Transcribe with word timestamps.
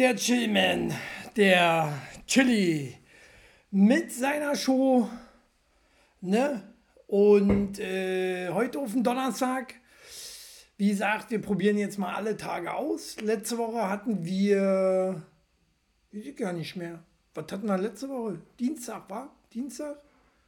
Der 0.00 0.16
Chillman, 0.16 0.94
der 1.36 1.92
Chili 2.26 2.96
mit 3.70 4.10
seiner 4.10 4.56
Show. 4.56 5.06
Ne? 6.22 6.62
Und 7.06 7.78
äh, 7.78 8.48
heute 8.48 8.78
auf 8.78 8.92
den 8.92 9.04
Donnerstag. 9.04 9.74
Wie 10.78 10.88
gesagt, 10.88 11.30
wir 11.30 11.42
probieren 11.42 11.76
jetzt 11.76 11.98
mal 11.98 12.14
alle 12.14 12.38
Tage 12.38 12.72
aus. 12.72 13.20
Letzte 13.20 13.58
Woche 13.58 13.90
hatten 13.90 14.24
wir. 14.24 15.22
Ich 16.12 16.34
gar 16.34 16.54
nicht 16.54 16.76
mehr. 16.76 17.04
Was 17.34 17.52
hatten 17.52 17.66
wir 17.66 17.76
letzte 17.76 18.08
Woche? 18.08 18.40
Dienstag, 18.58 19.10
war? 19.10 19.30
Dienstag? 19.52 19.98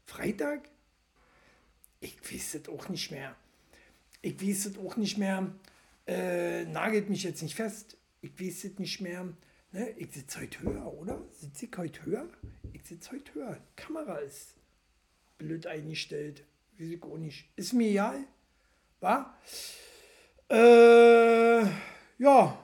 Freitag? 0.06 0.62
Ich 2.00 2.16
weiß 2.24 2.54
es 2.54 2.68
auch 2.70 2.88
nicht 2.88 3.10
mehr. 3.10 3.36
Ich 4.22 4.40
weiß 4.40 4.64
es 4.64 4.78
auch 4.78 4.96
nicht 4.96 5.18
mehr. 5.18 5.52
Äh, 6.06 6.64
nagelt 6.64 7.10
mich 7.10 7.22
jetzt 7.22 7.42
nicht 7.42 7.54
fest. 7.54 7.98
Ich 8.24 8.40
weiß 8.40 8.64
es 8.64 8.78
nicht 8.78 9.00
mehr. 9.00 9.24
Ne? 9.72 9.90
Ich 9.96 10.14
sitze 10.14 10.40
heute 10.40 10.62
höher, 10.62 10.94
oder? 10.94 11.20
Sitze 11.32 11.66
ich 11.66 11.76
heute 11.76 12.06
höher? 12.06 12.28
Ich 12.72 12.84
sitze 12.84 13.10
heute 13.10 13.34
höher. 13.34 13.58
Die 13.58 13.82
Kamera 13.82 14.16
ist 14.18 14.54
blöd 15.38 15.66
eingestellt. 15.66 16.44
Weiß 16.78 16.88
ich 16.88 17.02
auch 17.02 17.18
nicht. 17.18 17.48
Ist 17.56 17.72
mir 17.72 17.88
egal. 17.88 18.24
War? 19.00 19.36
Äh, 20.48 21.62
ja. 22.18 22.58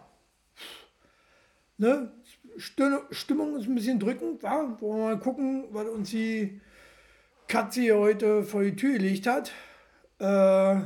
Ne? 1.76 2.12
Stimmung 2.56 3.56
ist 3.56 3.66
ein 3.66 3.74
bisschen 3.74 3.98
drückend. 3.98 4.40
War? 4.44 4.80
Wollen 4.80 5.00
wir 5.00 5.06
mal 5.06 5.18
gucken, 5.18 5.64
was 5.72 5.88
uns 5.88 6.10
die 6.10 6.60
Katze 7.48 7.80
hier 7.80 7.98
heute 7.98 8.44
vor 8.44 8.62
die 8.62 8.76
Tür 8.76 8.92
gelegt 8.92 9.26
hat. 9.26 9.50
Äh, 10.20 10.82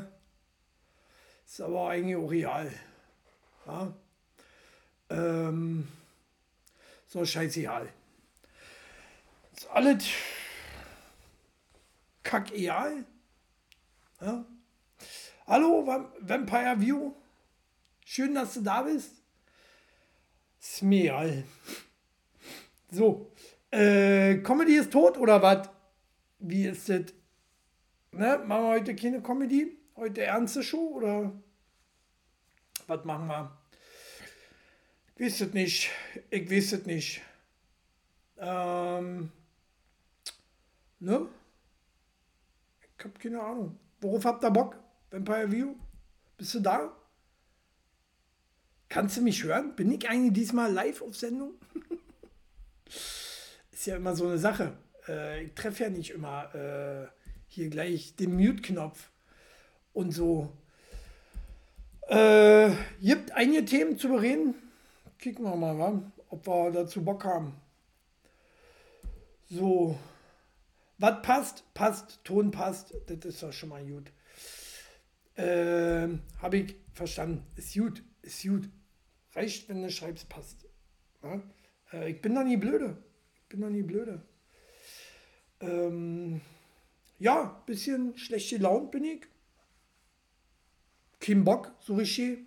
ist 1.44 1.60
aber 1.60 1.90
eigentlich 1.90 2.16
auch 2.16 2.30
real. 2.30 2.72
Ja? 3.66 3.94
Ähm, 5.12 5.88
so 7.06 7.24
scheißegal. 7.24 7.88
Ist 9.54 9.68
alles 9.70 10.04
kackeal. 12.22 13.04
Ja? 14.20 14.44
Hallo, 15.46 15.86
Vampire 16.20 16.80
View. 16.80 17.12
Schön, 18.04 18.34
dass 18.34 18.54
du 18.54 18.62
da 18.62 18.82
bist. 18.82 19.22
Ist. 20.58 21.44
So, 22.90 23.32
äh, 23.70 24.36
Comedy 24.38 24.76
ist 24.76 24.92
tot 24.92 25.18
oder 25.18 25.42
was? 25.42 25.68
Wie 26.38 26.66
ist 26.66 26.88
das? 26.88 27.12
Ne? 28.12 28.42
Machen 28.46 28.64
wir 28.64 28.68
heute 28.68 28.96
keine 28.96 29.20
Comedy? 29.20 29.76
Heute 29.96 30.22
ernste 30.22 30.62
Show 30.62 30.92
oder 30.94 31.32
was 32.86 33.04
machen 33.04 33.26
wir? 33.26 33.61
Es 35.16 35.40
nicht. 35.52 35.90
Ich 36.30 36.50
es 36.50 36.86
nicht. 36.86 37.22
Ähm, 38.38 39.30
ne? 40.98 41.28
Ich 42.80 43.04
hab 43.04 43.18
keine 43.20 43.40
Ahnung. 43.40 43.78
Worauf 44.00 44.24
habt 44.24 44.44
ihr 44.44 44.50
Bock? 44.50 44.76
Vampire 45.10 45.50
View? 45.52 45.74
Bist 46.36 46.54
du 46.54 46.60
da? 46.60 46.96
Kannst 48.88 49.16
du 49.16 49.22
mich 49.22 49.42
hören? 49.44 49.76
Bin 49.76 49.92
ich 49.92 50.08
eigentlich 50.08 50.32
diesmal 50.32 50.72
live 50.72 51.02
auf 51.02 51.16
Sendung? 51.16 51.54
Ist 53.72 53.86
ja 53.86 53.96
immer 53.96 54.14
so 54.16 54.26
eine 54.26 54.38
Sache. 54.38 54.76
Äh, 55.08 55.44
ich 55.44 55.54
treffe 55.54 55.84
ja 55.84 55.90
nicht 55.90 56.10
immer 56.10 56.54
äh, 56.54 57.08
hier 57.46 57.68
gleich 57.68 58.16
den 58.16 58.36
Mute-Knopf 58.36 59.10
und 59.92 60.12
so. 60.12 60.52
Äh, 62.08 62.70
gibt 63.00 63.32
einige 63.32 63.64
Themen 63.64 63.98
zu 63.98 64.08
bereden. 64.08 64.54
Kicken 65.22 65.44
wir 65.44 65.54
mal, 65.54 66.02
ob 66.30 66.46
wir 66.48 66.72
dazu 66.72 67.04
Bock 67.04 67.24
haben. 67.24 67.54
So. 69.48 69.96
Was 70.98 71.22
passt? 71.22 71.74
Passt. 71.74 72.24
Ton 72.24 72.50
passt. 72.50 72.92
Das 73.06 73.24
ist 73.24 73.40
doch 73.40 73.52
schon 73.52 73.68
mal 73.68 73.86
gut. 73.86 74.10
Äh, 75.36 76.08
Habe 76.40 76.56
ich 76.56 76.74
verstanden. 76.92 77.46
Ist 77.54 77.72
gut. 77.72 78.02
Ist 78.22 78.42
gut. 78.42 78.68
Reicht, 79.36 79.68
wenn 79.68 79.82
du 79.82 79.90
schreibst, 79.92 80.28
passt. 80.28 80.66
Ja? 81.22 81.40
Äh, 81.92 82.10
ich 82.10 82.20
bin 82.20 82.34
doch 82.34 82.42
nie 82.42 82.56
blöde. 82.56 82.96
Ich 83.36 83.48
bin 83.48 83.60
doch 83.60 83.70
nie 83.70 83.82
blöde. 83.82 84.22
Ähm, 85.60 86.40
ja, 87.20 87.62
bisschen 87.64 88.18
schlecht 88.18 88.50
gelaunt 88.50 88.90
bin 88.90 89.04
ich 89.04 89.22
keinen 91.20 91.44
Bock, 91.44 91.72
so 91.78 91.94
richtig. 91.94 92.40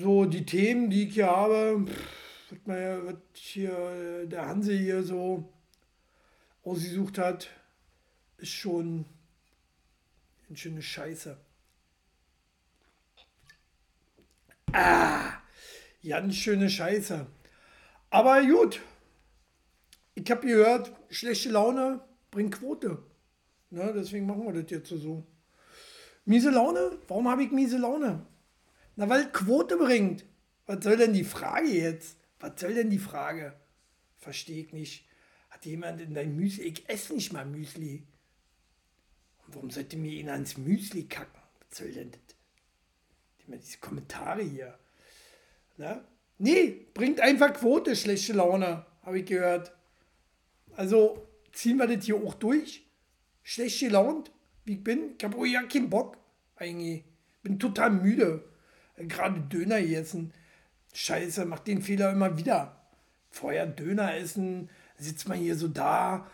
So 0.00 0.26
die 0.26 0.46
Themen, 0.46 0.90
die 0.90 1.08
ich 1.08 1.14
hier 1.14 1.26
habe, 1.26 1.84
was, 2.50 2.58
man, 2.66 3.06
was 3.06 3.16
hier 3.32 4.26
der 4.26 4.46
Hanse 4.46 4.72
hier 4.72 5.02
so 5.02 5.52
ausgesucht 6.62 7.18
hat, 7.18 7.48
ist 8.36 8.52
schon 8.52 9.06
eine 10.48 10.56
schöne 10.56 10.82
Scheiße. 10.82 11.36
Ah, 14.72 15.32
ganz 16.06 16.36
schöne 16.36 16.70
Scheiße. 16.70 17.26
Aber 18.10 18.42
gut, 18.46 18.80
ich 20.14 20.30
habe 20.30 20.46
gehört, 20.46 20.92
schlechte 21.10 21.48
Laune 21.48 22.00
bringt 22.30 22.54
Quote. 22.54 23.02
Ne, 23.70 23.92
deswegen 23.96 24.26
machen 24.26 24.44
wir 24.44 24.62
das 24.62 24.70
jetzt 24.70 24.88
so. 24.90 25.26
Miese 26.24 26.50
Laune? 26.50 26.98
Warum 27.08 27.28
habe 27.28 27.42
ich 27.42 27.50
miese 27.50 27.78
Laune? 27.78 28.24
Na, 28.98 29.08
weil 29.08 29.30
Quote 29.30 29.76
bringt. 29.76 30.24
Was 30.66 30.82
soll 30.82 30.96
denn 30.96 31.12
die 31.12 31.22
Frage 31.22 31.68
jetzt? 31.68 32.16
Was 32.40 32.60
soll 32.60 32.74
denn 32.74 32.90
die 32.90 32.98
Frage? 32.98 33.54
Verstehe 34.16 34.64
ich 34.64 34.72
nicht. 34.72 35.06
Hat 35.50 35.64
jemand 35.64 36.00
in 36.00 36.14
dein 36.14 36.34
Müsli? 36.34 36.64
Ich 36.64 36.88
esse 36.88 37.14
nicht 37.14 37.32
mal 37.32 37.46
Müsli. 37.46 38.02
Und 39.46 39.54
warum 39.54 39.70
sollte 39.70 39.96
mir 39.96 40.10
ihn 40.10 40.28
ans 40.28 40.58
Müsli 40.58 41.04
kacken? 41.04 41.40
Was 41.60 41.78
soll 41.78 41.92
denn 41.92 42.10
das? 42.10 42.20
Immer 43.46 43.58
diese 43.58 43.78
Kommentare 43.78 44.42
hier. 44.42 44.76
Na? 45.76 46.04
Nee, 46.38 46.88
bringt 46.92 47.20
einfach 47.20 47.52
Quote, 47.52 47.94
schlechte 47.94 48.32
Laune, 48.32 48.84
habe 49.02 49.20
ich 49.20 49.26
gehört. 49.26 49.72
Also 50.74 51.24
ziehen 51.52 51.76
wir 51.76 51.86
das 51.86 52.04
hier 52.04 52.16
auch 52.16 52.34
durch. 52.34 52.84
Schlecht 53.44 53.78
gelaunt, 53.78 54.32
wie 54.64 54.72
ich 54.72 54.82
bin. 54.82 55.14
Ich 55.16 55.22
habe 55.24 55.46
ja 55.46 55.62
keinen 55.62 55.88
Bock 55.88 56.18
eigentlich. 56.56 57.04
Bin 57.44 57.60
total 57.60 57.90
müde. 57.90 58.42
Gerade 59.06 59.40
Döner 59.40 59.78
essen. 59.78 60.32
Scheiße, 60.92 61.44
mach 61.44 61.60
den 61.60 61.82
Fehler 61.82 62.12
immer 62.12 62.36
wieder. 62.36 62.76
Vorher 63.30 63.66
Döner 63.66 64.16
essen, 64.16 64.70
sitzt 64.96 65.28
man 65.28 65.38
hier 65.38 65.56
so 65.56 65.68
da. 65.68 66.26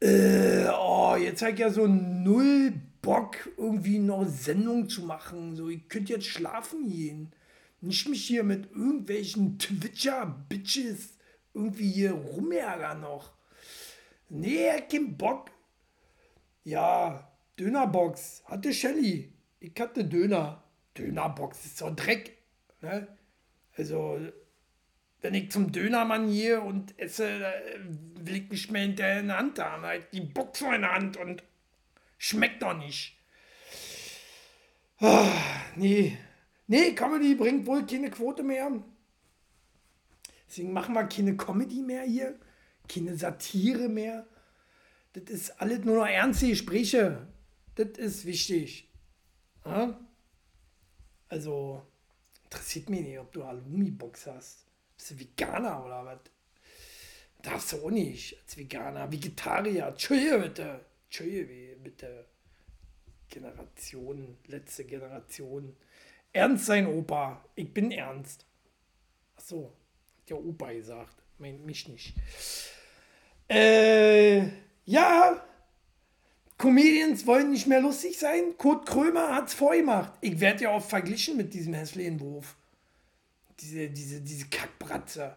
Äh, 0.00 0.66
oh, 0.78 1.16
jetzt 1.16 1.42
ich 1.42 1.58
ja 1.58 1.70
so 1.70 1.86
null 1.86 2.74
Bock, 3.00 3.48
irgendwie 3.56 3.98
noch 3.98 4.26
Sendung 4.26 4.88
zu 4.88 5.02
machen. 5.02 5.54
So, 5.54 5.68
ich 5.68 5.88
könnte 5.88 6.12
jetzt 6.12 6.26
schlafen 6.26 6.88
gehen. 6.88 7.32
Nicht 7.80 8.08
mich 8.08 8.26
hier 8.26 8.42
mit 8.42 8.70
irgendwelchen 8.72 9.58
Twitcher-Bitches 9.58 11.14
irgendwie 11.54 11.90
hier 11.90 12.12
rumärgern 12.12 13.00
noch. 13.00 13.32
Nee, 14.28 14.82
kein 14.90 15.16
Bock. 15.16 15.50
Ja, 16.64 17.30
Dönerbox 17.58 18.42
hatte 18.46 18.72
Shelly 18.72 19.32
ich 19.60 19.80
hatte 19.80 20.04
Döner. 20.04 20.62
Dönerbox 20.98 21.64
ist 21.64 21.78
so 21.78 21.92
Dreck. 21.94 22.36
Ne? 22.80 23.06
Also, 23.76 24.18
wenn 25.20 25.34
ich 25.34 25.50
zum 25.50 25.72
Dönermann 25.72 26.30
gehe 26.30 26.60
und 26.60 26.98
esse, 26.98 27.44
will 28.14 28.36
ich 28.36 28.50
nicht 28.50 28.70
mehr 28.70 28.82
hinterher 28.82 29.20
in 29.20 29.28
der 29.28 29.38
Hand 29.38 29.58
haben. 29.58 29.82
Halt 29.82 30.12
die 30.12 30.20
Box 30.20 30.60
in 30.60 30.82
der 30.82 30.92
Hand 30.92 31.16
und 31.16 31.42
schmeckt 32.18 32.62
doch 32.62 32.76
nicht. 32.76 33.16
Ah, 34.98 35.30
nee. 35.76 36.16
Nee, 36.68 36.92
Comedy 36.92 37.34
bringt 37.34 37.66
wohl 37.66 37.86
keine 37.86 38.10
Quote 38.10 38.42
mehr. 38.42 38.70
Deswegen 40.48 40.72
machen 40.72 40.94
wir 40.94 41.04
keine 41.04 41.36
Comedy 41.36 41.82
mehr 41.82 42.02
hier. 42.02 42.38
Keine 42.88 43.16
Satire 43.16 43.88
mehr. 43.88 44.26
Das 45.12 45.24
ist 45.24 45.60
alles 45.60 45.84
nur 45.84 45.96
noch 45.96 46.06
ernste 46.06 46.48
Gespräche. 46.48 47.26
Das 47.74 47.88
ist 47.98 48.24
wichtig. 48.24 48.88
Ja? 49.64 49.98
Also, 51.28 51.82
interessiert 52.44 52.88
mich 52.90 53.00
nicht, 53.00 53.18
ob 53.18 53.32
du 53.32 53.44
Halloumi-Box 53.44 54.26
hast. 54.26 54.66
Bist 54.96 55.10
du 55.10 55.18
Veganer 55.18 55.84
oder 55.84 56.04
was? 56.04 56.18
Darfst 57.42 57.72
du 57.72 57.84
auch 57.84 57.90
nicht 57.90 58.38
als 58.42 58.56
Veganer. 58.56 59.10
Vegetarier. 59.10 59.94
Tschüss 59.96 60.42
bitte. 60.42 60.84
Tschüss 61.10 61.46
bitte. 61.82 62.26
Generation, 63.28 64.38
letzte 64.46 64.84
Generation. 64.84 65.76
Ernst 66.32 66.66
sein, 66.66 66.86
Opa. 66.86 67.44
Ich 67.54 67.72
bin 67.72 67.90
ernst. 67.90 68.46
Ach 69.36 69.42
so, 69.42 69.72
hat 70.20 70.30
ja 70.30 70.36
Opa 70.36 70.72
gesagt. 70.72 71.22
Meint 71.38 71.64
mich 71.64 71.88
nicht. 71.88 72.14
Äh, 73.48 74.48
ja, 74.84 75.44
Comedians 76.58 77.26
wollen 77.26 77.50
nicht 77.50 77.66
mehr 77.66 77.80
lustig 77.80 78.18
sein. 78.18 78.56
Kurt 78.56 78.86
Krömer 78.86 79.34
hat 79.34 79.48
es 79.48 79.54
vorgemacht. 79.54 80.12
Ich 80.22 80.40
werde 80.40 80.64
ja 80.64 80.74
oft 80.74 80.88
verglichen 80.88 81.36
mit 81.36 81.52
diesem 81.52 81.74
hässlichen 81.74 82.18
Wurf. 82.20 82.56
Diese, 83.60 83.88
diese, 83.90 84.20
diese 84.20 84.46
Kackbratze. 84.46 85.36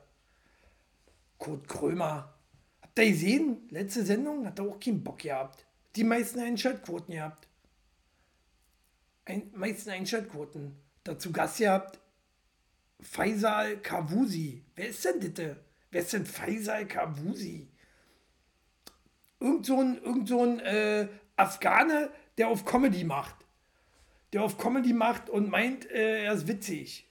Kurt 1.38 1.68
Krömer. 1.68 2.34
Habt 2.82 3.00
ihr 3.00 3.10
gesehen? 3.10 3.68
Letzte 3.70 4.06
Sendung 4.06 4.46
hat 4.46 4.60
er 4.60 4.66
auch 4.66 4.80
keinen 4.80 5.04
Bock 5.04 5.20
gehabt. 5.20 5.66
Die 5.96 6.04
meisten 6.04 6.40
Einschaltquoten 6.40 7.14
gehabt. 7.14 7.48
Ein, 9.26 9.52
meisten 9.54 9.90
Einschaltquoten. 9.90 10.76
Dazu 11.04 11.32
Gast 11.32 11.58
gehabt. 11.58 12.00
Faisal 13.02 13.78
Kavusi. 13.78 14.64
Wer 14.76 14.90
ist 14.90 15.04
denn 15.04 15.20
bitte? 15.20 15.58
Wer 15.92 16.02
ist 16.02 16.14
denn 16.14 16.26
Faisal 16.26 16.88
Kavusi? 16.88 17.68
Irgend 19.40 19.66
so 19.66 19.80
ein, 19.80 20.02
irgend 20.04 20.28
so 20.28 20.44
ein 20.44 20.60
äh, 20.60 21.08
Afghane, 21.36 22.12
der 22.38 22.50
auf 22.50 22.66
Comedy 22.66 23.04
macht. 23.04 23.36
Der 24.34 24.44
auf 24.44 24.58
Comedy 24.58 24.94
macht 24.94 25.30
und 25.30 25.50
meint, 25.50 25.90
äh, 25.90 26.26
er 26.26 26.34
ist 26.34 26.48
witzig. 26.48 27.08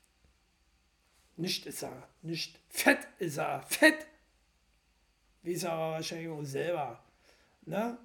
Nicht 1.36 1.66
ist 1.66 1.82
er. 1.82 2.08
Nicht. 2.22 2.58
Fett 2.69 3.06
ist 3.19 3.38
er. 3.38 3.62
Fett. 3.62 4.06
Weiß 5.42 5.64
er 5.64 5.72
aber 5.72 5.92
wahrscheinlich 5.92 6.28
auch 6.28 6.42
selber. 6.42 7.02
Ne? 7.64 7.96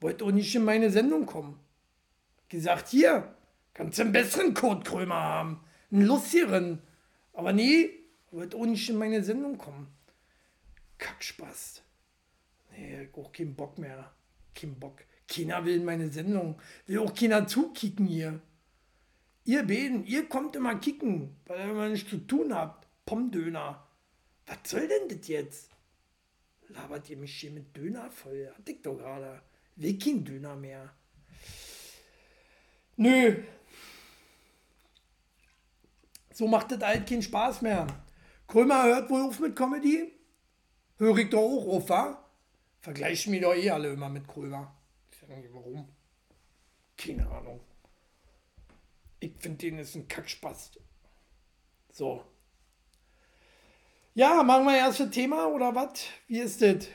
Wollte 0.00 0.24
auch 0.24 0.32
nicht 0.32 0.54
in 0.54 0.64
meine 0.64 0.90
Sendung 0.90 1.24
kommen. 1.24 1.58
Gesagt, 2.48 2.88
hier, 2.88 3.34
kannst 3.74 3.98
du 3.98 4.02
einen 4.02 4.12
besseren 4.12 4.54
Kurt 4.54 4.84
Krömer 4.84 5.22
haben. 5.22 5.60
Einen 5.90 6.02
lustigeren. 6.02 6.82
Aber 7.32 7.52
nee, 7.52 7.90
wollte 8.30 8.56
auch 8.56 8.66
nicht 8.66 8.88
in 8.88 8.96
meine 8.96 9.22
Sendung 9.22 9.56
kommen. 9.56 9.88
Kackspaß. 10.98 11.82
Nee, 12.76 13.08
auch 13.12 13.32
keinen 13.32 13.54
Bock 13.54 13.78
mehr. 13.78 14.12
Kein 14.54 14.78
Bock. 14.78 15.00
Keiner 15.28 15.64
will 15.64 15.76
in 15.76 15.84
meine 15.84 16.10
Sendung. 16.10 16.60
Will 16.86 16.98
auch 16.98 17.14
keiner 17.14 17.46
zukicken 17.46 18.06
hier. 18.06 18.40
Ihr 19.44 19.62
Beden, 19.62 20.04
ihr 20.04 20.28
kommt 20.28 20.56
immer 20.56 20.74
kicken, 20.76 21.36
weil 21.46 21.60
ihr 21.60 21.70
immer 21.70 21.88
nichts 21.88 22.10
zu 22.10 22.18
tun 22.18 22.54
habt. 22.54 22.86
Pommdöner. 23.04 23.86
Was 24.46 24.58
soll 24.70 24.88
denn 24.88 25.08
das 25.08 25.28
jetzt? 25.28 25.70
Labert 26.68 27.08
ihr 27.10 27.16
mich 27.16 27.38
hier 27.38 27.52
mit 27.52 27.76
Döner 27.76 28.10
voll? 28.10 28.52
Hatte 28.56 28.72
ich 28.72 28.82
doch 28.82 28.96
gerade. 28.96 29.40
Will 29.76 29.98
kein 29.98 30.24
Döner 30.24 30.56
mehr. 30.56 30.92
Nö. 32.96 33.42
So 36.32 36.48
macht 36.48 36.72
das 36.72 36.80
halt 36.80 37.08
keinen 37.08 37.22
Spaß 37.22 37.62
mehr. 37.62 37.86
Krömer 38.48 38.84
hört 38.84 39.10
wohl 39.10 39.22
auf 39.22 39.38
mit 39.38 39.54
Comedy? 39.54 40.12
Höre 40.98 41.18
ich 41.18 41.30
doch 41.30 41.40
auch 41.40 41.68
auf, 41.68 41.88
wa? 41.88 42.25
Vergleichen 42.80 43.32
mich 43.32 43.42
doch 43.42 43.54
eh 43.54 43.70
alle 43.70 43.92
immer 43.92 44.08
mit 44.08 44.26
Krömer. 44.28 44.74
Ich 45.10 45.22
weiß 45.22 45.36
nicht 45.38 45.52
warum. 45.52 45.88
Keine 46.96 47.28
Ahnung. 47.28 47.60
Ich 49.20 49.32
finde, 49.38 49.58
den 49.58 49.78
ist 49.78 49.94
ein 49.94 50.08
Kackspast. 50.08 50.80
So. 51.92 52.24
Ja, 54.14 54.42
machen 54.42 54.66
wir 54.66 54.76
erst 54.76 55.00
ein 55.00 55.10
Thema 55.10 55.46
oder 55.46 55.74
was? 55.74 56.06
Wie 56.26 56.38
ist 56.38 56.62
das? 56.62 56.88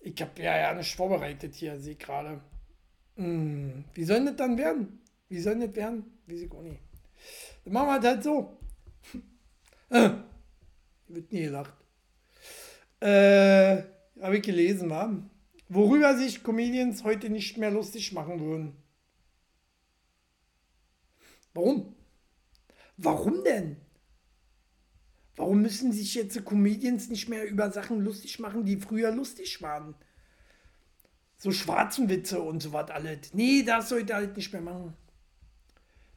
Ich 0.00 0.20
habe 0.20 0.42
ja, 0.42 0.56
ja 0.56 0.74
nicht 0.74 0.96
vorbereitet 0.96 1.54
hier, 1.54 1.78
sehe 1.78 1.96
gerade. 1.96 2.40
Hm, 3.16 3.84
wie 3.92 4.04
soll 4.04 4.24
das 4.24 4.36
dann 4.36 4.56
werden? 4.56 5.00
Wie 5.28 5.40
soll 5.40 5.58
das 5.60 5.74
werden? 5.76 6.18
Weiß 6.26 6.40
ich 6.40 6.52
auch 6.52 6.62
nicht. 6.62 6.80
Dann 7.64 7.72
machen 7.72 7.88
wir 7.88 8.00
das 8.00 8.06
halt 8.06 8.24
so. 8.24 8.58
äh, 9.90 10.10
wird 11.08 11.32
nie 11.32 11.42
gelacht. 11.42 11.74
Äh, 13.00 13.82
habe 14.20 14.36
ich 14.36 14.42
gelesen, 14.42 14.90
wa? 14.90 15.12
worüber 15.70 16.16
sich 16.18 16.42
Comedians 16.42 17.04
heute 17.04 17.30
nicht 17.30 17.56
mehr 17.56 17.70
lustig 17.70 18.12
machen 18.12 18.40
würden. 18.40 18.76
Warum? 21.54 21.94
Warum 22.96 23.44
denn? 23.44 23.76
Warum 25.36 25.62
müssen 25.62 25.92
sich 25.92 26.14
jetzt 26.14 26.44
Comedians 26.44 27.08
nicht 27.08 27.28
mehr 27.28 27.48
über 27.48 27.70
Sachen 27.70 28.00
lustig 28.00 28.40
machen, 28.40 28.64
die 28.64 28.76
früher 28.76 29.10
lustig 29.10 29.62
waren? 29.62 29.94
So 31.38 31.52
schwarzen 31.52 32.10
Witze 32.10 32.42
und 32.42 32.62
so 32.62 32.72
was 32.72 32.90
alles. 32.90 33.32
Nee, 33.32 33.62
das 33.62 33.88
sollte 33.88 34.14
halt 34.14 34.36
nicht 34.36 34.52
mehr 34.52 34.60
machen. 34.60 34.94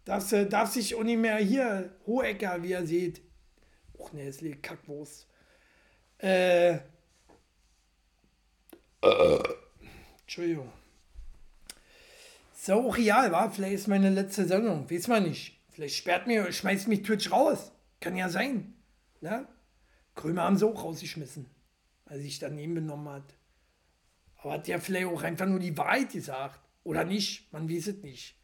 Das 0.04 0.34
äh, 0.34 0.46
darf 0.50 0.72
sich 0.72 0.96
auch 0.96 1.04
nicht 1.04 1.20
mehr 1.20 1.38
hier, 1.38 1.96
Hohecker, 2.06 2.62
wie 2.64 2.72
ihr 2.72 2.86
seht. 2.86 3.22
Och, 3.98 4.12
ne, 4.12 4.28
es 4.28 4.42
liegt 4.42 4.64
Kackwurst. 4.64 5.28
Äh, 6.18 6.80
Entschuldigung. 10.22 10.72
So 12.54 12.90
real, 12.90 13.32
war. 13.32 13.52
Vielleicht 13.52 13.74
ist 13.74 13.88
meine 13.88 14.10
letzte 14.10 14.46
Sendung. 14.48 14.90
Weiß 14.90 15.08
man 15.08 15.24
nicht. 15.24 15.60
Vielleicht 15.72 15.96
sperrt 15.96 16.28
mir, 16.28 16.52
schmeißt 16.52 16.88
mich 16.88 17.04
Twitch 17.04 17.32
raus. 17.32 17.72
Kann 18.00 18.16
ja 18.16 18.30
sein. 18.30 18.74
Ne? 19.22 19.48
Krömer 20.16 20.44
haben 20.44 20.58
sie 20.58 20.66
auch 20.66 20.84
rausgeschmissen, 20.84 21.46
weil 22.06 22.20
sich 22.20 22.40
daneben 22.40 22.76
benommen 22.76 23.10
hat. 23.10 23.36
Aber 24.38 24.54
hat 24.54 24.68
ja 24.68 24.80
vielleicht 24.80 25.08
auch 25.08 25.24
einfach 25.24 25.48
nur 25.48 25.60
die 25.60 25.78
Wahrheit 25.78 26.12
gesagt. 26.12 26.60
Oder 26.84 27.04
nicht? 27.04 27.52
Man 27.52 27.70
weiß 27.70 27.88
es 27.88 28.04
nicht. 28.04 28.36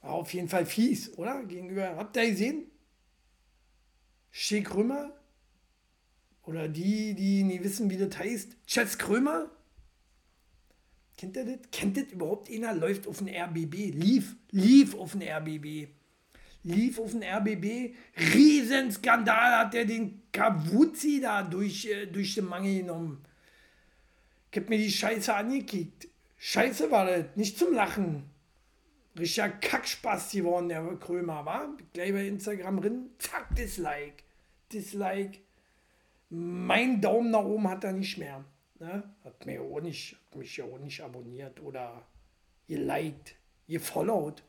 War 0.00 0.12
auf 0.12 0.32
jeden 0.32 0.48
Fall 0.48 0.66
fies, 0.66 1.16
oder? 1.16 1.44
Gegenüber. 1.44 1.96
Habt 1.96 2.16
ihr 2.16 2.30
gesehen? 2.30 2.70
Shea 4.30 4.62
Krömer? 4.62 5.12
Oder 6.44 6.68
die, 6.68 7.14
die 7.14 7.44
nie 7.44 7.62
wissen, 7.62 7.88
wie 7.90 7.96
das 7.96 8.18
heißt. 8.18 8.56
Chess 8.66 8.98
Krömer? 8.98 9.50
Kennt 11.16 11.36
ihr 11.36 11.44
das? 11.44 11.70
Kennt 11.70 11.96
das 11.96 12.04
überhaupt 12.04 12.50
einer? 12.50 12.74
Läuft 12.74 13.06
auf 13.06 13.18
den 13.18 13.28
RBB. 13.28 13.92
Lief, 13.94 14.34
lief 14.50 14.94
auf 14.94 15.12
den 15.12 15.22
RBB. 15.22 15.88
Lief 16.64 16.98
auf 16.98 17.12
den 17.12 17.22
RBB. 17.22 17.94
Riesenskandal 18.34 19.58
hat 19.58 19.74
er 19.74 19.84
den 19.84 20.22
Kawuzi 20.32 21.20
da 21.20 21.42
durch, 21.42 21.86
äh, 21.86 22.06
durch 22.06 22.34
den 22.34 22.46
Mangel 22.46 22.78
genommen. 22.80 23.24
Ich 24.50 24.58
hab 24.58 24.68
mir 24.68 24.78
die 24.78 24.90
Scheiße 24.90 25.34
angekickt. 25.34 26.08
Scheiße 26.38 26.90
war 26.90 27.06
das, 27.06 27.36
nicht 27.36 27.58
zum 27.58 27.72
Lachen. 27.72 28.24
Richtiger 29.18 29.48
Kackspaß 29.48 30.32
geworden, 30.32 30.68
der 30.68 30.82
Krömer, 30.96 31.44
war. 31.44 31.76
Gleich 31.92 32.12
bei 32.12 32.26
Instagram 32.26 32.80
drin, 32.80 33.10
zack, 33.18 33.54
Dislike. 33.54 34.24
Dislike. 34.72 35.38
Mein 36.34 37.02
Daumen 37.02 37.30
nach 37.30 37.44
oben 37.44 37.68
hat 37.68 37.84
er 37.84 37.92
nicht 37.92 38.16
mehr. 38.16 38.42
Ne? 38.78 39.02
Hat, 39.22 39.44
mir 39.44 39.60
auch 39.60 39.82
nicht, 39.82 40.16
hat 40.30 40.38
mich 40.38 40.56
ja 40.56 40.64
auch 40.64 40.78
nicht 40.78 40.98
abonniert 41.02 41.60
oder 41.60 42.06
geliked, 42.66 43.34
gefollowt. 43.68 44.42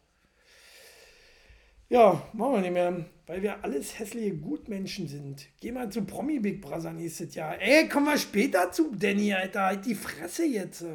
Ja, 1.90 2.26
machen 2.32 2.54
wir 2.54 2.62
nicht 2.62 2.72
mehr, 2.72 3.06
weil 3.26 3.42
wir 3.42 3.62
alles 3.66 4.00
hässliche 4.00 4.34
Gutmenschen 4.38 5.10
sind. 5.10 5.50
Geh 5.60 5.74
mal 5.74 5.90
zu 5.90 6.06
Promi 6.06 6.40
Big 6.40 6.62
Brother 6.62 6.94
nächstes 6.94 7.36
Jahr. 7.36 7.60
Ey, 7.60 7.90
kommen 7.90 8.06
wir 8.06 8.18
später 8.18 8.72
zu 8.72 8.96
Danny, 8.96 9.34
Alter. 9.34 9.66
Halt 9.66 9.86
die 9.86 9.96
Fresse 9.96 10.46
jetzt. 10.46 10.86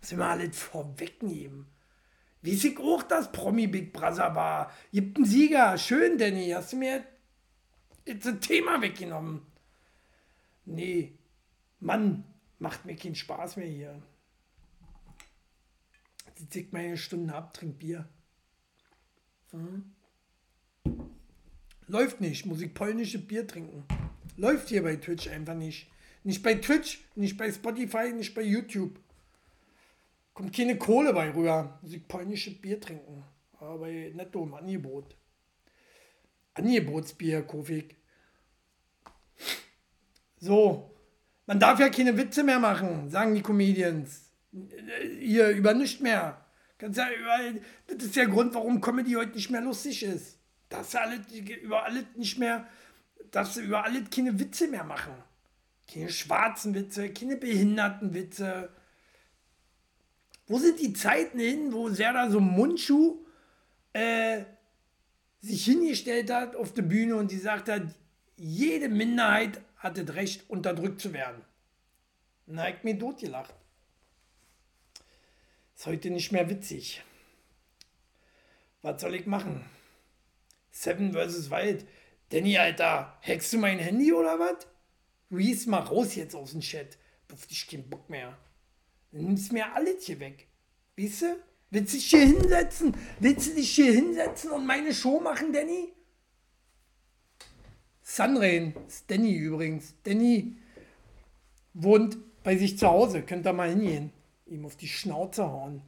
Was 0.00 0.16
wir 0.16 0.24
alles 0.24 0.56
vorwegnehmen. 0.56 1.66
Wie 2.42 2.52
ich 2.52 2.78
auch, 2.78 3.02
dass 3.02 3.32
Promi 3.32 3.66
Big 3.66 3.92
Brother 3.92 4.36
war. 4.36 4.72
Gibt 4.92 5.16
einen 5.16 5.26
Sieger. 5.26 5.76
Schön, 5.78 6.16
Danny. 6.16 6.50
Hast 6.50 6.72
du 6.72 6.76
mir 6.76 7.02
jetzt 8.04 8.26
ein 8.26 8.40
Thema 8.40 8.80
weggenommen. 8.80 9.42
Nee, 10.64 11.12
Mann, 11.80 12.24
macht 12.58 12.84
mir 12.84 12.96
keinen 12.96 13.14
Spaß 13.14 13.56
mehr 13.56 13.66
hier. 13.66 14.02
Sie 16.36 16.48
zieht 16.48 16.72
meine 16.72 16.96
Stunden 16.96 17.30
ab, 17.30 17.52
trinkt 17.54 17.78
Bier. 17.78 18.08
Hm? 19.50 19.92
Läuft 21.88 22.20
nicht, 22.20 22.46
muss 22.46 22.60
ich 22.60 22.72
polnische 22.72 23.18
Bier 23.18 23.46
trinken. 23.46 23.84
Läuft 24.36 24.68
hier 24.68 24.82
bei 24.82 24.96
Twitch 24.96 25.28
einfach 25.28 25.54
nicht. 25.54 25.90
Nicht 26.24 26.42
bei 26.42 26.54
Twitch, 26.54 27.04
nicht 27.16 27.36
bei 27.36 27.50
Spotify, 27.52 28.12
nicht 28.12 28.34
bei 28.34 28.42
YouTube. 28.42 28.98
Kommt 30.32 30.56
keine 30.56 30.78
Kohle 30.78 31.12
bei 31.12 31.30
rüber. 31.34 31.78
Muss 31.82 31.92
ich 31.92 32.06
polnische 32.06 32.52
Bier 32.52 32.80
trinken. 32.80 33.24
Aber 33.58 33.78
bei 33.78 34.12
Netto 34.14 34.42
im 34.44 34.54
Angebot. 34.54 35.16
Angebotsbier, 36.54 37.42
Kofik. 37.42 37.96
So, 40.38 40.90
man 41.46 41.60
darf 41.60 41.78
ja 41.78 41.88
keine 41.88 42.16
Witze 42.16 42.42
mehr 42.42 42.58
machen, 42.58 43.10
sagen 43.10 43.34
die 43.34 43.42
Comedians. 43.42 44.30
Hier 45.20 45.50
über 45.50 45.74
nichts 45.74 46.00
mehr. 46.00 46.44
Kannst 46.78 46.98
ja 46.98 47.08
überall, 47.12 47.60
das 47.86 48.04
ist 48.04 48.16
der 48.16 48.26
Grund, 48.26 48.54
warum 48.54 48.80
Comedy 48.80 49.12
heute 49.12 49.36
nicht 49.36 49.50
mehr 49.50 49.60
lustig 49.60 50.02
ist. 50.02 50.38
Darfst 50.68 50.94
du 50.94 51.00
alles, 51.00 51.20
über 51.62 51.84
alles 51.84 52.04
nicht 52.16 52.38
mehr, 52.38 52.66
darfst 53.30 53.56
du 53.56 53.60
über 53.60 53.84
alles 53.84 54.10
keine 54.10 54.38
Witze 54.40 54.66
mehr 54.66 54.82
machen. 54.82 55.12
Keine 55.88 56.08
schwarzen 56.08 56.74
Witze, 56.74 57.12
keine 57.12 57.36
behinderten 57.36 58.14
Witze. 58.14 58.70
Wo 60.48 60.58
sind 60.58 60.80
die 60.80 60.92
Zeiten 60.92 61.38
hin, 61.38 61.72
wo 61.72 61.88
Serda 61.88 62.28
so 62.28 62.40
Mundschuh 62.40 63.24
äh, 63.92 64.42
sich 65.42 65.64
hingestellt 65.64 66.30
hat 66.30 66.56
auf 66.56 66.72
der 66.72 66.82
Bühne 66.82 67.16
und 67.16 67.30
die 67.30 67.38
sagt 67.38 67.68
hat, 67.68 67.82
jede 68.36 68.88
Minderheit 68.88 69.60
hat 69.76 69.98
das 69.98 70.14
Recht, 70.14 70.48
unterdrückt 70.48 71.00
zu 71.00 71.12
werden. 71.12 71.42
Ich 72.46 72.82
mir 72.84 72.98
tot 72.98 73.18
gelacht. 73.18 73.54
Ist 75.74 75.86
heute 75.86 76.10
nicht 76.10 76.32
mehr 76.32 76.48
witzig. 76.48 77.02
Was 78.82 79.00
soll 79.00 79.14
ich 79.14 79.26
machen? 79.26 79.64
Seven 80.70 81.12
vs. 81.12 81.50
Wild. 81.50 81.86
Danny, 82.30 82.56
Alter, 82.56 83.18
hackst 83.20 83.52
du 83.52 83.58
mein 83.58 83.78
Handy 83.78 84.12
oder 84.12 84.38
was? 84.38 84.66
Reese, 85.30 85.68
mal 85.68 85.80
raus 85.80 86.14
jetzt 86.14 86.34
aus 86.34 86.52
dem 86.52 86.60
Chat. 86.60 86.98
Auf 87.32 87.46
dich 87.46 87.66
keinen 87.66 87.88
Bock 87.88 88.08
mehr. 88.10 88.36
Nimmst 89.12 89.52
mir 89.52 89.74
alles 89.74 90.04
hier 90.04 90.20
weg. 90.20 90.48
Weißt 90.96 91.22
du? 91.22 91.36
Willst 91.72 91.94
du 91.94 91.96
dich 91.96 92.10
hier 92.10 92.26
hinsetzen? 92.26 92.94
Willst 93.18 93.46
du 93.46 93.54
dich 93.54 93.74
hier 93.74 93.94
hinsetzen 93.94 94.50
und 94.50 94.66
meine 94.66 94.92
Show 94.92 95.18
machen, 95.20 95.54
Danny? 95.54 95.90
Sunrain, 98.02 98.74
ist 98.86 99.10
Danny 99.10 99.32
übrigens. 99.32 99.94
Danny 100.02 100.54
wohnt 101.72 102.18
bei 102.42 102.58
sich 102.58 102.78
zu 102.78 102.86
Hause. 102.88 103.22
Könnt 103.22 103.46
ihr 103.46 103.54
mal 103.54 103.70
hingehen. 103.70 104.12
Ihm 104.44 104.66
auf 104.66 104.76
die 104.76 104.86
Schnauze 104.86 105.44
hauen. 105.44 105.80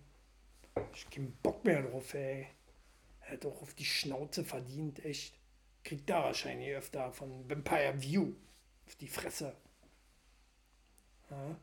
Ich 0.95 1.11
keinen 1.11 1.37
Bock 1.43 1.63
mehr 1.67 1.83
drauf, 1.83 2.15
ey. 2.15 2.47
Er 3.21 3.33
hat 3.33 3.45
auch 3.45 3.61
auf 3.61 3.75
die 3.75 3.85
Schnauze 3.85 4.43
verdient, 4.43 5.05
echt. 5.05 5.39
Kriegt 5.83 6.09
da 6.09 6.23
wahrscheinlich 6.23 6.75
öfter 6.75 7.13
von 7.13 7.47
Vampire 7.51 8.01
View. 8.01 8.33
Auf 8.87 8.97
die 8.97 9.09
Fresse. 9.09 9.55
Ja. 11.31 11.57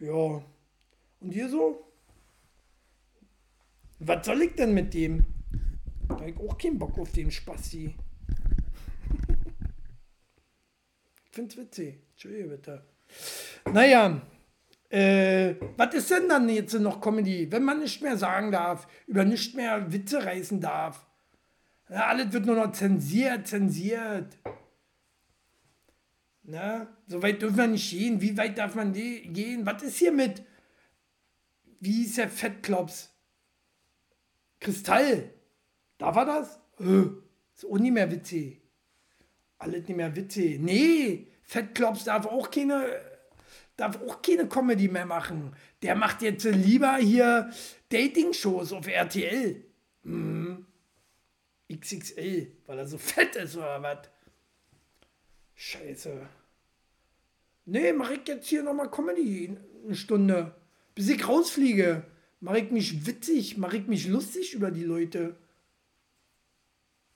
ja. 0.00 0.42
Und 1.20 1.34
ihr 1.34 1.48
so? 1.48 1.86
Was 3.98 4.24
soll 4.24 4.42
ich 4.42 4.54
denn 4.54 4.72
mit 4.72 4.94
dem? 4.94 5.26
Da 6.08 6.14
hab 6.14 6.26
ich 6.26 6.38
auch 6.38 6.56
keinen 6.56 6.78
Bock 6.78 6.98
auf 6.98 7.12
den 7.12 7.30
Spasti. 7.30 7.94
ich 11.24 11.30
find's 11.30 11.56
witzig. 11.56 11.98
Entschuldige 12.12 12.48
bitte. 12.48 12.84
Naja, 13.72 14.22
äh, 14.88 15.54
was 15.76 15.94
ist 15.94 16.10
denn 16.10 16.28
dann 16.28 16.48
jetzt 16.48 16.74
noch 16.74 17.00
Comedy? 17.00 17.50
Wenn 17.52 17.64
man 17.64 17.80
nicht 17.80 18.02
mehr 18.02 18.16
sagen 18.16 18.50
darf, 18.50 18.88
über 19.06 19.24
nicht 19.24 19.54
mehr 19.54 19.92
Witze 19.92 20.24
reißen 20.24 20.60
darf. 20.60 21.06
Ja, 21.90 22.06
alles 22.06 22.32
wird 22.32 22.46
nur 22.46 22.56
noch 22.56 22.72
zensiert, 22.72 23.46
zensiert. 23.46 24.38
Na, 26.42 26.88
so 27.06 27.22
weit 27.22 27.42
dürfen 27.42 27.56
wir 27.56 27.66
nicht 27.66 27.90
gehen. 27.90 28.20
Wie 28.20 28.36
weit 28.36 28.58
darf 28.58 28.74
man 28.74 28.92
gehen? 28.92 29.66
Was 29.66 29.82
ist 29.82 29.98
hier 29.98 30.12
mit? 30.12 30.42
Wie 31.80 32.04
ist 32.04 32.18
der 32.18 32.28
Fettklops? 32.28 33.10
Kristall. 34.60 35.32
Darf 35.98 36.16
er 36.16 36.24
das? 36.26 36.60
Ist 37.54 37.64
auch 37.64 37.78
nicht 37.78 37.92
mehr 37.92 38.10
witzig. 38.10 38.60
Alles 39.58 39.88
nicht 39.88 39.96
mehr 39.96 40.14
witzig. 40.14 40.60
Nee, 40.60 41.26
Fettklops 41.42 42.04
darf 42.04 42.26
auch 42.26 42.50
keine, 42.50 43.00
darf 43.76 44.00
auch 44.02 44.22
keine 44.22 44.48
Comedy 44.48 44.88
mehr 44.88 45.06
machen. 45.06 45.54
Der 45.82 45.94
macht 45.94 46.22
jetzt 46.22 46.44
lieber 46.44 46.96
hier 46.96 47.50
Dating-Shows 47.88 48.72
auf 48.72 48.86
RTL. 48.86 49.64
Hm. 50.04 50.66
XXL, 51.72 52.52
weil 52.66 52.78
er 52.78 52.86
so 52.86 52.98
fett 52.98 53.36
ist 53.36 53.56
oder 53.56 53.82
was? 53.82 54.08
Scheiße. 55.54 56.26
Nee, 57.66 57.92
mach 57.92 58.10
ich 58.10 58.26
jetzt 58.26 58.48
hier 58.48 58.62
nochmal 58.62 58.90
Comedy 58.90 59.56
eine 59.84 59.94
Stunde. 59.94 60.59
Bis 61.00 61.08
ich 61.08 61.26
rausfliege. 61.26 62.04
Mach 62.40 62.56
ich 62.56 62.70
mich 62.70 63.06
witzig, 63.06 63.56
mach 63.56 63.72
ich 63.72 63.86
mich 63.86 64.06
lustig 64.06 64.52
über 64.52 64.70
die 64.70 64.84
Leute. 64.84 65.34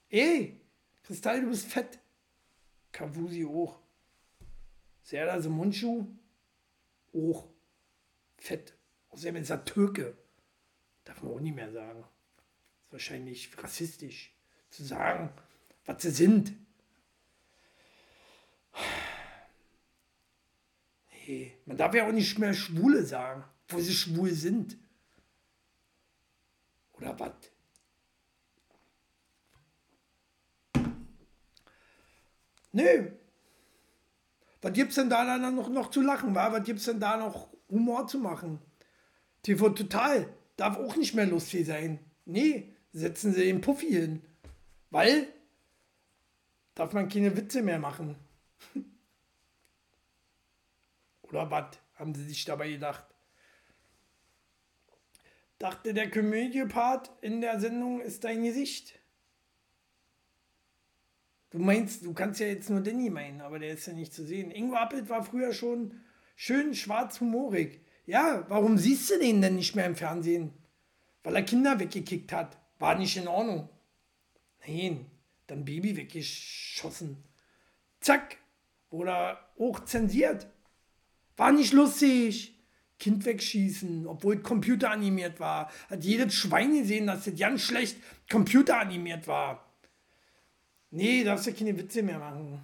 Ey, 0.08 0.58
Kristall, 1.02 1.42
du 1.42 1.50
bist 1.50 1.66
fett. 1.66 1.98
Kavusi 2.92 3.42
hoch. 3.42 3.78
Serdar 5.02 5.38
Mundschuh 5.50 6.06
hoch. 7.12 7.46
Fett. 8.38 8.72
Außerdem 9.10 9.36
ist 9.36 9.50
er 9.50 9.66
Türke. 9.66 10.16
Darf 11.04 11.22
man 11.22 11.32
auch 11.34 11.40
nicht 11.40 11.54
mehr 11.54 11.70
sagen. 11.70 12.04
Ist 12.80 12.90
wahrscheinlich 12.90 13.50
rassistisch 13.58 14.32
zu 14.70 14.82
sagen, 14.82 15.28
was 15.84 16.00
sie 16.00 16.10
sind. 16.10 16.54
Nee, 21.26 21.52
man 21.66 21.76
darf 21.76 21.94
ja 21.94 22.08
auch 22.08 22.12
nicht 22.12 22.38
mehr 22.38 22.54
Schwule 22.54 23.04
sagen, 23.04 23.44
wo 23.68 23.80
sie 23.80 23.94
schwul 23.94 24.30
sind. 24.32 24.76
Oder 26.92 27.18
was? 27.18 27.32
Nö. 32.72 33.10
Was 34.62 34.72
gibt's 34.72 34.96
denn 34.96 35.10
da 35.10 35.24
dann 35.24 35.54
noch, 35.54 35.68
noch 35.68 35.90
zu 35.90 36.00
lachen? 36.00 36.34
Wa? 36.34 36.52
Was 36.52 36.64
gibt's 36.64 36.86
denn 36.86 36.98
da 36.98 37.16
noch 37.16 37.48
Humor 37.68 38.06
zu 38.06 38.18
machen? 38.18 38.58
TV 39.42 39.70
Total 39.70 40.28
darf 40.56 40.76
auch 40.76 40.96
nicht 40.96 41.14
mehr 41.14 41.26
lustig 41.26 41.66
sein. 41.66 41.98
Nee, 42.24 42.74
setzen 42.92 43.32
sie 43.32 43.44
den 43.44 43.60
Puffi 43.60 43.90
hin. 43.90 44.22
Weil 44.90 45.28
darf 46.74 46.92
man 46.92 47.08
keine 47.08 47.36
Witze 47.36 47.62
mehr 47.62 47.78
machen. 47.78 48.16
Oder 51.22 51.50
was 51.50 51.78
haben 51.94 52.14
sie 52.14 52.24
sich 52.24 52.44
dabei 52.44 52.70
gedacht? 52.70 53.13
Dachte 55.58 55.94
der 55.94 56.10
Komödiepart 56.10 57.10
in 57.20 57.40
der 57.40 57.60
Sendung 57.60 58.00
ist 58.00 58.24
dein 58.24 58.42
Gesicht. 58.42 58.98
Du 61.50 61.58
meinst, 61.58 62.04
du 62.04 62.12
kannst 62.12 62.40
ja 62.40 62.46
jetzt 62.46 62.68
nur 62.68 62.80
Danny 62.80 63.10
meinen, 63.10 63.40
aber 63.40 63.60
der 63.60 63.74
ist 63.74 63.86
ja 63.86 63.92
nicht 63.92 64.12
zu 64.12 64.24
sehen. 64.24 64.50
Ingo 64.50 64.74
Appelt 64.74 65.08
war 65.08 65.22
früher 65.22 65.52
schon 65.52 66.00
schön 66.34 66.74
schwarz-humorig. 66.74 67.80
Ja, 68.06 68.44
warum 68.48 68.76
siehst 68.76 69.08
du 69.10 69.18
den 69.18 69.40
denn 69.40 69.54
nicht 69.54 69.76
mehr 69.76 69.86
im 69.86 69.96
Fernsehen? 69.96 70.52
Weil 71.22 71.36
er 71.36 71.42
Kinder 71.42 71.78
weggekickt 71.78 72.32
hat. 72.32 72.58
War 72.78 72.98
nicht 72.98 73.16
in 73.16 73.28
Ordnung. 73.28 73.68
Nein, 74.66 75.06
dann 75.46 75.64
Baby 75.64 75.96
weggeschossen. 75.96 77.22
Zack, 78.00 78.38
oder 78.94 79.38
hoch 79.58 79.84
zensiert. 79.84 80.46
War 81.36 81.52
nicht 81.52 81.72
lustig. 81.72 82.53
Kind 82.98 83.24
wegschießen, 83.24 84.06
obwohl 84.06 84.40
Computer 84.40 84.90
animiert 84.90 85.40
war. 85.40 85.70
Hat 85.90 86.04
jedes 86.04 86.34
Schwein 86.34 86.72
gesehen, 86.72 87.06
dass 87.06 87.24
das 87.24 87.36
ganz 87.38 87.62
schlecht 87.62 87.96
Computer 88.30 88.78
animiert 88.78 89.26
war. 89.26 89.64
Nee, 90.90 91.24
darfst 91.24 91.46
du 91.46 91.52
keine 91.52 91.76
Witze 91.76 92.02
mehr 92.02 92.18
machen. 92.18 92.60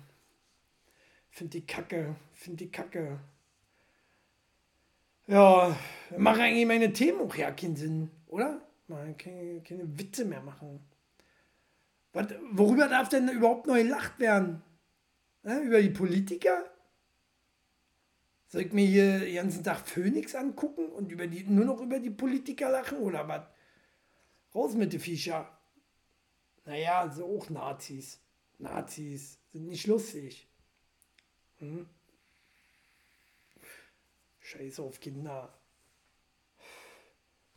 Find 1.31 1.53
die 1.55 1.67
Kacke, 1.67 2.17
find 2.33 2.61
die 2.61 2.71
Kacke. 2.71 3.19
Ja, 5.27 5.77
mache 6.17 6.43
eigentlich 6.43 6.67
meine 6.67 6.93
Themen 6.93 7.21
auch 7.21 7.35
ja 7.35 7.51
keinen 7.51 7.77
Sinn, 7.77 8.11
oder? 8.27 8.61
Mal 8.89 9.15
keine, 9.15 9.61
keine 9.63 9.99
Witze 9.99 10.25
mehr 10.25 10.43
machen. 10.43 10.81
Was, 12.13 12.27
worüber 12.51 12.89
darf 12.89 13.09
denn 13.09 13.29
überhaupt 13.29 13.67
noch 13.67 13.75
gelacht 13.75 14.19
werden? 14.19 14.63
Ja, 15.45 15.61
über 15.61 15.81
die 15.81 15.91
Politiker? 15.91 16.65
Soll 18.51 18.63
ich 18.63 18.73
mir 18.73 18.85
hier 18.85 19.21
den 19.21 19.35
ganzen 19.37 19.63
Tag 19.63 19.87
Phoenix 19.87 20.35
angucken 20.35 20.87
und 20.87 21.13
über 21.13 21.29
die, 21.29 21.45
nur 21.45 21.65
noch 21.65 21.81
über 21.81 22.01
die 22.01 22.11
Politiker 22.11 22.69
lachen 22.69 22.99
oder 22.99 23.29
was? 23.29 23.47
Raus 24.53 24.75
mit 24.75 24.93
den 24.93 24.99
Viecher. 24.99 25.57
Naja, 26.65 27.09
so 27.15 27.27
auch 27.27 27.49
Nazis. 27.49 28.19
Nazis 28.59 29.39
sind 29.53 29.69
nicht 29.69 29.87
lustig. 29.87 30.49
Hm? 31.59 31.89
Scheiße 34.41 34.83
auf 34.83 34.99
Kinder. 34.99 35.57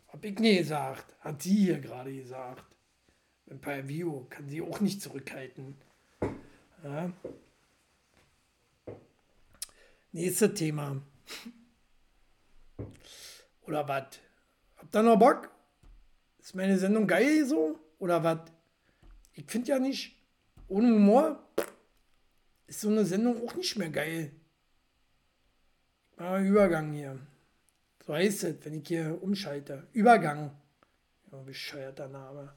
Hab 0.09 0.23
ich 0.23 0.37
nie 0.37 0.57
gesagt. 0.57 1.15
Hat 1.21 1.41
sie 1.41 1.55
hier 1.55 1.79
gerade 1.79 2.15
gesagt. 2.15 2.65
Empire 3.47 3.87
View 3.87 4.25
kann 4.29 4.47
sie 4.47 4.61
auch 4.61 4.79
nicht 4.79 5.01
zurückhalten. 5.01 5.75
Ja. 6.83 7.11
Nächstes 10.13 10.53
Thema. 10.53 11.01
Oder 13.65 13.87
was? 13.87 14.19
Habt 14.77 14.95
ihr 14.95 15.01
noch 15.01 15.17
Bock? 15.17 15.49
Ist 16.39 16.53
meine 16.53 16.77
Sendung 16.77 17.07
geil 17.07 17.45
so? 17.47 17.79
Oder 17.97 18.23
was? 18.23 18.41
Ich 19.33 19.45
finde 19.49 19.69
ja 19.69 19.79
nicht, 19.79 20.15
ohne 20.67 20.93
Humor 20.93 21.43
ist 22.67 22.81
so 22.81 22.89
eine 22.89 23.05
Sendung 23.05 23.47
auch 23.47 23.55
nicht 23.55 23.75
mehr 23.75 23.89
geil. 23.89 24.31
Ah, 26.17 26.39
Übergang 26.39 26.93
hier. 26.93 27.17
So 28.05 28.13
heißt 28.13 28.43
es, 28.43 28.65
wenn 28.65 28.75
ich 28.75 28.87
hier 28.87 29.17
umschalte. 29.19 29.87
Übergang. 29.93 30.51
Ja, 31.31 31.39
bescheuerter 31.39 32.07
Name. 32.07 32.53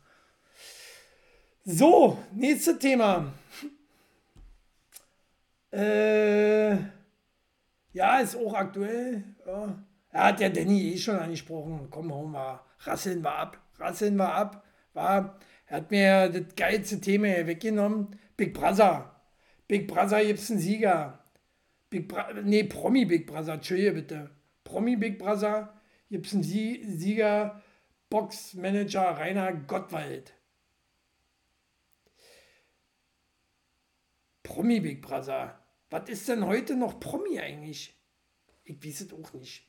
So, 1.65 2.23
nächstes 2.35 2.79
Thema. 2.79 3.33
Äh, 5.71 6.96
ja, 7.97 8.19
ist 8.19 8.37
auch 8.37 8.53
aktuell. 8.53 9.25
Ja. 9.47 9.83
Er 10.11 10.25
hat 10.25 10.41
ja 10.41 10.51
Danny 10.51 10.93
eh 10.93 10.99
schon 10.99 11.17
angesprochen. 11.17 11.89
Komm, 11.91 12.13
hauen 12.13 12.33
wir. 12.33 12.61
Rasseln 12.81 13.23
wir 13.25 13.35
ab. 13.35 13.59
Rasseln 13.79 14.17
wir 14.17 14.35
ab. 14.35 14.63
War, 14.93 15.39
er 15.67 15.77
hat 15.79 15.91
mir 15.91 16.29
das 16.29 16.55
geilste 16.57 17.01
Thema 17.01 17.29
hier 17.29 17.47
weggenommen. 17.47 18.09
Big 18.37 18.53
Brother. 18.53 19.19
Big 19.67 19.89
Brother 19.89 20.23
gibt's 20.23 20.51
einen 20.51 20.61
Sieger. 20.61 21.25
Big 21.89 22.13
nee, 22.45 22.65
Promi 22.65 23.07
Big 23.07 23.27
Brother. 23.27 23.55
Entschuldige 23.55 23.93
bitte. 23.93 24.31
Promi 24.63 24.97
Big 24.97 25.19
Brother 25.19 25.73
gibt 26.11 26.27
es 26.27 26.35
einen 26.35 26.43
Sieger, 26.43 27.63
Boxmanager 28.11 29.19
Rainer 29.19 29.55
Gottwald. 29.55 30.35
Promi 34.43 34.81
Big 34.81 35.01
Brother. 35.01 35.66
Was 35.97 36.11
ist 36.11 36.29
denn 36.29 36.45
heute 36.45 36.77
noch 36.77 37.01
Promi 37.01 37.41
eigentlich? 37.41 37.99
Ich 38.65 38.85
weiß 38.85 39.01
es 39.01 39.13
auch 39.15 39.33
nicht. 39.33 39.67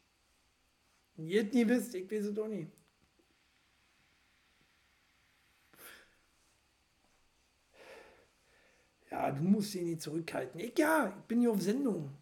Ihr 1.15 1.45
nie 1.45 1.65
wisst, 1.69 1.95
ich 1.95 2.11
weiß 2.11 2.25
es 2.25 2.37
auch 2.37 2.49
nicht. 2.49 2.69
Ja, 9.09 9.31
du 9.31 9.41
musst 9.41 9.73
ihn 9.75 9.85
nicht 9.85 10.01
zurückhalten. 10.01 10.59
Ich 10.59 10.77
ja, 10.77 11.15
ich 11.17 11.25
bin 11.27 11.39
hier 11.39 11.51
auf 11.51 11.61
Sendung. 11.61 12.13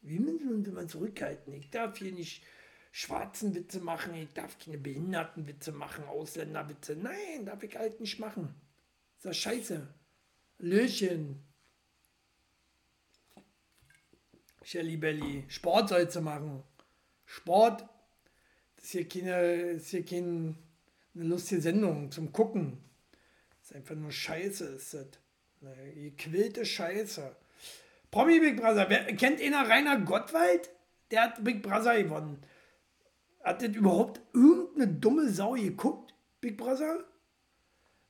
Wie 0.00 0.20
müssen 0.20 0.64
wir 0.64 0.86
zurückhalten? 0.86 1.52
Ich 1.54 1.70
darf 1.70 1.98
hier 1.98 2.12
nicht 2.12 2.44
schwarzen 2.92 3.52
Witze 3.52 3.80
machen, 3.80 4.14
ich 4.14 4.32
darf 4.32 4.60
keine 4.60 4.78
Behindertenwitze 4.78 5.72
machen, 5.72 6.04
Ausländerwitze. 6.04 6.94
Nein, 6.94 7.46
darf 7.46 7.64
ich 7.64 7.76
halt 7.76 7.98
nicht 7.98 8.20
machen. 8.20 8.54
ist 9.16 9.24
das 9.24 9.36
scheiße. 9.36 9.92
Löchen. 10.58 11.47
Shelly 14.68 14.98
Belly. 14.98 15.44
Sport 15.48 15.88
sollst 15.88 16.16
du 16.16 16.20
machen. 16.20 16.62
Sport, 17.24 17.88
das 18.76 18.84
ist 18.84 18.90
hier 18.90 19.08
keine, 19.08 19.40
ist 19.40 19.88
hier 19.88 20.04
keine 20.04 20.56
lustige 21.14 21.62
Sendung 21.62 22.12
zum 22.12 22.32
Gucken. 22.34 22.76
Das 23.48 23.70
ist 23.70 23.76
einfach 23.76 23.94
nur 23.94 24.12
Scheiße, 24.12 24.66
ist 24.66 24.92
das. 24.92 25.06
Eine 25.62 25.94
gequillte 25.94 26.66
Scheiße. 26.66 27.34
Promi 28.10 28.40
Big 28.40 28.58
Brother. 28.58 28.90
Wer, 28.90 29.06
kennt 29.16 29.40
einer 29.40 29.66
Rainer 29.66 30.00
Gottwald? 30.00 30.68
Der 31.12 31.22
hat 31.22 31.42
Big 31.42 31.62
Brother 31.62 32.02
gewonnen. 32.02 32.42
Hat 33.42 33.62
das 33.62 33.70
überhaupt 33.70 34.20
irgendeine 34.34 34.88
dumme 34.88 35.30
Sau 35.30 35.52
geguckt, 35.52 36.12
Big 36.42 36.58
Brother? 36.58 37.04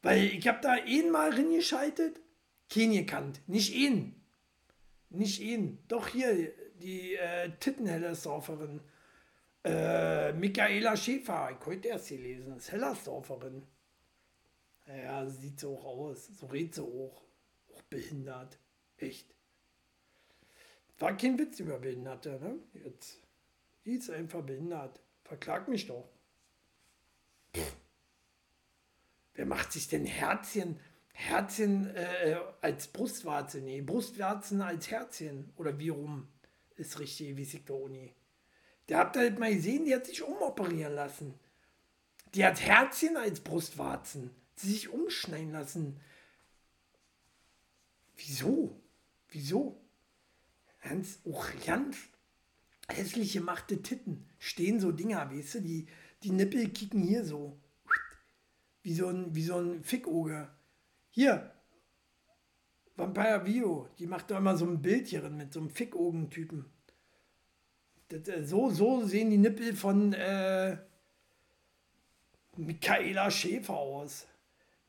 Weil 0.02 0.24
ich 0.24 0.48
habe 0.48 0.58
da 0.60 0.74
ihn 0.76 1.12
mal 1.12 1.30
reingeschaltet, 1.30 2.20
keinen 2.68 2.94
gekannt. 2.94 3.42
Nicht 3.46 3.72
ihn. 3.76 4.17
Nicht 5.10 5.40
ihn. 5.40 5.82
Doch 5.88 6.08
hier, 6.08 6.52
die 6.80 7.14
äh, 7.14 7.50
Tittenhellersdorferin. 7.58 8.80
Äh, 9.64 10.32
Michaela 10.34 10.96
Schäfer. 10.96 11.56
Ich 11.58 11.66
heute 11.66 11.88
erst 11.88 12.08
gelesen. 12.08 12.56
Ist 12.56 12.72
Hellersdorferin. 12.72 13.66
Ja, 14.86 15.26
sieht 15.26 15.60
so 15.60 15.76
auch 15.78 15.84
aus. 15.84 16.28
So 16.28 16.46
redet 16.46 16.74
sie 16.74 16.82
auch. 16.82 17.22
Auch 17.74 17.82
behindert. 17.82 18.58
Echt. 18.96 19.34
War 20.98 21.16
kein 21.16 21.38
Witz 21.38 21.60
über 21.60 21.78
Behinderte, 21.78 22.40
ne? 22.40 22.58
Jetzt. 22.72 23.22
Die 23.84 23.92
ist 23.92 24.10
einfach 24.10 24.42
behindert. 24.42 25.00
Verklag 25.24 25.68
mich 25.68 25.86
doch. 25.86 26.08
Pff. 27.54 27.76
Wer 29.34 29.46
macht 29.46 29.70
sich 29.70 29.86
denn 29.86 30.04
Herzchen, 30.04 30.80
Herzchen 31.20 31.92
äh, 31.96 32.37
als 32.60 32.87
Brustwarze? 32.87 33.60
Nee, 33.60 33.80
Brustwarzen 33.80 34.62
als 34.62 34.88
Herzchen. 34.88 35.52
Oder 35.56 35.76
wie 35.80 35.88
rum 35.88 36.28
ist 36.76 37.00
richtig, 37.00 37.37
wie 37.37 37.42
ich 37.42 37.64
der 37.64 37.75
Uni. 37.75 38.14
Der 38.88 38.98
habt 38.98 39.16
ihr 39.16 39.22
halt 39.22 39.38
mal 39.40 39.52
gesehen, 39.52 39.84
die 39.84 39.92
hat 39.92 40.06
sich 40.06 40.22
umoperieren 40.22 40.94
lassen. 40.94 41.34
Die 42.34 42.44
hat 42.44 42.60
Herzchen 42.60 43.16
als 43.16 43.40
Brustwarzen. 43.40 44.30
Sie 44.54 44.70
sich 44.70 44.90
umschneiden 44.90 45.50
lassen. 45.50 46.00
Wieso? 48.16 48.81
Wieso? 49.31 49.76
Ganz, 50.83 51.18
auch 51.28 51.48
ganz 51.66 51.96
hässlich 52.88 53.33
gemachte 53.33 53.83
Titten. 53.83 54.24
Stehen 54.38 54.78
so 54.78 54.92
Dinger, 54.92 55.33
weißt 55.33 55.57
du, 55.57 55.62
die, 55.62 55.88
die 56.22 56.31
Nippel 56.31 56.68
kicken 56.68 57.02
hier 57.02 57.24
so. 57.24 57.59
Wie 58.85 58.94
so 58.94 59.09
ein, 59.09 59.35
wie 59.35 59.42
so 59.42 59.59
ein 59.59 59.83
Fickoge. 59.83 60.48
Hier, 61.18 61.50
Vampire 62.94 63.44
Vio, 63.44 63.88
die 63.98 64.07
macht 64.07 64.31
da 64.31 64.38
immer 64.38 64.57
so 64.57 64.66
ein 64.66 64.81
Bild 64.81 65.09
hier 65.09 65.28
mit 65.28 65.52
so 65.52 65.59
einem 65.59 65.68
Fickogen-Typen. 65.68 66.66
Äh, 68.12 68.44
so, 68.44 68.70
so 68.70 69.02
sehen 69.02 69.28
die 69.31 69.37
Nippel 69.37 69.74
von 69.74 70.12
äh, 70.12 70.76
Michaela 72.57 73.33
Schäfer 73.33 73.74
aus. 73.74 74.28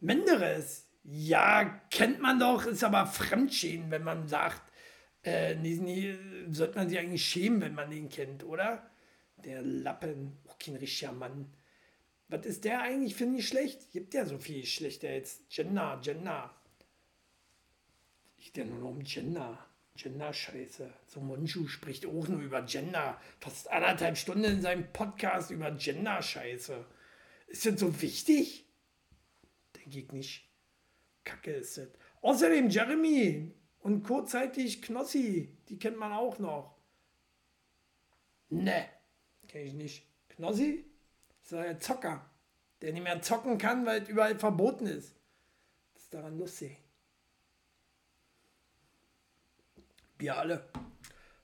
Menderes, 0.01 0.87
ja, 1.03 1.81
kennt 1.89 2.21
man 2.21 2.39
doch, 2.39 2.67
ist 2.67 2.83
aber 2.83 3.07
Fremdschämen, 3.07 3.89
wenn 3.89 4.03
man 4.03 4.27
sagt, 4.27 4.71
äh, 5.23 5.55
nee, 5.55 5.79
nee, 5.81 6.15
sollte 6.51 6.77
man 6.77 6.89
sich 6.89 6.99
eigentlich 6.99 7.25
schämen, 7.25 7.59
wenn 7.61 7.73
man 7.73 7.89
den 7.89 8.07
kennt, 8.07 8.43
oder? 8.43 8.87
Der 9.37 9.63
Lappen, 9.63 10.37
auch 10.47 10.59
kein 10.59 10.75
richtiger 10.75 11.11
Mann. 11.11 11.51
Was 12.29 12.45
ist 12.45 12.63
der 12.63 12.81
eigentlich, 12.81 13.15
finde 13.15 13.39
ich, 13.39 13.47
schlecht? 13.47 13.91
Gibt 13.91 14.13
ja 14.13 14.25
so 14.25 14.37
viel 14.37 14.65
schlechter 14.65 15.11
jetzt. 15.11 15.49
Gender, 15.49 15.99
Gender. 16.03 16.55
Ich 18.37 18.55
ja 18.55 18.63
nur 18.65 18.79
noch 18.79 18.89
um 18.89 19.03
Gender. 19.03 19.65
Gender-Scheiße. 19.95 20.89
So 21.07 21.19
Monschu 21.19 21.67
spricht 21.67 22.05
auch 22.05 22.27
nur 22.27 22.39
über 22.39 22.61
Gender. 22.61 23.19
Fast 23.41 23.69
anderthalb 23.69 24.17
Stunden 24.17 24.45
in 24.45 24.61
seinem 24.61 24.91
Podcast 24.93 25.51
über 25.51 25.71
Gender-Scheiße. 25.71 26.85
Ist 27.47 27.65
das 27.65 27.79
so 27.79 28.01
wichtig? 28.01 28.65
Denke 29.75 29.99
ich 29.99 30.11
nicht. 30.11 30.49
Kacke 31.25 31.51
ist 31.51 31.77
das. 31.77 31.89
Außerdem 32.21 32.69
Jeremy, 32.69 33.53
und 33.81 34.03
kurzzeitig 34.03 34.81
Knossi, 34.81 35.57
die 35.69 35.79
kennt 35.79 35.97
man 35.97 36.11
auch 36.11 36.39
noch. 36.39 36.75
Ne, 38.49 38.85
kenne 39.47 39.65
ich 39.65 39.73
nicht. 39.73 40.07
Knossi 40.29 40.85
ist 41.51 41.57
ein 41.57 41.81
Zocker, 41.81 42.25
der 42.81 42.93
nicht 42.93 43.03
mehr 43.03 43.21
zocken 43.21 43.57
kann, 43.57 43.85
weil 43.85 44.03
es 44.03 44.09
überall 44.09 44.37
verboten 44.37 44.85
ist. 44.85 45.15
Das 45.93 46.03
ist 46.03 46.13
daran 46.13 46.37
lustig. 46.37 46.77
Wir 50.17 50.37
alle. 50.37 50.67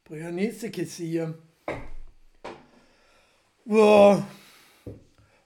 Bring 0.04 0.36
nächste 0.36 0.70
Kiste 0.70 1.04
hier. 1.04 1.38
Boah. 3.64 4.28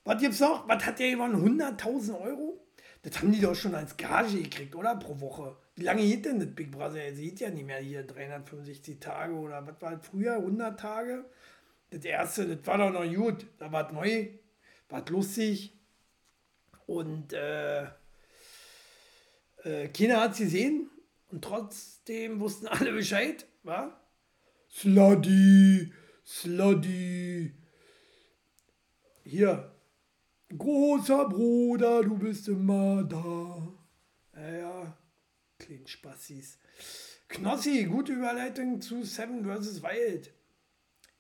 Was 0.04 0.20
gibt's 0.20 0.40
noch? 0.40 0.68
Was 0.68 0.86
hat 0.86 1.00
der 1.00 1.12
gewonnen? 1.12 1.62
100.000 1.62 2.20
Euro? 2.20 2.60
Das 3.02 3.18
haben 3.20 3.32
die 3.32 3.40
doch 3.40 3.56
schon 3.56 3.76
als 3.76 3.96
Gage 3.96 4.42
gekriegt, 4.42 4.76
oder? 4.76 4.96
Pro 4.98 5.20
Woche. 5.22 5.56
Wie 5.76 5.84
lange 5.84 6.02
geht 6.02 6.26
denn 6.26 6.40
das 6.40 6.54
Big 6.54 6.72
Brother? 6.72 7.02
Er 7.02 7.16
sieht 7.16 7.40
ja 7.40 7.50
nicht 7.50 7.66
mehr 7.66 7.78
hier 7.78 8.04
365 8.04 9.00
Tage 9.00 9.34
oder 9.34 9.66
was 9.66 9.82
war 9.82 10.00
früher? 10.00 10.34
100 10.34 10.78
Tage? 10.78 11.24
Das 11.92 12.04
erste, 12.04 12.56
das 12.56 12.68
war 12.68 12.78
doch 12.78 12.92
noch 12.92 13.14
gut. 13.14 13.46
Da 13.58 13.72
war 13.72 13.88
es 13.88 13.94
neu, 13.94 14.28
war 14.90 15.08
lustig. 15.10 15.74
Und 16.86 17.34
äh, 17.34 17.84
äh, 19.64 19.88
keiner 19.90 20.22
hat 20.22 20.34
es 20.34 20.40
gesehen. 20.40 20.90
Und 21.30 21.44
trotzdem 21.44 22.40
wussten 22.40 22.68
alle 22.68 22.92
Bescheid, 22.92 23.46
wa? 23.64 24.00
Sluddy, 24.72 25.94
Sluddy. 26.26 27.54
Hier, 29.24 29.72
großer 30.56 31.30
Bruder, 31.30 32.04
du 32.04 32.18
bist 32.18 32.48
immer 32.48 33.04
da. 33.04 33.74
Ja, 34.36 34.58
ja 34.58 34.98
kleinen 35.60 35.88
Spassis. 35.88 36.58
Knossi, 37.28 37.86
gute 37.86 38.14
Überleitung 38.14 38.82
zu 38.82 39.04
Seven 39.04 39.46
vs. 39.46 39.84
Wild. 39.84 40.34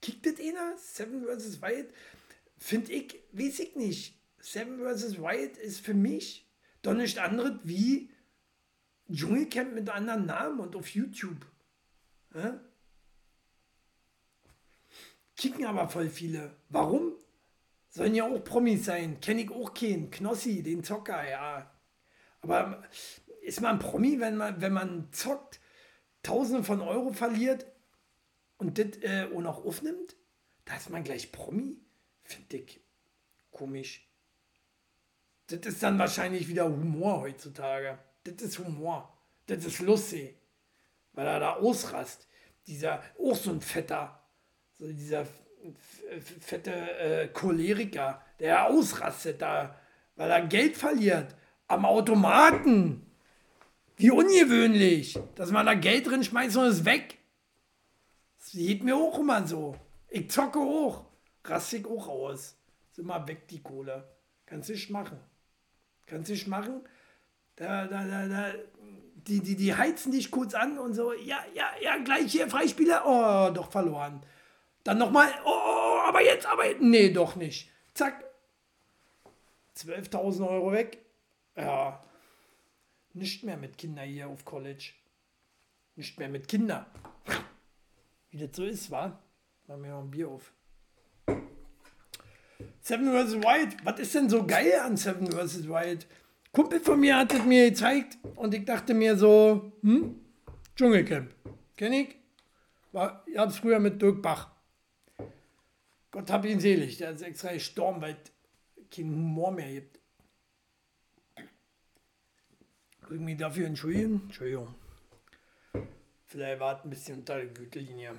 Kickt 0.01 0.25
das 0.25 0.39
einer? 0.39 0.75
Seven 0.77 1.23
vs. 1.23 1.61
Wild? 1.61 1.93
Finde 2.59 2.91
ich, 2.91 3.15
weiß 3.31 3.59
ich 3.59 3.75
nicht. 3.75 4.19
Seven 4.39 4.79
vs. 4.79 5.17
Wild 5.17 5.57
ist 5.57 5.79
für 5.79 5.93
mich 5.93 6.47
doch 6.81 6.93
nicht 6.93 7.17
anderes 7.17 7.59
wie 7.63 8.11
Dschungelcamp 9.09 9.73
mit 9.73 9.89
anderen 9.89 10.25
Namen 10.25 10.59
und 10.59 10.75
auf 10.75 10.89
YouTube. 10.89 11.45
Ja? 12.35 12.59
Kicken 15.35 15.65
aber 15.65 15.87
voll 15.87 16.09
viele. 16.09 16.55
Warum? 16.67 17.13
Sollen 17.89 18.13
ja 18.13 18.25
auch 18.25 18.43
Promis 18.43 18.85
sein. 18.85 19.19
Kenne 19.21 19.43
ich 19.43 19.51
auch 19.51 19.73
keinen. 19.73 20.11
Knossi, 20.11 20.61
den 20.61 20.83
Zocker, 20.83 21.27
ja. 21.27 21.73
Aber 22.41 22.83
ist 23.41 23.61
man 23.61 23.79
Promi, 23.79 24.19
wenn 24.19 24.35
man, 24.35 24.61
wenn 24.61 24.73
man 24.73 25.11
zockt, 25.11 25.59
Tausende 26.21 26.65
von 26.65 26.81
Euro 26.81 27.13
verliert 27.13 27.65
und 28.57 28.77
das 28.77 29.01
äh, 29.01 29.29
auch 29.33 29.39
noch 29.39 29.65
aufnimmt? 29.65 30.17
Da 30.65 30.75
ist 30.75 30.89
man 30.89 31.05
gleich 31.05 31.31
Promi? 31.31 31.77
Finde 32.29 32.57
ich 32.57 32.79
komisch. 33.51 34.07
Das 35.47 35.59
ist 35.61 35.81
dann 35.81 35.97
wahrscheinlich 35.97 36.47
wieder 36.47 36.65
Humor 36.65 37.21
heutzutage. 37.21 37.97
Das 38.23 38.35
ist 38.35 38.59
Humor. 38.59 39.11
Das 39.47 39.65
ist 39.65 39.79
lustig. 39.79 40.37
Weil 41.13 41.25
er 41.25 41.39
da 41.39 41.53
ausrast. 41.55 42.27
Dieser, 42.67 43.01
auch 43.17 43.35
so 43.35 43.49
ein 43.49 43.61
fetter, 43.61 44.23
so 44.73 44.85
dieser 44.85 45.25
fette 46.39 46.71
äh, 46.71 47.27
Choleriker, 47.29 48.21
der 48.39 48.67
ausrastet 48.67 49.41
da, 49.41 49.75
weil 50.15 50.29
er 50.29 50.45
Geld 50.45 50.77
verliert. 50.77 51.35
Am 51.67 51.83
Automaten. 51.83 53.07
Wie 53.97 54.11
ungewöhnlich, 54.11 55.19
dass 55.33 55.49
man 55.49 55.65
da 55.65 55.73
Geld 55.73 56.07
drin 56.07 56.23
schmeißt 56.23 56.57
und 56.57 56.65
es 56.65 56.85
weg. 56.85 57.17
Das 58.37 58.51
sieht 58.51 58.83
mir 58.83 58.95
auch 58.95 59.17
immer 59.17 59.45
so. 59.47 59.75
Ich 60.09 60.29
zocke 60.29 60.59
hoch. 60.59 61.08
Raste 61.49 61.77
ich 61.77 61.85
auch 61.85 62.07
aus. 62.07 62.57
Ist 62.91 62.99
immer 62.99 63.27
weg, 63.27 63.47
die 63.47 63.61
Kohle. 63.61 64.07
Kannst 64.45 64.69
nicht 64.69 64.89
machen. 64.89 65.19
Kannst 66.05 66.31
nicht 66.31 66.47
machen. 66.47 66.81
Da, 67.55 67.87
da, 67.87 68.05
da, 68.05 68.27
da. 68.27 68.53
Die, 69.27 69.41
die, 69.41 69.55
die 69.55 69.75
heizen 69.75 70.11
dich 70.11 70.31
kurz 70.31 70.53
an 70.53 70.79
und 70.79 70.93
so, 70.93 71.13
ja, 71.13 71.43
ja, 71.53 71.69
ja, 71.81 71.97
gleich 71.97 72.31
hier, 72.31 72.49
Freispieler. 72.49 73.03
Oh, 73.05 73.53
doch 73.53 73.69
verloren. 73.69 74.23
Dann 74.83 74.97
nochmal, 74.97 75.29
oh, 75.45 75.49
oh, 75.49 75.95
oh, 75.95 75.99
aber 76.07 76.23
jetzt, 76.23 76.45
aber. 76.45 76.63
Nee, 76.79 77.11
doch 77.11 77.35
nicht. 77.35 77.69
Zack. 77.93 78.23
12.000 79.75 80.47
Euro 80.47 80.71
weg. 80.71 81.05
Ja. 81.55 82.03
Nicht 83.13 83.43
mehr 83.43 83.57
mit 83.57 83.77
Kindern 83.77 84.07
hier 84.07 84.27
auf 84.27 84.45
College. 84.45 84.93
Nicht 85.95 86.17
mehr 86.17 86.29
mit 86.29 86.47
Kindern. 86.47 86.85
Wie 88.31 88.37
das 88.37 88.55
so 88.55 88.63
ist, 88.63 88.89
wa? 88.89 89.19
Machen 89.67 89.83
wir 89.83 89.91
noch 89.91 90.01
ein 90.01 90.11
Bier 90.11 90.29
auf. 90.29 90.53
Seven 92.81 93.11
vs. 93.11 93.35
White. 93.35 93.77
Was 93.83 93.99
ist 93.99 94.15
denn 94.15 94.29
so 94.29 94.45
geil 94.45 94.79
an 94.83 94.97
Seven 94.97 95.31
vs. 95.31 95.69
White? 95.69 96.05
Kumpel 96.51 96.79
von 96.79 96.99
mir 96.99 97.17
hat 97.17 97.33
es 97.33 97.45
mir 97.45 97.69
gezeigt 97.69 98.17
und 98.35 98.53
ich 98.53 98.65
dachte 98.65 98.93
mir 98.93 99.15
so, 99.15 99.71
hm? 99.81 100.15
Dschungelcamp. 100.75 101.29
Kenn 101.77 101.93
ich? 101.93 102.15
War, 102.91 103.23
ich 103.27 103.37
hab's 103.37 103.57
früher 103.57 103.79
mit 103.79 104.01
Dirk 104.01 104.21
Bach. 104.21 104.51
Gott 106.11 106.31
hab 106.31 106.45
ihn 106.45 106.59
selig. 106.59 106.97
Der 106.97 107.11
ist 107.11 107.21
extra 107.21 107.53
gestorben, 107.53 108.01
weil 108.01 108.17
es 108.75 108.89
keinen 108.89 109.11
Humor 109.11 109.51
mehr 109.51 109.71
gibt. 109.71 109.99
Ich 113.11 113.19
mich 113.19 113.37
dafür 113.37 113.67
entschuldigen. 113.67 114.21
Entschuldigung. 114.25 114.73
Vielleicht 116.25 116.59
war 116.59 116.77
es 116.77 116.83
ein 116.83 116.89
bisschen 116.89 117.19
unter 117.19 117.35
der 117.35 117.47
Gürtellinie. 117.47 118.13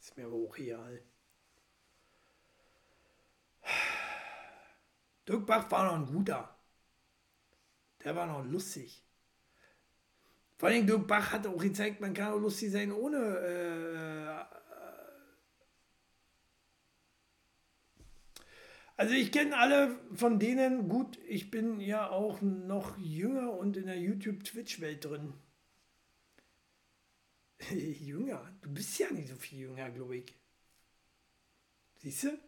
Ist 0.00 0.16
mir 0.16 0.26
aber 0.26 0.34
auch 0.34 0.56
egal. 0.58 1.02
Dirk 5.28 5.46
Bach 5.46 5.70
war 5.70 5.86
noch 5.86 5.94
ein 5.94 6.06
guter. 6.06 6.56
Der 8.04 8.14
war 8.14 8.26
noch 8.26 8.44
lustig. 8.44 9.02
Vor 10.58 10.68
allem 10.68 10.86
Dirk 10.86 11.06
Bach 11.06 11.32
hat 11.32 11.46
auch 11.46 11.58
gezeigt, 11.58 12.00
man 12.00 12.14
kann 12.14 12.32
auch 12.32 12.38
lustig 12.38 12.70
sein 12.70 12.92
ohne. 12.92 13.16
Äh, 13.18 14.56
also 18.96 19.14
ich 19.14 19.30
kenne 19.32 19.56
alle 19.58 19.98
von 20.14 20.38
denen 20.38 20.88
gut. 20.88 21.18
Ich 21.26 21.50
bin 21.50 21.80
ja 21.80 22.08
auch 22.08 22.40
noch 22.40 22.96
jünger 22.96 23.52
und 23.52 23.76
in 23.76 23.86
der 23.86 23.98
YouTube-Twitch-Welt 23.98 25.04
drin. 25.04 25.34
jünger? 27.70 28.50
Du 28.62 28.72
bist 28.72 28.98
ja 28.98 29.10
nicht 29.10 29.28
so 29.28 29.36
viel 29.36 29.60
jünger, 29.60 29.90
glaube 29.90 30.18
ich. 30.18 30.34
Siehst 31.96 32.24
du? 32.24 32.45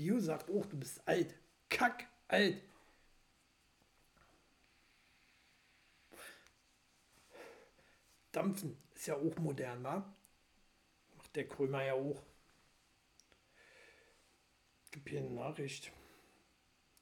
Vio 0.00 0.18
sagt 0.18 0.48
auch, 0.48 0.64
du 0.64 0.78
bist 0.78 1.06
alt. 1.06 1.34
Kack, 1.68 2.08
alt. 2.26 2.62
Dampfen 8.32 8.78
ist 8.94 9.08
ja 9.08 9.16
auch 9.16 9.36
modern, 9.36 9.84
wa? 9.84 10.16
Macht 11.18 11.36
der 11.36 11.46
Krömer 11.46 11.84
ja 11.84 11.92
auch. 11.92 12.22
Gib 14.90 15.06
hier 15.06 15.20
eine 15.20 15.32
Nachricht. 15.32 15.92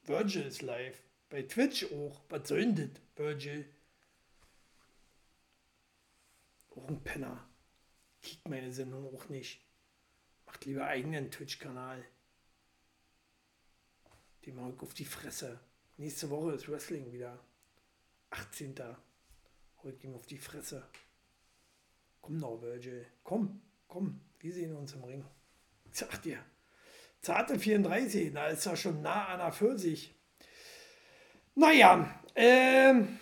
Virgil 0.03 0.47
ist 0.47 0.61
live. 0.61 1.01
Bei 1.29 1.43
Twitch 1.43 1.85
auch. 1.93 2.21
Was 2.27 2.49
soll 2.49 2.73
denn 2.73 2.93
das, 2.93 3.01
Virgil? 3.15 3.73
Auch 6.75 6.89
ein 6.89 7.01
Penner. 7.01 7.47
Kickt 8.21 8.49
meine 8.49 8.73
Sendung 8.73 9.15
auch 9.15 9.29
nicht. 9.29 9.65
Macht 10.45 10.65
lieber 10.65 10.85
eigenen 10.85 11.31
Twitch-Kanal. 11.31 12.05
Die 14.45 14.51
mag 14.51 14.81
auf 14.81 14.93
die 14.93 15.05
Fresse. 15.05 15.59
Nächste 15.97 16.29
Woche 16.29 16.53
ist 16.53 16.69
Wrestling 16.69 17.11
wieder. 17.11 17.39
18. 18.29 18.75
Heute 19.83 20.07
ihm 20.07 20.15
auf 20.15 20.25
die 20.25 20.37
Fresse. 20.37 20.87
Komm 22.21 22.39
doch, 22.39 22.61
Virgil. 22.61 23.05
Komm, 23.23 23.61
komm. 23.87 24.21
Wir 24.39 24.53
sehen 24.53 24.75
uns 24.75 24.93
im 24.93 25.03
Ring. 25.03 25.25
Ich 25.91 25.97
sag 25.97 26.21
dir. 26.21 26.37
Zarte 27.21 27.59
34, 27.59 28.31
da 28.33 28.47
ist 28.47 28.65
er 28.65 28.77
schon 28.77 29.01
nah 29.01 29.27
an 29.27 29.39
der 29.39 29.51
40. 29.51 30.15
Naja, 31.55 32.21
ähm, 32.35 33.19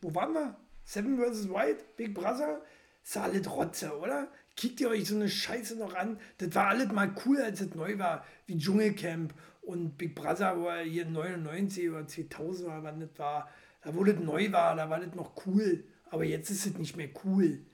wo 0.00 0.14
waren 0.14 0.32
wir? 0.32 0.56
Seven 0.84 1.18
vs. 1.18 1.48
White, 1.48 1.84
Big 1.96 2.14
Brother, 2.14 2.62
ist 3.02 3.16
alles 3.16 3.50
Rotze, 3.50 3.98
oder? 3.98 4.30
Kickt 4.54 4.80
ihr 4.80 4.90
euch 4.90 5.08
so 5.08 5.16
eine 5.16 5.28
Scheiße 5.28 5.76
noch 5.76 5.94
an? 5.94 6.20
Das 6.38 6.54
war 6.54 6.68
alles 6.68 6.92
mal 6.92 7.12
cool, 7.24 7.40
als 7.40 7.60
es 7.60 7.74
neu 7.74 7.98
war, 7.98 8.24
wie 8.46 8.58
Dschungelcamp 8.58 9.34
und 9.62 9.96
Big 9.96 10.14
Brother, 10.14 10.60
wo 10.60 10.68
er 10.68 10.82
hier 10.82 11.06
99 11.06 11.88
oder 11.90 12.06
2000 12.06 12.68
war, 12.68 12.82
wann 12.82 13.00
das 13.00 13.18
war, 13.18 13.48
da 13.82 13.94
wo 13.94 14.04
das 14.04 14.18
neu 14.18 14.52
war, 14.52 14.76
da 14.76 14.90
war 14.90 15.00
das 15.00 15.14
noch 15.14 15.46
cool. 15.46 15.84
Aber 16.10 16.24
jetzt 16.24 16.50
ist 16.50 16.66
es 16.66 16.76
nicht 16.76 16.94
mehr 16.96 17.08
cool. 17.24 17.64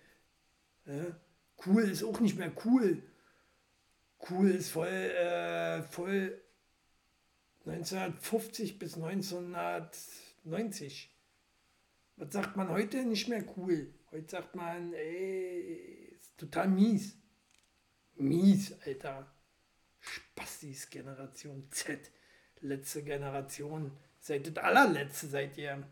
Ja? 0.86 1.18
Cool 1.66 1.82
ist 1.82 2.04
auch 2.04 2.20
nicht 2.20 2.38
mehr 2.38 2.52
cool. 2.64 3.02
Cool 4.30 4.50
ist 4.50 4.70
voll, 4.70 4.88
äh, 4.88 5.82
voll 5.82 6.40
1950 7.66 8.78
bis 8.78 8.94
1990. 8.94 11.12
Was 12.16 12.32
sagt 12.32 12.56
man 12.56 12.68
heute? 12.68 13.04
Nicht 13.04 13.28
mehr 13.28 13.44
cool. 13.56 13.92
Heute 14.10 14.30
sagt 14.30 14.54
man, 14.54 14.92
ey, 14.92 16.14
ist 16.16 16.38
total 16.38 16.68
mies. 16.68 17.16
Mies, 18.16 18.74
Alter. 18.84 19.26
Spastis 20.08 20.90
Generation 20.90 21.68
Z. 21.70 22.10
Letzte 22.60 23.02
Generation. 23.02 23.92
Seid 24.20 24.46
das 24.46 24.64
allerletzte, 24.64 25.26
seid 25.28 25.56
ihr. 25.58 25.82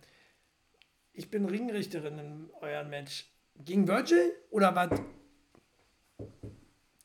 Ich 1.12 1.30
bin 1.30 1.46
Ringrichterin 1.46 2.18
in 2.18 2.50
eurem 2.60 2.90
Match. 2.90 3.30
Gegen 3.64 3.88
Virgil 3.88 4.32
oder 4.50 4.74
was? 4.74 5.00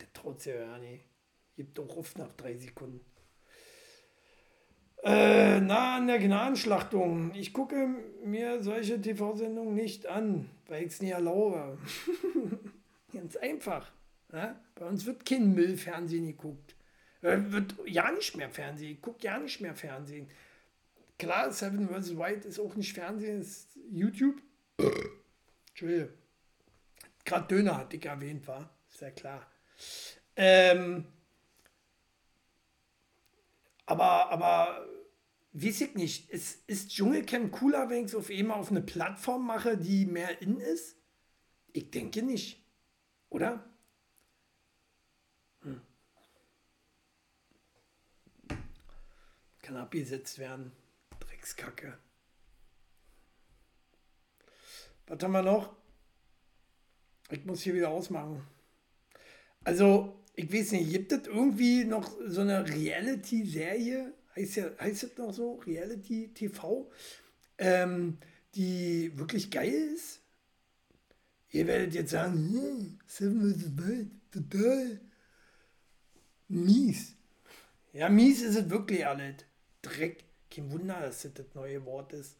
Der 0.00 0.12
traut 0.12 0.40
sich 0.40 0.54
ja 0.54 0.78
nicht. 0.78 1.04
Gibt 1.56 1.78
doch 1.78 1.96
auf 1.96 2.16
nach 2.16 2.32
drei 2.36 2.56
Sekunden. 2.56 3.00
Äh, 5.04 5.60
nah 5.60 5.96
an 5.96 6.06
der 6.06 6.18
Gnadenschlachtung. 6.18 7.34
Ich 7.34 7.52
gucke 7.52 7.88
mir 8.24 8.62
solche 8.62 9.00
TV-Sendungen 9.00 9.74
nicht 9.74 10.06
an, 10.06 10.48
weil 10.68 10.82
ich 10.84 10.92
es 10.92 11.02
nie 11.02 11.10
erlaube. 11.10 11.76
Ganz 13.12 13.36
einfach. 13.36 13.90
Ja? 14.32 14.60
Bei 14.76 14.86
uns 14.86 15.04
wird 15.04 15.26
kein 15.26 15.54
Müllfernsehen 15.54 16.26
geguckt. 16.26 16.71
Äh, 17.22 17.38
wird 17.52 17.74
ja 17.86 18.10
nicht 18.10 18.36
mehr 18.36 18.50
Fernsehen. 18.50 18.92
Ich 18.92 19.00
gucke 19.00 19.24
ja 19.24 19.38
nicht 19.38 19.60
mehr 19.60 19.74
Fernsehen. 19.74 20.28
Klar, 21.18 21.52
Seven 21.52 21.88
vs. 21.88 22.18
White 22.18 22.48
ist 22.48 22.58
auch 22.58 22.74
nicht 22.74 22.94
Fernsehen, 22.94 23.40
ist 23.40 23.78
YouTube. 23.90 24.42
Entschuldigung. 25.68 26.08
Gerade 27.24 27.46
Döner 27.46 27.78
hatte 27.78 27.96
ich 27.96 28.04
erwähnt, 28.04 28.46
war. 28.48 28.76
Ist 28.90 29.00
ja 29.00 29.10
klar. 29.10 29.46
Ähm, 30.34 31.06
aber, 33.86 34.30
aber, 34.30 34.88
weiß 35.52 35.82
ich 35.82 35.94
nicht. 35.94 36.30
Ist, 36.30 36.68
ist 36.68 36.90
Dschungelcamp 36.90 37.52
cooler, 37.52 37.88
wenn 37.88 38.00
ich 38.00 38.06
es 38.06 38.14
auf 38.16 38.30
einmal 38.30 38.58
auf 38.58 38.70
eine 38.70 38.82
Plattform 38.82 39.46
mache, 39.46 39.78
die 39.78 40.06
mehr 40.06 40.42
in 40.42 40.58
ist? 40.58 40.96
Ich 41.72 41.90
denke 41.90 42.22
nicht. 42.22 42.64
Oder? 43.28 43.71
Kann 49.72 49.80
abgesetzt 49.80 50.38
werden. 50.38 50.70
Dreckskacke. 51.18 51.96
Was 55.06 55.22
haben 55.22 55.32
wir 55.32 55.40
noch? 55.40 55.74
Ich 57.30 57.46
muss 57.46 57.62
hier 57.62 57.72
wieder 57.72 57.88
ausmachen. 57.88 58.46
Also, 59.64 60.22
ich 60.34 60.52
weiß 60.52 60.72
nicht, 60.72 60.92
gibt 60.92 61.10
es 61.12 61.26
irgendwie 61.26 61.84
noch 61.84 62.14
so 62.26 62.42
eine 62.42 62.68
Reality-Serie? 62.68 64.12
Heißt, 64.36 64.56
ja, 64.56 64.70
heißt 64.78 65.04
das 65.04 65.16
noch 65.16 65.32
so? 65.32 65.54
Reality-TV? 65.54 66.90
Ähm, 67.56 68.18
die 68.54 69.16
wirklich 69.16 69.50
geil 69.50 69.72
ist? 69.72 70.20
Ihr 71.48 71.66
werdet 71.66 71.94
jetzt 71.94 72.10
sagen, 72.10 72.34
hm, 72.34 72.98
Seven 73.06 73.54
vs. 73.54 73.78
Wild, 73.78 74.10
total 74.30 75.00
mies. 76.48 77.14
Ja, 77.94 78.10
mies 78.10 78.42
ist 78.42 78.56
es 78.56 78.68
wirklich 78.68 79.06
alles. 79.06 79.36
Dreck. 79.82 80.24
Kein 80.50 80.70
Wunder, 80.70 81.00
dass 81.00 81.22
das 81.22 81.54
neue 81.54 81.84
Wort 81.84 82.12
ist. 82.12 82.36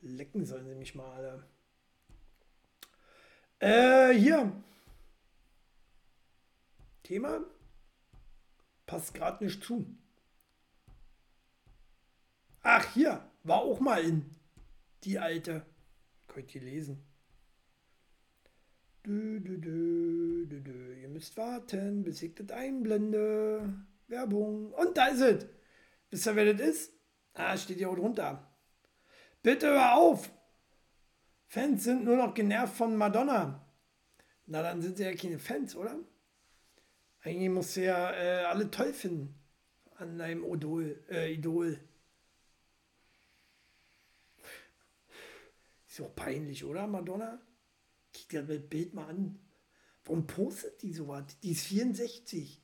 Lecken 0.00 0.44
sollen 0.44 0.66
sie 0.66 0.74
mich 0.74 0.94
mal 0.94 1.10
alle. 1.12 1.44
Äh, 3.60 4.18
hier. 4.18 4.52
Thema 7.02 7.44
passt 8.86 9.14
gerade 9.14 9.44
nicht 9.44 9.64
zu. 9.64 9.86
Ach, 12.62 12.92
hier, 12.92 13.26
war 13.42 13.60
auch 13.60 13.80
mal 13.80 14.04
in 14.04 14.34
die 15.04 15.18
alte. 15.18 15.64
Könnt 16.28 16.54
ihr 16.54 16.60
lesen. 16.60 17.02
Du, 19.02 19.40
du, 19.40 19.58
du. 19.58 20.94
Ihr 21.00 21.08
müsst 21.08 21.36
warten, 21.36 22.04
bis 22.04 22.22
ich 22.22 22.34
das 22.34 22.50
einblende. 22.50 23.72
Werbung. 24.08 24.72
Und 24.72 24.96
da 24.96 25.06
ist 25.06 25.20
es. 25.20 25.46
Wisst 26.12 26.26
ihr, 26.26 26.36
wer 26.36 26.52
das 26.52 26.68
ist? 26.68 26.92
Ah, 27.32 27.56
steht 27.56 27.78
hier 27.78 27.88
auch 27.88 27.96
drunter. 27.96 28.46
Bitte 29.42 29.66
hör 29.68 29.94
auf! 29.94 30.30
Fans 31.46 31.84
sind 31.84 32.04
nur 32.04 32.18
noch 32.18 32.34
genervt 32.34 32.76
von 32.76 32.94
Madonna. 32.94 33.66
Na, 34.44 34.62
dann 34.62 34.82
sind 34.82 34.98
sie 34.98 35.04
ja 35.04 35.14
keine 35.14 35.38
Fans, 35.38 35.74
oder? 35.74 35.98
Eigentlich 37.22 37.48
musst 37.48 37.76
du 37.76 37.84
ja 37.84 38.12
äh, 38.12 38.44
alle 38.44 38.70
toll 38.70 38.92
finden 38.92 39.34
an 39.96 40.18
deinem 40.18 40.44
Idol. 40.44 41.02
Äh, 41.08 41.32
Idol. 41.32 41.80
Ist 45.88 46.02
auch 46.02 46.14
peinlich, 46.14 46.62
oder, 46.62 46.86
Madonna? 46.86 47.40
Guck 48.14 48.28
dir 48.28 48.42
das 48.42 48.68
Bild 48.68 48.92
mal 48.92 49.08
an. 49.08 49.38
Warum 50.04 50.26
postet 50.26 50.82
die 50.82 50.92
sowas? 50.92 51.24
Die 51.42 51.52
ist 51.52 51.66
64 51.68 52.62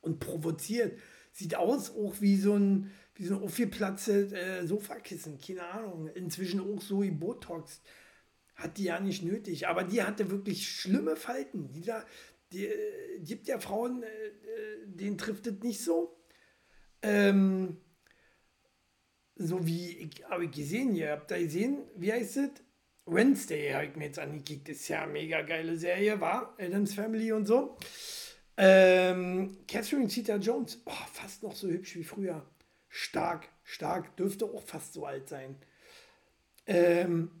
und 0.00 0.18
provoziert. 0.18 0.98
Sieht 1.32 1.56
aus 1.56 1.90
auch 1.90 2.20
wie 2.20 2.36
so 2.36 2.54
ein, 2.54 2.90
wie 3.14 3.24
so 3.24 3.36
ein 3.36 3.42
aufgeplatztes 3.42 4.32
äh, 4.32 4.66
Sofakissen. 4.66 5.38
Keine 5.38 5.64
Ahnung. 5.64 6.08
Inzwischen 6.08 6.60
auch 6.60 6.80
so 6.80 7.02
wie 7.02 7.10
Botox. 7.10 7.80
Hat 8.54 8.76
die 8.76 8.84
ja 8.84 9.00
nicht 9.00 9.24
nötig. 9.24 9.66
Aber 9.66 9.82
die 9.82 10.02
hatte 10.02 10.30
wirklich 10.30 10.68
schlimme 10.68 11.16
Falten. 11.16 11.72
Die 11.72 11.80
da, 11.80 12.04
die, 12.52 12.66
äh, 12.66 13.20
gibt 13.20 13.48
ja 13.48 13.58
Frauen, 13.58 14.02
äh, 14.02 14.06
äh, 14.06 14.86
denen 14.86 15.16
trifft 15.16 15.46
es 15.46 15.58
nicht 15.62 15.82
so. 15.82 16.18
Ähm, 17.00 17.78
so 19.36 19.66
wie, 19.66 19.88
ich 19.96 20.24
habe 20.24 20.48
gesehen, 20.48 20.94
ihr 20.94 21.12
habt 21.12 21.30
da 21.30 21.38
gesehen, 21.38 21.78
wie 21.96 22.12
heißt 22.12 22.36
es? 22.36 22.50
Wednesday 23.06 23.72
habe 23.72 23.86
ich 23.86 23.96
mir 23.96 24.04
jetzt 24.04 24.18
angekickt. 24.18 24.68
Ist 24.68 24.86
ja 24.88 25.02
eine 25.02 25.12
mega 25.12 25.42
geile 25.42 25.76
Serie, 25.76 26.20
war 26.20 26.54
Adams 26.58 26.94
Family 26.94 27.32
und 27.32 27.46
so. 27.46 27.76
Ähm, 28.64 29.56
Catherine 29.66 30.06
Zeta 30.06 30.36
Jones, 30.36 30.80
oh, 30.84 30.92
fast 31.12 31.42
noch 31.42 31.56
so 31.56 31.66
hübsch 31.66 31.96
wie 31.96 32.04
früher. 32.04 32.46
Stark, 32.88 33.48
stark, 33.64 34.16
dürfte 34.16 34.44
auch 34.44 34.62
fast 34.62 34.92
so 34.92 35.04
alt 35.04 35.28
sein. 35.28 35.56
Ähm, 36.68 37.32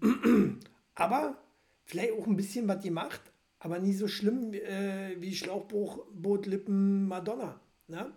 aber 0.96 1.36
vielleicht 1.84 2.14
auch 2.14 2.26
ein 2.26 2.36
bisschen 2.36 2.66
was 2.66 2.82
gemacht, 2.82 3.20
aber 3.60 3.78
nie 3.78 3.92
so 3.92 4.08
schlimm 4.08 4.52
äh, 4.52 5.14
wie 5.20 5.32
Schlauchbootlippen 5.32 7.06
Madonna. 7.06 7.60
Ne? 7.86 8.12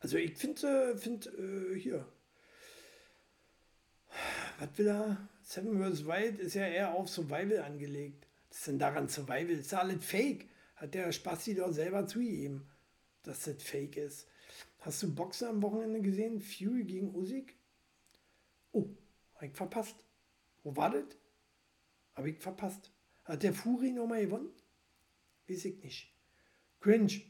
Also 0.00 0.18
ich 0.18 0.36
finde, 0.36 0.98
find, 0.98 1.28
äh, 1.28 1.78
hier, 1.78 2.04
was 4.58 4.68
will 4.76 4.88
er? 4.88 5.28
Seven 5.40 5.82
vs. 5.82 6.04
Wild 6.04 6.40
ist 6.40 6.52
ja 6.52 6.66
eher 6.66 6.92
auf 6.92 7.08
Survival 7.08 7.60
angelegt. 7.60 8.26
Was 8.50 8.58
ist 8.58 8.66
denn 8.66 8.78
daran 8.78 9.08
Survival? 9.08 9.52
Ist 9.52 9.72
ja 9.72 9.78
alles 9.78 10.04
Fake. 10.04 10.44
Hat 10.78 10.94
der 10.94 11.10
Spasti 11.10 11.54
doch 11.54 11.72
selber 11.72 12.06
zugegeben, 12.06 12.70
dass 13.24 13.44
das 13.44 13.60
Fake 13.62 13.96
ist. 13.96 14.28
Hast 14.78 15.02
du 15.02 15.12
Boxen 15.12 15.48
am 15.48 15.62
Wochenende 15.62 16.00
gesehen? 16.00 16.40
Fury 16.40 16.84
gegen 16.84 17.14
Usyk? 17.14 17.52
Oh, 18.70 18.88
hab 19.34 19.42
ich 19.42 19.52
verpasst. 19.52 19.96
Wo 20.62 20.76
war 20.76 20.90
das? 20.90 21.04
Hab 22.14 22.26
ich 22.26 22.38
verpasst. 22.38 22.92
Hat 23.24 23.42
der 23.42 23.54
Fury 23.54 23.90
nochmal 23.90 24.24
gewonnen? 24.24 24.50
Weiß 25.48 25.64
ich 25.64 25.82
nicht. 25.82 26.14
Cringe. 26.80 27.22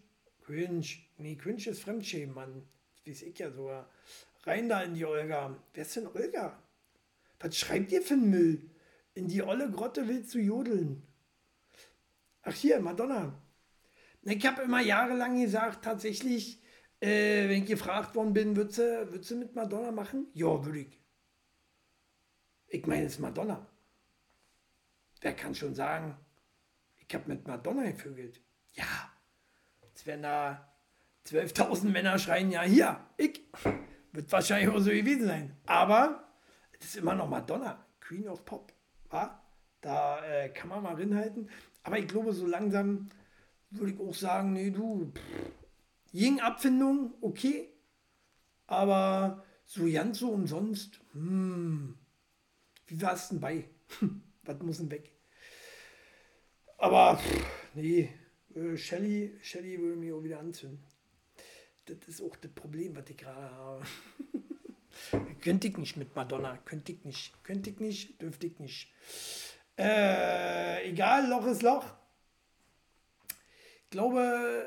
Cringe. 0.42 0.86
Nee, 1.16 1.36
Cringe 1.36 1.66
ist 1.68 1.80
Fremdschämen, 1.80 2.34
Mann. 2.34 2.68
Das 2.96 3.06
weiß 3.06 3.22
ich 3.22 3.38
ja 3.38 3.50
sogar. 3.50 3.90
Rein 4.42 4.68
da 4.68 4.82
in 4.82 4.94
die 4.94 5.06
Olga. 5.06 5.56
Wer 5.72 5.82
ist 5.82 5.96
denn 5.96 6.06
Olga? 6.06 6.62
Was 7.40 7.56
schreibt 7.56 7.92
ihr 7.92 8.02
für 8.02 8.14
einen 8.14 8.30
Müll? 8.30 8.70
In 9.14 9.26
die 9.26 9.42
olle 9.42 9.70
Grotte 9.70 10.06
willst 10.06 10.34
du 10.34 10.38
jodeln. 10.38 11.02
Ach 12.48 12.54
hier, 12.54 12.80
Madonna. 12.80 13.34
Ich 14.22 14.46
habe 14.46 14.62
immer 14.62 14.80
jahrelang 14.80 15.38
gesagt, 15.38 15.84
tatsächlich, 15.84 16.62
äh, 16.98 17.46
wenn 17.46 17.62
ich 17.62 17.66
gefragt 17.66 18.14
worden 18.14 18.32
bin, 18.32 18.56
würdest 18.56 18.78
du, 18.78 19.12
würdest 19.12 19.30
du 19.30 19.36
mit 19.36 19.54
Madonna 19.54 19.92
machen? 19.92 20.28
Ja, 20.32 20.64
würde 20.64 20.80
ich. 20.80 20.98
Ich 22.68 22.86
meine, 22.86 23.04
es 23.04 23.14
ist 23.14 23.18
Madonna. 23.18 23.66
Wer 25.20 25.34
kann 25.34 25.54
schon 25.54 25.74
sagen, 25.74 26.16
ich 26.96 27.14
habe 27.14 27.28
mit 27.28 27.46
Madonna 27.46 27.90
gevögelt? 27.90 28.40
Ja, 28.72 29.12
jetzt 29.82 30.06
werden 30.06 30.22
da 30.22 30.72
12.000 31.26 31.90
Männer 31.90 32.18
schreien, 32.18 32.50
ja, 32.50 32.62
hier, 32.62 32.98
ich. 33.18 33.42
Wird 34.12 34.32
wahrscheinlich 34.32 34.70
auch 34.74 34.78
so 34.78 34.90
gewesen 34.90 35.26
sein. 35.26 35.56
Aber 35.66 36.26
das 36.78 36.88
ist 36.88 36.96
immer 36.96 37.14
noch 37.14 37.28
Madonna, 37.28 37.84
Queen 38.00 38.26
of 38.26 38.46
Pop. 38.46 38.72
Wa? 39.10 39.44
Da 39.82 40.24
äh, 40.24 40.48
kann 40.48 40.70
man 40.70 40.82
mal 40.82 40.94
rinhalten. 40.94 41.50
Aber 41.88 41.98
ich 41.98 42.06
glaube, 42.06 42.34
so 42.34 42.44
langsam 42.44 43.08
würde 43.70 43.92
ich 43.94 43.98
auch 43.98 44.12
sagen, 44.12 44.52
nee, 44.52 44.70
du, 44.70 45.10
Ying-Abfindung, 46.12 47.14
okay. 47.22 47.70
Aber 48.66 49.42
so 49.64 49.90
ganz 49.90 50.18
so 50.18 50.28
umsonst, 50.28 51.00
hm, 51.12 51.96
wie 52.88 53.00
war 53.00 53.14
es 53.14 53.30
denn 53.30 53.40
bei? 53.40 53.70
Was 54.42 54.60
muss 54.60 54.76
denn 54.76 54.90
weg? 54.90 55.12
Aber, 56.76 57.18
nee, 57.72 58.10
äh, 58.54 58.76
Shelly, 58.76 59.38
Shelly 59.40 59.80
würde 59.80 59.96
mich 59.96 60.12
auch 60.12 60.22
wieder 60.22 60.40
anzünden. 60.40 60.84
Das 61.86 62.06
ist 62.06 62.20
auch 62.20 62.36
das 62.36 62.50
Problem, 62.50 62.96
was 62.96 63.08
ich 63.08 63.16
gerade 63.16 63.50
habe. 63.50 63.82
Könnte 65.40 65.68
ich 65.68 65.78
nicht 65.78 65.96
mit 65.96 66.14
Madonna. 66.14 66.58
Könnte 66.66 66.92
ich 66.92 67.02
nicht. 67.06 67.32
Könnte 67.44 67.70
ich 67.70 67.80
nicht. 67.80 68.20
Dürfte 68.20 68.46
ich 68.46 68.58
nicht. 68.58 68.92
Äh, 69.78 70.90
egal, 70.90 71.28
Loch 71.28 71.46
ist 71.46 71.62
Loch. 71.62 71.84
Ich 73.84 73.90
glaube, 73.90 74.66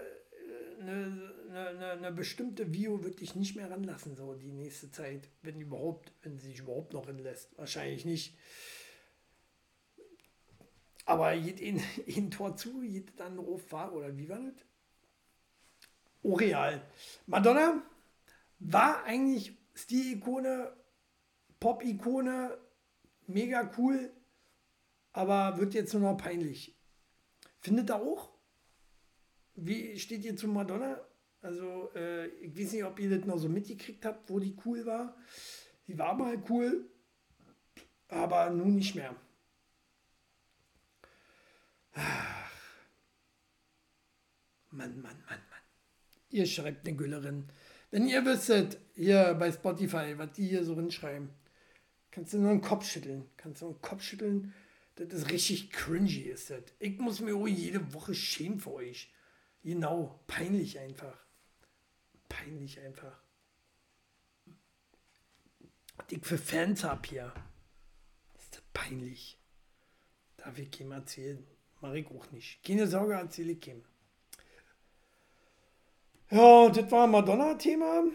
eine, 0.80 1.34
eine, 1.50 1.92
eine 1.92 2.12
bestimmte 2.14 2.74
View 2.74 3.04
würde 3.04 3.22
ich 3.22 3.36
nicht 3.36 3.58
mehr 3.58 3.70
ranlassen, 3.70 4.16
so 4.16 4.34
die 4.36 4.54
nächste 4.54 4.90
Zeit. 4.90 5.28
Wenn 5.42 5.60
überhaupt, 5.60 6.14
wenn 6.22 6.38
sie 6.38 6.48
sich 6.48 6.60
überhaupt 6.60 6.94
noch 6.94 7.08
ranlässt. 7.08 7.50
Wahrscheinlich 7.58 8.06
nicht. 8.06 8.38
Aber 11.06 11.28
ein, 11.28 11.84
ein 12.08 12.32
Tor 12.32 12.56
zu, 12.56 12.82
jedes 12.82 13.20
andere 13.20 13.60
war, 13.70 13.94
oder 13.94 14.18
wie 14.18 14.30
war 14.30 14.40
das? 14.40 14.66
Oreal. 16.24 16.82
Madonna 17.26 17.84
war 18.60 19.04
eigentlich 19.04 19.58
Stil-Ikone, 19.76 20.72
Pop-Ikone, 21.60 22.58
mega 23.28 23.72
cool, 23.78 24.12
aber 25.14 25.58
wird 25.58 25.74
jetzt 25.74 25.94
nur 25.94 26.04
noch 26.04 26.18
peinlich. 26.18 26.78
Findet 27.60 27.90
ihr 27.90 27.96
auch? 27.96 28.30
Wie 29.56 30.00
steht 30.00 30.24
ihr 30.26 30.36
zu 30.36 30.48
Madonna? 30.48 31.00
Also, 31.42 31.92
äh, 31.96 32.28
ich 32.28 32.58
weiß 32.58 32.74
nicht, 32.74 32.84
ob 32.84 33.00
ihr 33.00 33.10
das 33.10 33.26
noch 33.26 33.38
so 33.38 33.50
mitgekriegt 33.50 34.06
habt, 34.06 34.30
wo 34.30 34.40
die 34.40 34.56
cool 34.66 34.86
war. 34.86 35.16
Die 35.88 35.98
war 35.98 36.14
mal 36.14 36.42
cool, 36.50 36.90
aber 38.08 38.50
nun 38.50 38.76
nicht 38.76 38.96
mehr. 38.96 39.16
Ach. 41.94 42.52
Mann, 44.70 45.02
Mann, 45.02 45.18
Mann, 45.28 45.40
Mann. 45.50 45.62
Ihr 46.30 46.46
schreibt 46.46 46.88
eine 46.88 46.96
Güllerin. 46.96 47.50
Wenn 47.90 48.08
ihr 48.08 48.24
wüsstet, 48.24 48.80
hier 48.96 49.34
bei 49.34 49.52
Spotify, 49.52 50.18
was 50.18 50.32
die 50.32 50.48
hier 50.48 50.64
so 50.64 50.76
hinschreiben, 50.76 51.30
kannst 52.10 52.34
du 52.34 52.38
nur 52.38 52.52
einen 52.52 52.62
Kopf 52.62 52.86
schütteln. 52.86 53.30
Kannst 53.36 53.62
du 53.62 53.66
nur 53.66 53.74
einen 53.74 53.82
Kopf 53.82 54.02
schütteln. 54.02 54.54
Das 54.96 55.08
ist 55.14 55.30
richtig 55.30 55.72
cringy, 55.72 56.24
ist 56.24 56.50
das. 56.50 56.64
Ich 56.80 56.98
muss 57.00 57.22
mir 57.22 57.36
auch 57.36 57.48
jede 57.48 57.94
Woche 57.94 58.14
schämen 58.14 58.60
für 58.60 58.74
euch. 58.74 59.12
Genau, 59.64 60.20
peinlich 60.28 60.80
einfach. 60.80 61.18
Peinlich 62.28 62.80
einfach. 62.80 63.22
Was 65.96 66.06
ich 66.10 66.26
für 66.26 66.38
Fans 66.38 66.84
hab 66.84 67.06
hier. 67.06 67.34
Ist 68.36 68.56
das 68.56 68.64
peinlich. 68.74 69.38
Darf 70.38 70.58
ich 70.58 70.80
ihm 70.80 70.92
erzählen? 70.92 71.46
Mach 71.80 71.94
ich 71.94 72.08
auch 72.08 72.32
nicht. 72.32 72.64
Keine 72.64 72.88
Sorge, 72.88 73.14
erzähle 73.14 73.54
ich 73.54 73.68
ihm. 73.68 73.84
Ja, 76.30 76.70
das 76.70 76.92
war 76.92 77.08
Madonna-Thema. 77.08 78.06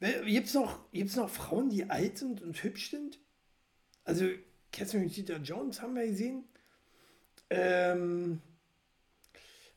Gibt 0.00 0.46
es 0.46 0.54
noch, 0.54 0.80
noch 0.92 1.30
Frauen, 1.30 1.70
die 1.70 1.88
alt 1.88 2.18
sind 2.18 2.42
und 2.42 2.62
hübsch 2.62 2.90
sind? 2.90 3.18
Also, 4.06 4.24
Catherine 4.72 5.10
Zeta 5.10 5.36
Jones 5.36 5.82
haben 5.82 5.96
wir 5.96 6.06
gesehen. 6.06 6.44
Ähm, 7.50 8.40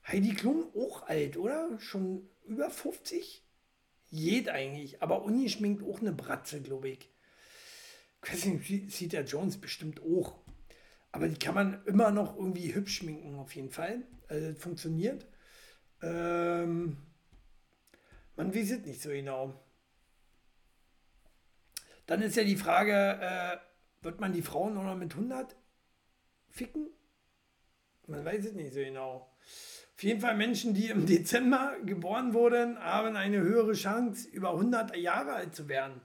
Heidi 0.08 0.34
Klum 0.36 0.70
auch 0.76 1.04
alt, 1.08 1.36
oder? 1.36 1.78
Schon 1.80 2.30
über 2.46 2.70
50? 2.70 3.44
Jed 4.12 4.50
eigentlich, 4.50 5.02
aber 5.02 5.24
ungeschminkt 5.24 5.84
auch 5.84 6.00
eine 6.00 6.14
Bratze, 6.14 6.62
glaube 6.62 6.90
ich. 6.90 7.10
Catherine 8.22 8.62
Zeta 8.88 9.22
Jones 9.22 9.58
bestimmt 9.58 10.00
auch. 10.02 10.40
Aber 11.12 11.28
die 11.28 11.40
kann 11.40 11.56
man 11.56 11.84
immer 11.86 12.12
noch 12.12 12.36
irgendwie 12.38 12.74
hübsch 12.74 12.98
schminken, 12.98 13.36
auf 13.36 13.56
jeden 13.56 13.72
Fall. 13.72 14.04
Also, 14.28 14.52
das 14.52 14.62
funktioniert. 14.62 15.26
Ähm, 16.04 16.98
man 18.36 18.54
es 18.54 18.70
nicht 18.86 19.02
so 19.02 19.10
genau. 19.10 19.60
Dann 22.06 22.22
ist 22.22 22.36
ja 22.36 22.44
die 22.44 22.56
Frage, 22.56 23.20
äh, 23.22 23.69
wird 24.02 24.20
man 24.20 24.34
die 24.34 24.42
Frauen 24.42 24.74
noch 24.74 24.96
mit 24.96 25.14
100 25.14 25.56
ficken? 26.50 26.90
Man 28.08 28.26
weiß 28.26 28.46
es 28.46 28.54
nicht 28.54 28.74
so 28.74 28.80
genau. 28.80 29.32
Auf 29.96 30.04
jeden 30.04 30.22
Fall 30.22 30.36
Menschen, 30.36 30.74
die 30.74 30.88
im 30.88 31.06
Dezember 31.06 31.78
geboren 31.86 32.34
wurden, 32.34 32.80
haben 32.80 33.16
eine 33.16 33.42
höhere 33.42 33.74
Chance, 33.74 34.30
über 34.30 34.52
100 34.52 34.96
Jahre 34.96 35.34
alt 35.34 35.56
zu 35.56 35.68
werden. 35.68 36.02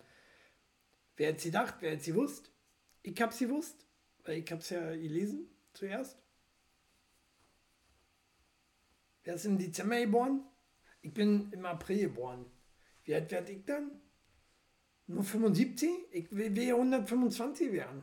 Wer 1.16 1.30
hat 1.30 1.40
sie 1.40 1.48
gedacht? 1.48 1.76
Wer 1.80 1.92
hat 1.92 2.02
sie 2.02 2.12
gewusst? 2.12 2.50
Ich 3.02 3.20
habe 3.22 3.32
sie 3.32 3.46
gewusst, 3.46 3.86
weil 4.24 4.38
ich 4.38 4.50
habe 4.50 4.60
es 4.60 4.70
ja 4.70 4.90
gelesen 4.90 5.48
zuerst. 5.72 6.18
Wer 9.22 9.34
ist 9.34 9.44
im 9.46 9.58
Dezember 9.58 10.00
geboren? 10.00 10.44
Ich 11.00 11.14
bin 11.14 11.52
im 11.52 11.64
April 11.64 12.08
geboren. 12.08 12.46
Wie 13.04 13.14
alt 13.14 13.30
werde 13.30 13.52
ich 13.52 13.64
dann? 13.64 14.00
Nur 15.06 15.22
75? 15.22 15.88
Ich 16.12 16.30
will, 16.30 16.54
will 16.56 16.70
125 16.70 17.72
werden. 17.72 18.02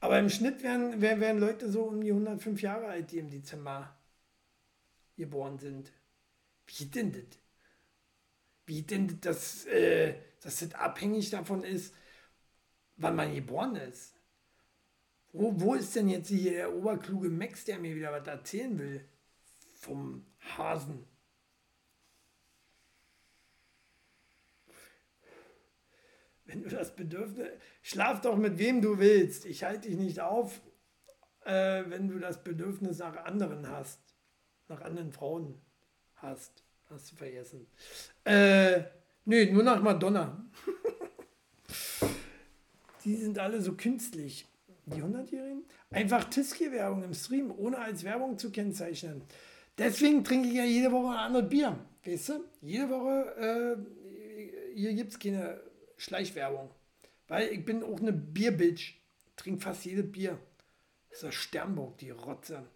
Aber 0.00 0.18
im 0.18 0.28
Schnitt 0.28 0.62
werden, 0.62 1.00
werden 1.00 1.40
Leute 1.40 1.70
so 1.70 1.84
um 1.84 2.00
die 2.00 2.10
105 2.10 2.62
Jahre 2.62 2.86
alt, 2.86 3.10
die 3.10 3.18
im 3.18 3.30
Dezember 3.30 3.96
geboren 5.16 5.58
sind. 5.58 5.92
Wie 6.66 6.86
denn 6.86 7.12
das? 7.12 7.38
Wie 8.66 8.82
denn 8.82 9.20
das, 9.20 9.64
äh, 9.66 10.14
dass 10.42 10.58
das 10.58 10.74
abhängig 10.74 11.30
davon 11.30 11.62
ist, 11.62 11.94
wann 12.96 13.16
man 13.16 13.34
geboren 13.34 13.76
ist? 13.76 14.14
Wo, 15.32 15.52
wo 15.60 15.74
ist 15.74 15.94
denn 15.94 16.08
jetzt 16.08 16.28
hier 16.28 16.52
der 16.52 16.74
oberkluge 16.74 17.28
Max, 17.28 17.64
der 17.64 17.78
mir 17.78 17.94
wieder 17.94 18.12
was 18.12 18.26
erzählen 18.26 18.78
will? 18.78 19.08
Vom 19.74 20.26
Hasen. 20.56 21.04
Wenn 26.46 26.62
du 26.62 26.68
das 26.68 26.94
Bedürfnis, 26.94 27.48
schlaf 27.82 28.20
doch 28.20 28.36
mit 28.36 28.58
wem 28.58 28.80
du 28.80 28.98
willst. 28.98 29.46
Ich 29.46 29.64
halte 29.64 29.88
dich 29.88 29.98
nicht 29.98 30.20
auf, 30.20 30.60
äh, 31.44 31.84
wenn 31.88 32.08
du 32.08 32.18
das 32.18 32.42
Bedürfnis 32.42 32.98
nach 32.98 33.16
anderen 33.24 33.68
hast 33.68 34.00
nach 34.68 34.82
anderen 34.82 35.12
Frauen 35.12 35.54
hast. 36.16 36.64
Hast 36.88 37.12
du 37.12 37.16
vergessen. 37.16 37.66
Äh, 38.24 38.82
nö, 39.24 39.52
nur 39.52 39.64
nach 39.64 39.82
Madonna. 39.82 40.44
die 43.04 43.16
sind 43.16 43.38
alle 43.38 43.60
so 43.60 43.74
künstlich. 43.74 44.46
Die 44.86 45.02
100-Jährigen? 45.02 45.64
Einfach 45.90 46.24
Tiski-Werbung 46.30 47.02
im 47.02 47.12
Stream, 47.12 47.52
ohne 47.56 47.78
als 47.78 48.04
Werbung 48.04 48.38
zu 48.38 48.52
kennzeichnen. 48.52 49.22
Deswegen 49.76 50.22
trinke 50.22 50.48
ich 50.48 50.54
ja 50.54 50.64
jede 50.64 50.92
Woche 50.92 51.10
ein 51.10 51.18
anderes 51.18 51.48
Bier. 51.48 51.76
Weißt 52.04 52.28
du? 52.28 52.44
Jede 52.62 52.88
Woche, 52.88 53.34
äh, 53.36 54.76
hier 54.76 54.94
gibt 54.94 55.10
es 55.10 55.18
keine 55.18 55.60
Schleichwerbung. 55.96 56.70
Weil 57.28 57.48
ich 57.48 57.64
bin 57.64 57.82
auch 57.82 58.00
eine 58.00 58.12
Bierbitch. 58.12 59.00
Trinke 59.36 59.60
fast 59.60 59.84
jedes 59.84 60.10
Bier. 60.10 60.38
Das 61.08 61.18
ist 61.18 61.24
der 61.24 61.32
Sternburg, 61.32 61.98
die 61.98 62.10
Rotze. 62.10 62.66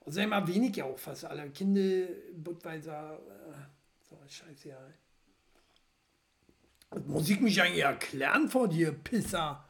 Außerdem 0.00 0.32
erwähne 0.32 0.68
ich 0.68 0.76
ja 0.76 0.84
auch 0.84 0.98
fast 0.98 1.24
alle. 1.24 1.50
Kinder, 1.50 2.08
Budweiser, 2.34 3.18
äh, 3.18 4.08
so 4.08 4.18
scheiße, 4.26 4.68
ja. 4.68 4.78
Das 6.90 7.04
muss 7.06 7.28
ich 7.28 7.40
mich 7.40 7.60
eigentlich 7.62 7.84
erklären 7.84 8.48
vor 8.48 8.68
dir, 8.68 8.92
Pisser. 8.92 9.64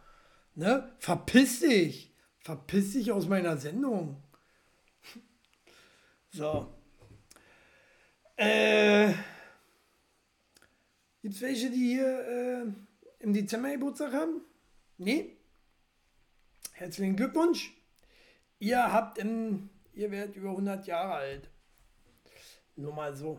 Ne? 0.55 0.91
Verpiss 0.99 1.61
dich. 1.61 2.15
Verpiss 2.39 2.93
dich 2.93 3.13
aus 3.13 3.27
meiner 3.27 3.57
Sendung. 3.57 4.23
So. 6.33 6.73
Äh, 8.37 9.13
Gibt 11.23 11.35
es 11.35 11.41
welche, 11.41 11.71
die 11.71 11.95
hier 11.95 12.07
äh, 12.07 12.73
im 13.21 13.33
Dezember 13.33 13.71
Geburtstag 13.71 14.13
haben? 14.13 14.43
Nee? 14.99 15.37
Herzlichen 16.73 17.17
Glückwunsch. 17.17 17.73
Ihr 18.59 18.93
habt 18.93 19.19
im 19.19 19.71
ihr 19.93 20.11
werdet 20.11 20.37
über 20.37 20.51
100 20.51 20.87
Jahre 20.87 21.15
alt. 21.15 21.51
Nur 22.77 22.95
mal 22.95 23.15
so. 23.15 23.39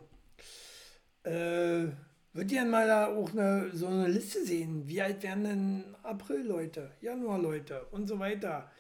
Äh, 1.24 1.88
Würdet 2.34 2.54
ihr 2.54 2.64
mal 2.64 2.88
da 2.88 3.08
auch 3.08 3.32
eine, 3.32 3.72
so 3.74 3.88
eine 3.88 4.08
Liste 4.08 4.46
sehen? 4.46 4.88
Wie 4.88 5.02
alt 5.02 5.22
werden 5.22 5.44
denn 5.44 5.96
April-Leute, 6.04 6.92
Januar-Leute 7.02 7.88
und 7.92 8.08
so 8.08 8.20
weiter? 8.20 8.72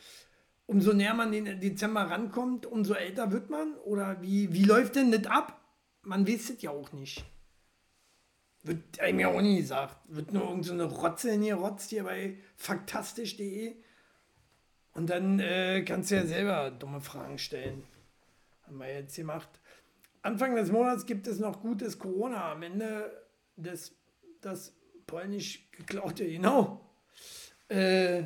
Umso 0.67 0.93
näher 0.93 1.13
man 1.13 1.33
den 1.33 1.59
Dezember 1.59 2.03
rankommt, 2.03 2.65
umso 2.65 2.93
älter 2.93 3.33
wird 3.33 3.49
man? 3.49 3.75
Oder 3.79 4.21
wie, 4.21 4.53
wie 4.53 4.63
läuft 4.63 4.95
denn 4.95 5.11
das 5.11 5.25
ab? 5.25 5.59
Man 6.03 6.25
weiß 6.25 6.51
es 6.51 6.61
ja 6.61 6.71
auch 6.71 6.93
nicht. 6.93 7.25
Wird 8.63 8.99
einem 8.99 9.19
ja 9.19 9.27
auch 9.29 9.41
nie 9.41 9.57
gesagt. 9.57 9.97
Wird 10.07 10.33
nur 10.33 10.43
irgendeine 10.43 10.89
so 10.89 10.95
Rotze 10.95 11.31
in 11.31 11.41
hier 11.41 11.55
rotzt 11.55 11.89
hier 11.89 12.03
bei 12.03 12.37
faktastisch.de 12.57 13.75
und 14.93 15.09
dann 15.09 15.39
äh, 15.39 15.83
kannst 15.83 16.11
du 16.11 16.15
ja 16.15 16.25
selber 16.25 16.69
dumme 16.69 17.01
Fragen 17.01 17.37
stellen. 17.37 17.83
Haben 18.63 18.77
wir 18.77 18.93
jetzt 18.93 19.15
gemacht. 19.15 19.49
Anfang 20.21 20.55
des 20.55 20.71
Monats 20.71 21.05
gibt 21.05 21.25
es 21.27 21.39
noch 21.39 21.61
gutes 21.61 21.97
Corona. 21.97 22.51
Am 22.51 22.61
Ende 22.61 23.25
des 23.55 23.95
das 24.41 24.75
polnisch 25.07 25.69
geklaute, 25.71 26.27
genau. 26.27 26.89
Äh, 27.69 28.21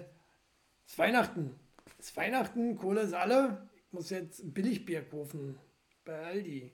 ist 0.86 0.98
Weihnachten. 0.98 1.56
Ist 2.00 2.16
Weihnachten, 2.18 2.76
Kohle 2.76 3.02
ist 3.02 3.14
alle. 3.14 3.70
Ich 3.76 3.94
muss 3.94 4.10
jetzt 4.10 4.54
Billigbier 4.54 5.04
kaufen. 5.04 5.58
Bei 6.04 6.26
Aldi. 6.26 6.72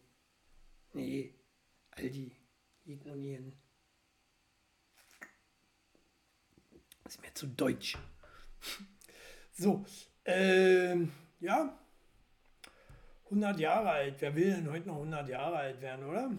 Nee, 0.93 1.33
Aldi. 1.91 2.31
Ignorieren. 2.85 3.53
Ist 7.05 7.21
mir 7.21 7.33
zu 7.33 7.47
deutsch. 7.47 7.97
So, 9.53 9.85
äh, 10.23 10.95
ja, 11.39 11.77
100 13.25 13.59
Jahre 13.59 13.89
alt. 13.89 14.15
Wer 14.19 14.35
will 14.35 14.55
denn 14.55 14.71
heute 14.71 14.87
noch 14.87 14.95
100 14.95 15.29
Jahre 15.29 15.57
alt 15.57 15.81
werden, 15.81 16.05
oder? 16.05 16.31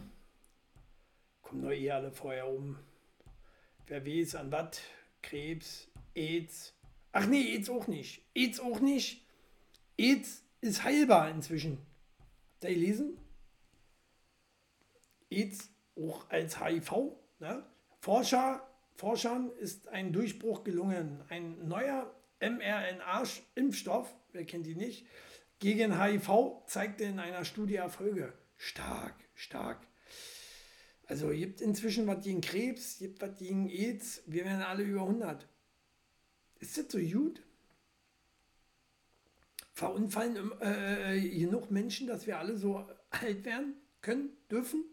Kommen 1.42 1.62
doch 1.62 1.70
eh 1.70 1.90
alle 1.90 2.10
vorher 2.10 2.48
um. 2.48 2.78
Wer 3.86 4.04
weiß 4.04 4.34
an 4.36 4.50
was? 4.50 4.80
Krebs, 5.22 5.88
AIDS. 6.14 6.74
Ach 7.12 7.26
nee, 7.26 7.52
AIDS 7.54 7.70
auch 7.70 7.86
nicht. 7.86 8.24
AIDS 8.34 8.60
auch 8.60 8.80
nicht. 8.80 9.24
AIDS 9.98 10.42
ist 10.60 10.84
heilbar 10.84 11.30
inzwischen. 11.30 11.78
Habt 12.54 12.64
ihr 12.64 12.74
gelesen? 12.74 13.18
AIDS 15.30 15.70
auch 15.96 16.28
als 16.30 16.60
HIV. 16.60 17.16
Ne? 17.40 17.64
Forscher, 18.00 18.66
Forschern 18.94 19.50
ist 19.60 19.88
ein 19.88 20.12
Durchbruch 20.12 20.64
gelungen. 20.64 21.22
Ein 21.28 21.68
neuer 21.68 22.14
mRNA-Impfstoff, 22.40 24.12
wer 24.32 24.44
kennt 24.44 24.66
die 24.66 24.74
nicht, 24.74 25.06
gegen 25.58 26.02
HIV 26.02 26.64
zeigte 26.66 27.04
in 27.04 27.18
einer 27.18 27.44
Studie 27.44 27.76
Erfolge. 27.76 28.32
Stark, 28.56 29.14
stark. 29.34 29.86
Also 31.06 31.28
gibt 31.30 31.60
inzwischen 31.60 32.06
was 32.06 32.24
gegen 32.24 32.40
Krebs, 32.40 32.98
gibt 32.98 33.20
was 33.20 33.36
gegen 33.38 33.68
AIDS. 33.68 34.22
Wir 34.26 34.44
werden 34.44 34.62
alle 34.62 34.82
über 34.82 35.02
100. 35.02 35.46
Ist 36.58 36.78
das 36.78 36.86
so 36.90 36.98
gut? 36.98 37.42
Verunfallen 39.72 40.52
äh, 40.60 41.16
äh, 41.16 41.38
genug 41.38 41.70
Menschen, 41.70 42.06
dass 42.06 42.26
wir 42.26 42.38
alle 42.38 42.56
so 42.56 42.86
alt 43.10 43.44
werden 43.44 43.74
können, 44.00 44.30
dürfen? 44.50 44.84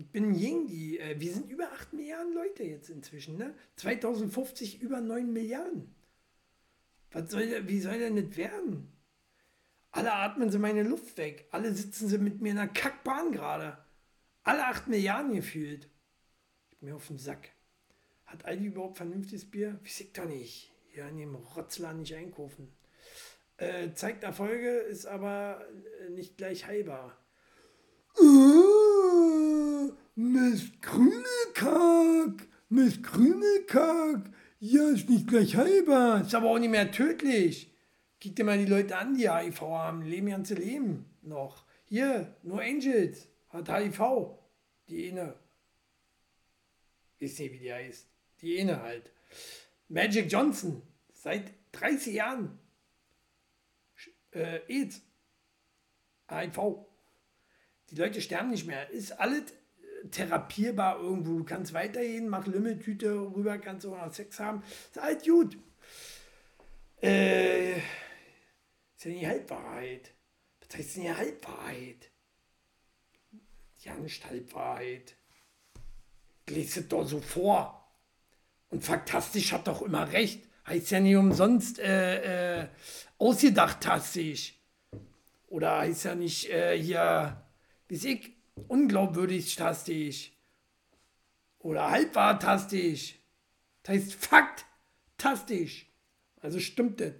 Ich 0.00 0.10
bin 0.10 0.34
Yingdi. 0.34 0.96
Äh, 0.96 1.20
wir 1.20 1.30
sind 1.30 1.50
über 1.50 1.70
8 1.72 1.92
Milliarden 1.92 2.32
Leute 2.32 2.64
jetzt 2.64 2.88
inzwischen. 2.88 3.36
Ne? 3.36 3.54
2050 3.76 4.80
über 4.80 5.02
9 5.02 5.30
Milliarden. 5.30 5.94
Was 7.12 7.30
soll, 7.30 7.68
wie 7.68 7.80
soll 7.80 7.98
denn 7.98 8.16
das 8.16 8.34
werden? 8.38 8.90
Alle 9.90 10.14
atmen 10.14 10.50
sie 10.50 10.58
meine 10.58 10.84
Luft 10.84 11.18
weg. 11.18 11.48
Alle 11.50 11.74
sitzen 11.74 12.08
sie 12.08 12.16
mit 12.16 12.40
mir 12.40 12.52
in 12.52 12.58
einer 12.58 12.72
Kackbahn 12.72 13.30
gerade. 13.30 13.76
Alle 14.42 14.64
8 14.68 14.88
Milliarden 14.88 15.34
gefühlt. 15.34 15.90
Ich 16.70 16.78
bin 16.78 16.88
mir 16.88 16.96
auf 16.96 17.08
den 17.08 17.18
Sack. 17.18 17.50
Hat 18.24 18.46
Aldi 18.46 18.68
überhaupt 18.68 18.96
vernünftiges 18.96 19.50
Bier? 19.50 19.78
Weiß 19.82 20.00
ich 20.00 20.14
doch 20.14 20.24
nicht. 20.24 20.72
Hier 20.94 21.04
an 21.04 21.18
dem 21.18 21.34
Rotzladen 21.34 22.00
nicht 22.00 22.14
einkaufen. 22.14 22.72
Äh, 23.58 23.92
zeigt 23.92 24.24
Erfolge, 24.24 24.78
ist 24.78 25.04
aber 25.04 25.62
äh, 26.06 26.08
nicht 26.08 26.38
gleich 26.38 26.66
heilbar. 26.66 27.18
Oh, 28.16 28.49
Mist 30.14 30.82
Krümelkack, 30.82 32.46
Mist 32.68 33.02
Krümelkack. 33.02 34.30
Ja, 34.58 34.88
ist 34.90 35.08
nicht 35.08 35.28
gleich 35.28 35.56
heilbar, 35.56 36.22
ist 36.22 36.34
aber 36.34 36.50
auch 36.50 36.58
nicht 36.58 36.70
mehr 36.70 36.90
tödlich. 36.90 37.72
Guck 38.22 38.36
dir 38.36 38.44
mal 38.44 38.58
die 38.58 38.66
Leute 38.66 38.96
an, 38.96 39.14
die 39.14 39.30
HIV 39.30 39.60
haben, 39.62 40.02
leben 40.02 40.28
ganze 40.28 40.54
Leben 40.54 41.06
noch. 41.22 41.64
Hier, 41.86 42.36
nur 42.42 42.60
Angels 42.60 43.28
hat 43.48 43.68
HIV. 43.68 44.36
Die 44.88 45.10
eine. 45.10 45.34
Ich 47.18 47.34
sehe, 47.34 47.52
wie 47.52 47.58
die 47.58 47.72
heißt. 47.72 48.06
Die 48.40 48.60
eine 48.60 48.82
halt. 48.82 49.10
Magic 49.88 50.30
Johnson, 50.30 50.82
seit 51.12 51.52
30 51.72 52.14
Jahren. 52.14 52.58
Äh, 54.32 54.60
AIDS. 54.68 55.02
HIV. 56.28 56.86
Die 57.90 57.96
Leute 57.96 58.20
sterben 58.20 58.50
nicht 58.50 58.66
mehr. 58.66 58.88
Ist 58.90 59.12
alles 59.12 59.52
therapierbar 60.10 60.98
irgendwo. 61.00 61.38
Du 61.38 61.44
kannst 61.44 61.72
weitergehen, 61.72 62.28
mach 62.28 62.46
Lümmeltüte 62.46 63.12
rüber, 63.12 63.58
kannst 63.58 63.86
auch 63.86 63.96
noch 63.96 64.12
Sex 64.12 64.38
haben. 64.40 64.62
Ist 64.62 65.02
halt 65.02 65.24
gut. 65.24 65.58
Äh, 67.02 67.78
ist 67.78 69.04
ja 69.04 69.10
nicht 69.10 69.26
Halbwahrheit. 69.26 70.12
Was 70.60 70.78
heißt 70.78 70.96
denn 70.96 71.02
hier 71.02 71.16
Halbwahrheit? 71.16 72.10
Ja, 73.78 73.94
nicht 73.94 74.24
Halbwahrheit. 74.24 75.16
Lest 76.48 76.76
es 76.76 76.88
doch 76.88 77.04
so 77.04 77.20
vor. 77.20 77.76
Und 78.68 78.84
faktastisch 78.84 79.52
hat 79.52 79.66
doch 79.66 79.82
immer 79.82 80.12
recht. 80.12 80.46
Heißt 80.66 80.90
ja 80.90 81.00
nicht 81.00 81.16
umsonst 81.16 81.78
äh, 81.78 82.62
äh, 82.62 82.68
ausgedacht 83.18 83.80
tastisch. 83.80 84.54
Oder 85.48 85.78
heißt 85.78 86.04
ja 86.04 86.14
nicht 86.14 86.48
äh, 86.50 86.78
hier, 86.78 87.44
wie 87.88 87.94
ich, 87.94 88.39
unglaubwürdig 88.68 89.56
tastisch. 89.56 90.32
Oder 91.58 91.90
halbwahrtastisch. 91.90 93.18
Das 93.82 93.94
heißt 93.96 94.14
faktastisch. 94.14 95.86
Also 96.40 96.58
stimmt 96.58 97.00
das. 97.00 97.12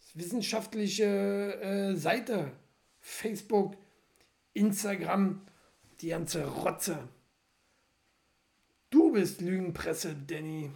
das 0.00 0.16
wissenschaftliche 0.16 1.04
äh, 1.04 1.96
Seite. 1.96 2.52
Facebook, 3.00 3.76
Instagram, 4.54 5.42
die 6.00 6.08
ganze 6.08 6.46
Rotze. 6.46 7.08
Du 8.88 9.12
bist 9.12 9.40
Lügenpresse, 9.40 10.14
Danny. 10.26 10.70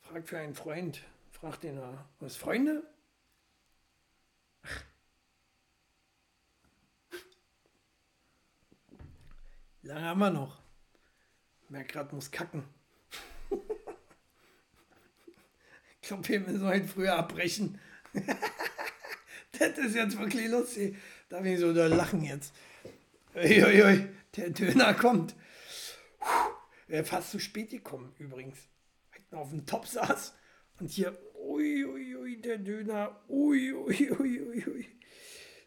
Frag 0.00 0.28
für 0.28 0.38
einen 0.38 0.54
Freund. 0.54 1.02
Frag 1.32 1.60
den 1.60 1.76
mal. 1.76 2.04
Was, 2.20 2.36
Freunde? 2.36 2.82
Lange 9.86 10.04
haben 10.04 10.18
wir 10.18 10.30
noch. 10.30 10.58
Merk 11.68 11.90
grad, 11.90 12.12
muss 12.12 12.32
kacken. 12.32 12.64
ich 16.02 16.08
glaube, 16.08 16.28
wir 16.28 16.40
müssen 16.40 16.66
heute 16.66 16.88
früher 16.88 17.14
abbrechen. 17.14 17.78
das 19.52 19.78
ist 19.78 19.94
jetzt 19.94 20.18
wirklich 20.18 20.48
lustig. 20.48 20.96
Darf 21.28 21.44
ich 21.44 21.60
so 21.60 21.72
da 21.72 21.86
lachen 21.86 22.24
jetzt? 22.24 22.52
Uiuiui, 23.36 24.08
der 24.34 24.50
Döner 24.50 24.92
kommt. 24.94 25.36
Wäre 26.88 27.04
fast 27.04 27.30
zu 27.30 27.38
spät 27.38 27.70
gekommen 27.70 28.12
übrigens. 28.18 28.58
Weil 29.30 29.38
auf 29.38 29.50
dem 29.50 29.66
Top 29.66 29.86
saß 29.86 30.34
und 30.80 30.90
hier, 30.90 31.16
uiuiui, 31.36 32.16
ui, 32.16 32.40
der 32.40 32.58
Döner, 32.58 33.20
uiuiui. 33.28 34.10
Ui, 34.18 34.40
ui, 34.40 34.66
ui. 34.66 34.88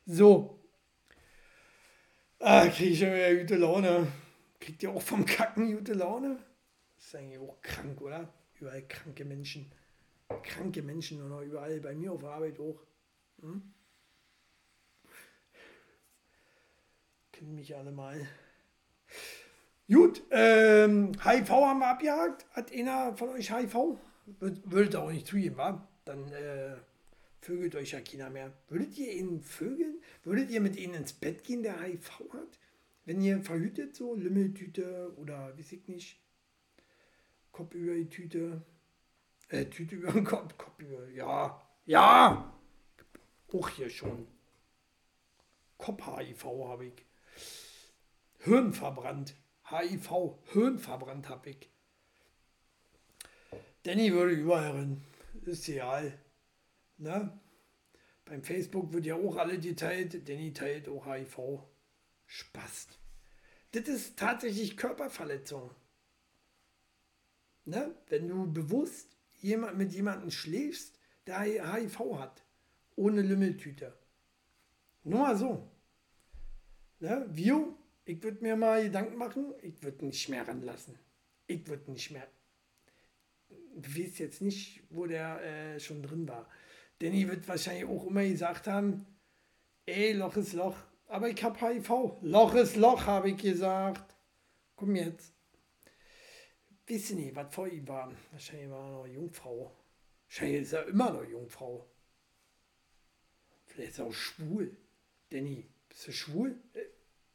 So. 0.06 0.59
Ah, 2.42 2.68
kriege 2.68 2.92
ich 2.92 3.00
schon 3.00 3.14
wieder 3.14 3.36
gute 3.36 3.58
Laune. 3.58 4.08
Kriegt 4.62 4.82
ihr 4.82 4.92
auch 4.92 5.02
vom 5.02 5.26
Kacken 5.26 5.76
gute 5.76 5.94
Laune? 5.94 6.40
Das 6.96 7.08
ist 7.08 7.16
eigentlich 7.16 7.40
auch 7.40 7.62
krank, 7.62 8.00
oder? 8.00 8.34
Überall 8.60 8.88
kranke 8.88 9.26
Menschen. 9.26 9.70
Kranke 10.44 10.82
Menschen 10.82 11.22
oder 11.22 11.42
überall. 11.42 11.82
Bei 11.82 11.94
mir 11.94 12.14
auf 12.14 12.24
Arbeit 12.24 12.58
auch. 12.62 12.80
Hm? 13.42 13.74
Kennen 17.34 17.56
mich 17.56 17.76
alle 17.76 17.92
mal. 17.92 18.26
Gut, 19.92 20.22
ähm, 20.32 21.12
HIV 21.22 21.50
haben 21.50 21.80
wir 21.80 21.88
abgehakt. 21.88 22.46
Hat 22.52 22.72
einer 22.72 23.18
von 23.18 23.30
euch 23.30 23.52
HIV? 23.52 23.98
Würdet 24.40 24.94
ihr 24.94 25.02
auch 25.02 25.12
nicht 25.12 25.28
zugeben, 25.28 25.58
wa? 25.58 25.86
Dann 26.06 26.32
äh, 26.32 26.76
vögelt 27.42 27.76
euch 27.76 27.92
ja 27.92 28.02
keiner 28.02 28.30
mehr. 28.30 28.54
Würdet 28.68 28.98
ihr 28.98 29.14
ihn 29.14 29.42
vögeln? 29.42 30.02
Würdet 30.24 30.50
ihr 30.50 30.62
mit 30.62 30.76
ihnen 30.76 30.94
ins 30.94 31.14
Bett 31.14 31.44
gehen, 31.44 31.64
der 31.64 31.82
HIV 31.82 32.10
hat? 32.34 32.60
Wenn 33.06 33.22
ihr 33.22 33.42
verhütet, 33.42 33.96
so 33.96 34.16
Lümmeltüte 34.16 35.14
oder 35.18 35.58
weiß 35.58 35.72
ich 35.72 35.88
nicht, 35.88 36.20
Kopf 37.52 37.74
über 37.74 37.96
die 37.96 38.10
Tüte, 38.10 38.62
äh, 39.50 39.66
Tüte 39.66 39.96
über 39.98 40.12
den 40.12 40.26
Kopf, 40.26 40.58
Kopf 40.58 40.80
über, 40.80 41.08
ja, 41.10 41.62
ja, 41.86 42.54
auch 43.52 43.70
hier 43.70 43.90
schon. 43.90 44.28
Kopf-HIV 45.78 46.44
habe 46.44 46.86
ich. 46.88 47.06
Hirn 48.40 48.74
verbrannt. 48.74 49.36
HIV, 49.70 50.38
Hirn 50.52 50.78
verbrannt 50.78 51.30
habe 51.30 51.52
ich. 51.52 51.70
Danny 53.84 54.12
würde 54.12 54.34
überall 54.34 54.72
rennen. 54.72 55.06
Ist 55.46 55.68
egal. 55.70 56.14
Ne? 57.00 57.40
Beim 58.26 58.44
Facebook 58.44 58.94
wird 58.94 59.06
ja 59.06 59.16
auch 59.16 59.38
alle 59.38 59.60
geteilt. 59.60 60.30
Danny 60.30 60.54
teilt 60.54 60.88
auch 60.88 61.06
HIV. 61.08 61.64
Spaß. 62.28 62.88
Das 63.72 63.88
ist 63.88 64.20
tatsächlich 64.20 64.78
Körperverletzung. 64.78 65.72
Ne? 67.66 67.96
Wenn 68.08 68.28
du 68.28 68.52
bewusst 68.52 69.18
jemand, 69.42 69.78
mit 69.78 69.92
jemandem 69.94 70.30
schläfst, 70.30 71.00
der 71.26 71.42
HIV 71.42 72.00
hat. 72.20 72.44
Ohne 72.96 73.22
Lümmeltüte. 73.22 73.98
Nur 75.04 75.20
mal 75.20 75.38
so. 75.38 75.72
Ne? 77.00 77.26
Wir 77.30 77.74
ich 78.10 78.24
würde 78.24 78.42
mir 78.42 78.56
mal 78.56 78.82
Gedanken 78.82 79.18
machen, 79.18 79.54
ich 79.62 79.84
würde 79.84 80.04
nicht 80.04 80.30
mehr 80.30 80.48
ranlassen. 80.48 80.98
Ich 81.46 81.68
würde 81.68 81.92
nicht 81.92 82.10
mehr. 82.10 82.28
Du 83.76 83.88
weißt 83.88 84.18
jetzt 84.18 84.42
nicht, 84.42 84.82
wo 84.90 85.06
der 85.06 85.40
äh, 85.44 85.80
schon 85.80 86.02
drin 86.02 86.28
war. 86.28 86.50
Danny 87.00 87.28
wird 87.28 87.48
wahrscheinlich 87.48 87.86
auch 87.86 88.06
immer 88.08 88.24
gesagt 88.24 88.68
haben, 88.68 89.06
ey, 89.86 90.14
Loch 90.14 90.36
ist 90.36 90.54
Loch. 90.54 90.76
Aber 91.08 91.30
ich 91.30 91.42
habe 91.44 91.60
HIV. 91.60 91.90
Loch 92.22 92.54
ist 92.56 92.76
Loch, 92.76 93.06
habe 93.06 93.32
ich 93.32 93.38
gesagt. 93.38 94.16
Komm 94.76 94.96
jetzt. 94.96 95.34
Wisst 96.86 97.12
ihr 97.12 97.16
nicht, 97.16 97.36
was 97.36 97.54
vor 97.54 97.68
ihm 97.68 97.88
war? 97.88 98.12
Wahrscheinlich 98.32 98.70
war 98.70 98.86
er 98.86 98.92
noch 98.92 99.08
Jungfrau. 99.08 99.76
Wahrscheinlich 100.28 100.62
ist 100.62 100.74
er 100.74 100.88
immer 100.88 101.12
noch 101.12 101.24
Jungfrau. 101.24 101.90
Vielleicht 103.66 103.92
ist 103.92 104.00
er 104.00 104.06
auch 104.06 104.14
schwul. 104.14 104.76
Danny, 105.30 105.70
bist 105.88 106.08
du 106.08 106.12
schwul? 106.12 106.60
Äh, 106.74 106.86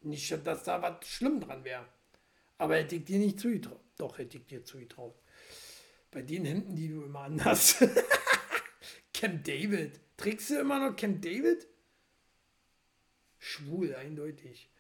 nicht, 0.03 0.47
dass 0.47 0.65
da 0.65 0.83
was 0.83 1.07
schlimm 1.09 1.41
dran 1.41 1.65
wäre. 1.65 1.87
Aber 2.59 2.77
hätte 2.77 2.97
ich 2.97 3.05
dir 3.05 3.19
nicht 3.19 3.41
zugetraut. 3.41 3.81
Doch, 3.97 4.19
hätte 4.19 4.37
ich 4.39 4.47
dir 4.47 4.65
zugetraut. 4.65 5.15
Bei 6.11 6.23
den 6.23 6.45
Hemden, 6.45 6.77
die 6.77 6.89
du 6.89 7.03
immer 7.03 7.21
anhast. 7.21 7.83
Camp 9.25 9.43
David. 9.45 10.01
Trägst 10.19 10.51
du 10.51 10.59
immer 10.59 10.79
noch 10.79 10.97
Camp 10.97 11.23
David? 11.23 11.67
Schwul, 13.39 13.95
eindeutig. 13.95 14.71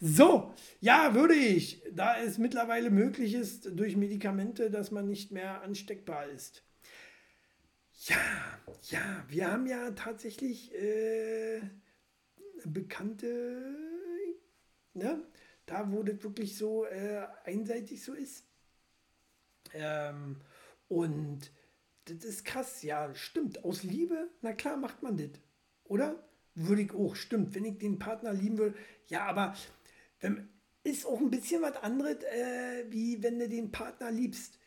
So, 0.00 0.54
ja, 0.80 1.14
würde 1.14 1.34
ich, 1.34 1.82
da 1.92 2.18
es 2.18 2.38
mittlerweile 2.38 2.88
möglich 2.88 3.34
ist 3.34 3.78
durch 3.78 3.96
Medikamente, 3.96 4.70
dass 4.70 4.90
man 4.90 5.06
nicht 5.06 5.32
mehr 5.32 5.60
ansteckbar 5.60 6.30
ist. 6.30 6.64
Ja, 8.06 8.16
ja, 8.88 9.24
wir 9.28 9.52
haben 9.52 9.66
ja 9.66 9.90
tatsächlich 9.90 10.74
äh, 10.74 11.60
bekannte 12.64 13.76
ne? 14.94 15.22
da 15.66 15.92
wo 15.92 16.02
das 16.02 16.22
wirklich 16.22 16.56
so 16.56 16.86
äh, 16.86 17.26
einseitig 17.44 18.02
so 18.02 18.14
ist. 18.14 18.46
Ähm, 19.74 20.40
und 20.88 21.50
das 22.06 22.24
ist 22.24 22.44
krass, 22.44 22.82
ja, 22.82 23.14
stimmt. 23.14 23.64
Aus 23.64 23.82
Liebe, 23.82 24.28
na 24.42 24.52
klar, 24.52 24.76
macht 24.76 25.02
man 25.02 25.16
das. 25.16 25.30
Oder? 25.84 26.22
Würde 26.54 26.82
ich 26.82 26.92
auch, 26.92 27.16
stimmt. 27.16 27.54
Wenn 27.54 27.64
ich 27.64 27.78
den 27.78 27.98
Partner 27.98 28.32
lieben 28.32 28.58
würde, 28.58 28.76
ja, 29.08 29.24
aber 29.24 29.56
wenn, 30.20 30.48
ist 30.84 31.06
auch 31.06 31.18
ein 31.18 31.30
bisschen 31.30 31.62
was 31.62 31.76
anderes, 31.76 32.22
äh, 32.22 32.84
wie 32.90 33.22
wenn 33.22 33.38
du 33.38 33.48
den 33.48 33.72
Partner 33.72 34.10
liebst. 34.10 34.58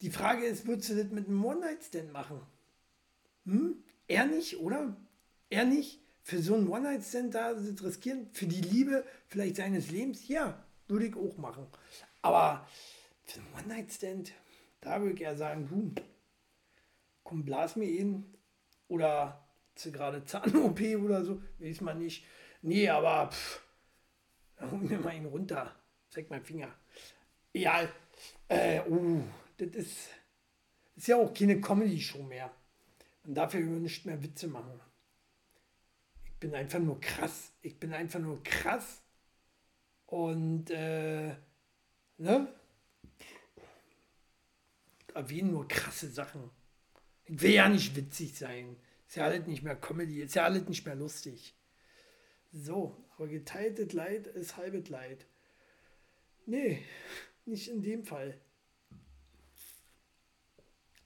Die 0.00 0.10
Frage 0.10 0.46
ist, 0.46 0.66
würdest 0.66 0.90
du 0.90 0.96
das 0.96 1.10
mit 1.10 1.26
einem 1.26 1.44
One-Night-Stand 1.44 2.12
machen? 2.12 2.40
Hm? 3.46 3.82
Er 4.06 4.26
nicht, 4.26 4.58
oder? 4.58 4.96
Er 5.50 5.64
nicht? 5.64 6.00
für 6.28 6.42
so 6.42 6.54
einen 6.54 6.68
One-Night-Stand 6.68 7.34
da 7.34 7.54
riskieren, 7.82 8.28
für 8.34 8.44
die 8.44 8.60
Liebe 8.60 9.02
vielleicht 9.28 9.56
seines 9.56 9.90
Lebens, 9.90 10.28
ja, 10.28 10.62
würde 10.86 11.06
ich 11.06 11.16
auch 11.16 11.38
machen. 11.38 11.66
Aber 12.20 12.68
für 13.24 13.40
einen 13.40 13.54
One-Night-Stand, 13.54 14.32
da 14.82 15.00
würde 15.00 15.14
ich 15.14 15.22
eher 15.22 15.38
sagen, 15.38 15.66
du, 15.70 16.02
komm, 17.28 17.44
blas 17.44 17.76
mir 17.76 17.88
ihn. 17.88 18.24
Oder 18.88 19.44
gerade 19.92 20.24
Zahn-OP 20.24 20.80
oder 21.04 21.24
so, 21.24 21.40
weiß 21.58 21.82
man 21.82 21.98
nicht. 21.98 22.24
Nee, 22.62 22.88
aber 22.88 23.30
pff, 23.30 23.62
hol 24.60 24.78
mir 24.78 24.98
mal 24.98 25.14
ihn 25.14 25.26
runter. 25.26 25.74
Zeig 26.10 26.28
mal 26.30 26.40
Finger. 26.40 26.74
Egal. 27.52 27.92
Äh, 28.48 28.80
uh, 28.88 29.22
das 29.58 29.68
ist, 29.68 30.08
ist 30.96 31.06
ja 31.06 31.16
auch 31.16 31.32
keine 31.32 31.60
Comedy-Show 31.60 32.22
mehr. 32.22 32.50
Man 33.22 33.34
darf 33.34 33.54
ja 33.54 33.60
nicht 33.60 34.06
mehr 34.06 34.20
Witze 34.22 34.48
machen 34.48 34.80
bin 36.40 36.54
einfach 36.54 36.78
nur 36.78 37.00
krass. 37.00 37.52
Ich 37.62 37.78
bin 37.78 37.92
einfach 37.92 38.20
nur 38.20 38.42
krass. 38.42 39.02
Und, 40.06 40.70
äh, 40.70 41.34
ne? 42.16 42.54
Erwähnen 45.14 45.52
nur 45.52 45.66
krasse 45.66 46.08
Sachen. 46.08 46.50
Ich 47.28 47.42
will 47.42 47.52
ja 47.52 47.68
nicht 47.68 47.94
witzig 47.94 48.36
sein. 48.36 48.76
Ist 49.06 49.16
ja 49.16 49.24
alles 49.24 49.46
nicht 49.46 49.62
mehr 49.62 49.76
Comedy, 49.76 50.22
ist 50.22 50.34
ja 50.34 50.44
alles 50.44 50.66
nicht 50.68 50.84
mehr 50.86 50.94
lustig. 50.94 51.54
So, 52.52 52.96
aber 53.14 53.28
geteiltes 53.28 53.92
Leid 53.92 54.26
ist 54.26 54.56
halbes 54.56 54.88
Leid. 54.88 55.26
Nee, 56.46 56.82
nicht 57.44 57.68
in 57.68 57.82
dem 57.82 58.04
Fall. 58.04 58.40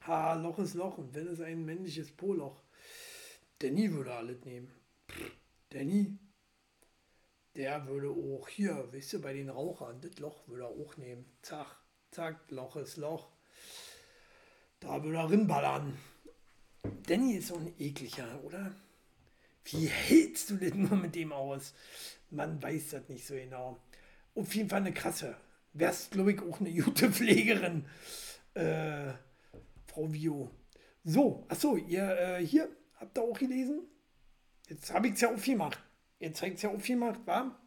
Ha, 0.06 0.34
Loch 0.34 0.58
ist 0.60 0.74
Loch. 0.74 0.98
Und 0.98 1.14
wenn 1.14 1.26
es 1.26 1.40
ein 1.40 1.64
männliches 1.64 2.12
Po-Loch. 2.12 2.62
Danny 3.58 3.92
würde 3.92 4.12
alles 4.12 4.44
nehmen. 4.44 4.72
Danny, 5.70 6.18
der 7.56 7.86
würde 7.86 8.10
auch 8.10 8.48
hier, 8.48 8.92
weißt 8.92 9.14
du, 9.14 9.20
bei 9.20 9.32
den 9.32 9.48
Rauchern, 9.48 10.00
das 10.00 10.18
Loch 10.18 10.46
würde 10.48 10.64
er 10.64 10.70
auch 10.70 10.96
nehmen. 10.96 11.24
Zack, 11.42 11.76
zack, 12.10 12.50
Loch 12.50 12.76
ist 12.76 12.96
Loch. 12.96 13.30
Da 14.80 15.02
würde 15.02 15.18
er 15.18 15.30
rinballern. 15.30 15.96
Danny 17.06 17.34
ist 17.34 17.48
so 17.48 17.56
ein 17.56 17.72
ekliger, 17.78 18.42
oder? 18.44 18.74
Wie 19.64 19.86
hältst 19.86 20.50
du 20.50 20.56
denn 20.56 20.82
nur 20.82 20.96
mit 20.96 21.14
dem 21.14 21.32
aus? 21.32 21.74
Man 22.30 22.60
weiß 22.62 22.90
das 22.90 23.08
nicht 23.08 23.26
so 23.26 23.34
genau. 23.34 23.78
Auf 24.34 24.54
jeden 24.54 24.68
Fall 24.68 24.80
eine 24.80 24.92
krasse. 24.92 25.36
Wärst, 25.74 26.12
glaube 26.12 26.32
ich, 26.32 26.40
auch 26.40 26.60
eine 26.60 26.72
gute 26.72 27.10
Pflegerin, 27.10 27.86
äh, 28.54 29.12
Frau 29.86 30.12
Vio. 30.12 30.50
So, 31.04 31.44
achso, 31.48 31.76
ihr 31.76 32.18
äh, 32.18 32.46
hier 32.46 32.68
habt 32.98 33.18
ihr 33.18 33.22
auch 33.22 33.38
gelesen? 33.38 33.82
Jetzt 34.68 34.92
habe 34.92 35.08
ich 35.08 35.14
es 35.14 35.20
ja 35.20 35.32
aufgemacht. 35.32 35.78
Jetzt 36.18 36.38
zeigt 36.38 36.56
es 36.56 36.62
ja 36.62 36.70
aufgemacht, 36.70 37.20
wa? 37.26 37.58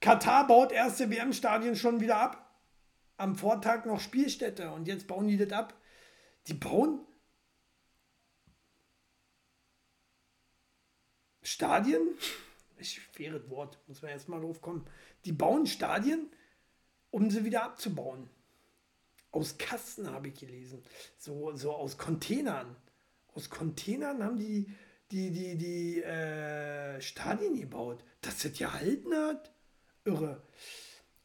Katar 0.00 0.46
baut 0.46 0.72
erste 0.72 1.10
WM-Stadien 1.10 1.76
schon 1.76 2.00
wieder 2.00 2.16
ab. 2.16 2.58
Am 3.16 3.36
Vortag 3.36 3.84
noch 3.84 4.00
Spielstätte 4.00 4.70
und 4.70 4.88
jetzt 4.88 5.06
bauen 5.06 5.28
die 5.28 5.36
das 5.36 5.52
ab. 5.52 5.74
Die 6.46 6.54
bauen 6.54 7.00
Stadien, 11.42 12.08
schweres 12.80 13.48
Wort, 13.48 13.78
muss 13.86 14.02
man 14.02 14.10
erstmal 14.10 14.40
drauf 14.40 14.60
kommen. 14.60 14.86
Die 15.24 15.32
bauen 15.32 15.66
Stadien, 15.66 16.28
um 17.10 17.30
sie 17.30 17.44
wieder 17.44 17.64
abzubauen. 17.64 18.28
Aus 19.32 19.58
Kasten 19.58 20.10
habe 20.10 20.28
ich 20.28 20.34
gelesen. 20.34 20.82
So, 21.16 21.54
so 21.56 21.72
aus 21.72 21.98
Containern. 21.98 22.76
Aus 23.34 23.48
Containern 23.48 24.22
haben 24.22 24.38
die 24.38 24.66
die, 25.10 25.30
die, 25.30 25.56
die 25.56 26.02
äh, 26.02 27.00
Stadien 27.00 27.58
gebaut. 27.58 28.04
Dass 28.20 28.42
das 28.42 28.52
gehalten 28.52 29.14
hat. 29.14 29.50
Irre. 30.04 30.42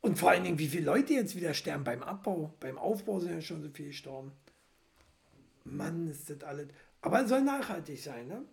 Und 0.01 0.17
vor 0.17 0.31
allen 0.31 0.43
Dingen, 0.43 0.59
wie 0.59 0.67
viele 0.67 0.85
Leute 0.85 1.13
jetzt 1.13 1.35
wieder 1.35 1.53
sterben 1.53 1.83
beim 1.83 2.03
Abbau. 2.03 2.53
Beim 2.59 2.77
Aufbau 2.77 3.19
sind 3.19 3.33
ja 3.33 3.41
schon 3.41 3.61
so 3.61 3.69
viele 3.69 3.89
gestorben. 3.89 4.31
Mann, 5.63 6.07
ist 6.07 6.29
das 6.29 6.43
alles. 6.43 6.67
Aber 7.01 7.23
es 7.23 7.29
soll 7.29 7.41
nachhaltig 7.41 8.01
sein, 8.01 8.27
ne? 8.27 8.43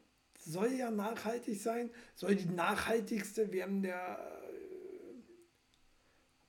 Soll 0.45 0.73
ja 0.73 0.91
nachhaltig 0.91 1.61
sein, 1.61 1.91
soll 2.15 2.37
die 2.37 2.49
nachhaltigste 2.49 3.53
werden 3.53 3.83
der. 3.83 4.19
Äh, 4.19 4.43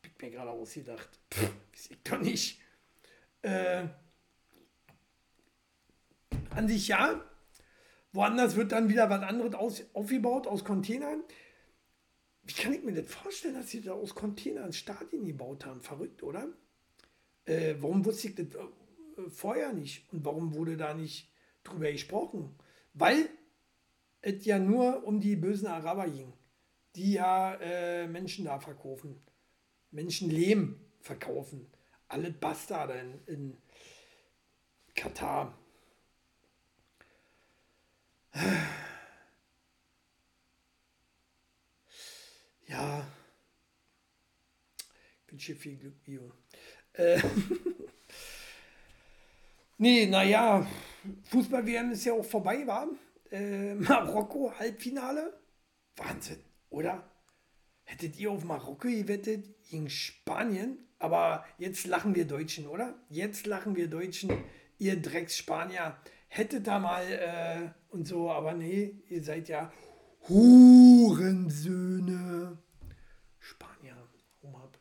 ich 0.08 0.22
mir 0.22 0.32
gerade 0.32 0.52
ausgedacht. 0.52 1.10
Pff, 1.32 1.52
ich 1.90 2.04
doch 2.04 2.20
nicht. 2.20 2.62
Äh, 3.42 3.88
an 6.52 6.68
sich 6.68 6.88
ja. 6.88 7.24
Woanders 8.12 8.56
wird 8.56 8.72
dann 8.72 8.90
wieder 8.90 9.10
was 9.10 9.24
anderes 9.24 9.56
aus, 9.56 9.84
aufgebaut 9.94 10.46
aus 10.46 10.64
Containern. 10.64 11.24
Wie 12.44 12.54
kann 12.54 12.74
ich 12.74 12.84
mir 12.84 12.94
das 12.94 13.12
vorstellen, 13.12 13.56
dass 13.56 13.70
sie 13.70 13.82
da 13.82 13.94
aus 13.94 14.14
Containern 14.14 14.74
Stadien 14.74 15.26
gebaut 15.26 15.66
haben? 15.66 15.82
Verrückt, 15.82 16.22
oder? 16.22 16.48
Äh, 17.46 17.76
warum 17.80 18.06
wusste 18.06 18.28
ich 18.28 18.36
das 18.36 18.48
äh, 18.48 19.30
vorher 19.30 19.74
nicht? 19.74 20.12
Und 20.14 20.24
warum 20.26 20.54
wurde 20.54 20.78
da 20.78 20.94
nicht 20.94 21.32
drüber 21.64 21.92
gesprochen? 21.92 22.56
Weil 22.94 23.30
es 24.24 24.46
ja 24.46 24.58
nur 24.58 25.06
um 25.06 25.20
die 25.20 25.36
bösen 25.36 25.68
Araber 25.68 26.10
ging, 26.10 26.34
die 26.96 27.14
ja 27.14 27.56
äh, 27.56 28.08
Menschen 28.08 28.46
da 28.46 28.58
verkaufen, 28.58 29.22
Menschenleben 29.92 30.80
verkaufen. 31.02 31.68
Alle 32.08 32.32
Bastarde 32.32 32.94
in, 33.28 33.34
in 33.34 33.58
Katar. 34.96 35.58
Ja, 42.66 43.06
ich 45.28 45.32
wünsche 45.32 45.56
viel 45.56 45.78
Glück, 45.78 46.04
Bio. 46.04 46.32
Äh, 46.94 47.22
nee, 49.78 50.08
naja, 50.08 50.66
Fußball-WM 51.26 51.92
ist 51.92 52.06
ja 52.06 52.14
auch 52.14 52.26
vorbei, 52.26 52.66
war 52.66 52.88
äh, 53.34 53.76
Marokko 53.80 54.54
Halbfinale. 54.58 55.34
Wahnsinn, 55.98 56.40
oder? 56.70 57.10
Hättet 57.84 58.18
ihr 58.18 58.32
auf 58.32 58.46
Marokko 58.46 58.88
gewettet 58.88 59.46
gegen 59.70 59.90
Spanien? 59.90 60.78
Aber 61.00 61.44
jetzt 61.58 61.86
lachen 61.86 62.16
wir 62.16 62.26
Deutschen, 62.26 62.68
oder? 62.68 62.96
Jetzt 63.10 63.46
lachen 63.46 63.76
wir 63.76 63.90
Deutschen, 63.90 64.32
ihr 64.78 65.02
Drecks-Spanier. 65.02 65.98
Hättet 66.30 66.66
da 66.68 66.80
mal 66.80 67.04
äh, 67.04 67.70
und 67.90 68.08
so, 68.08 68.32
aber 68.32 68.54
nee, 68.54 69.04
ihr 69.10 69.22
seid 69.22 69.50
ja 69.50 69.70
Hurensöhne. 70.30 71.38
Spanier, 73.40 73.98
hau 74.42 74.56
ab. 74.56 74.80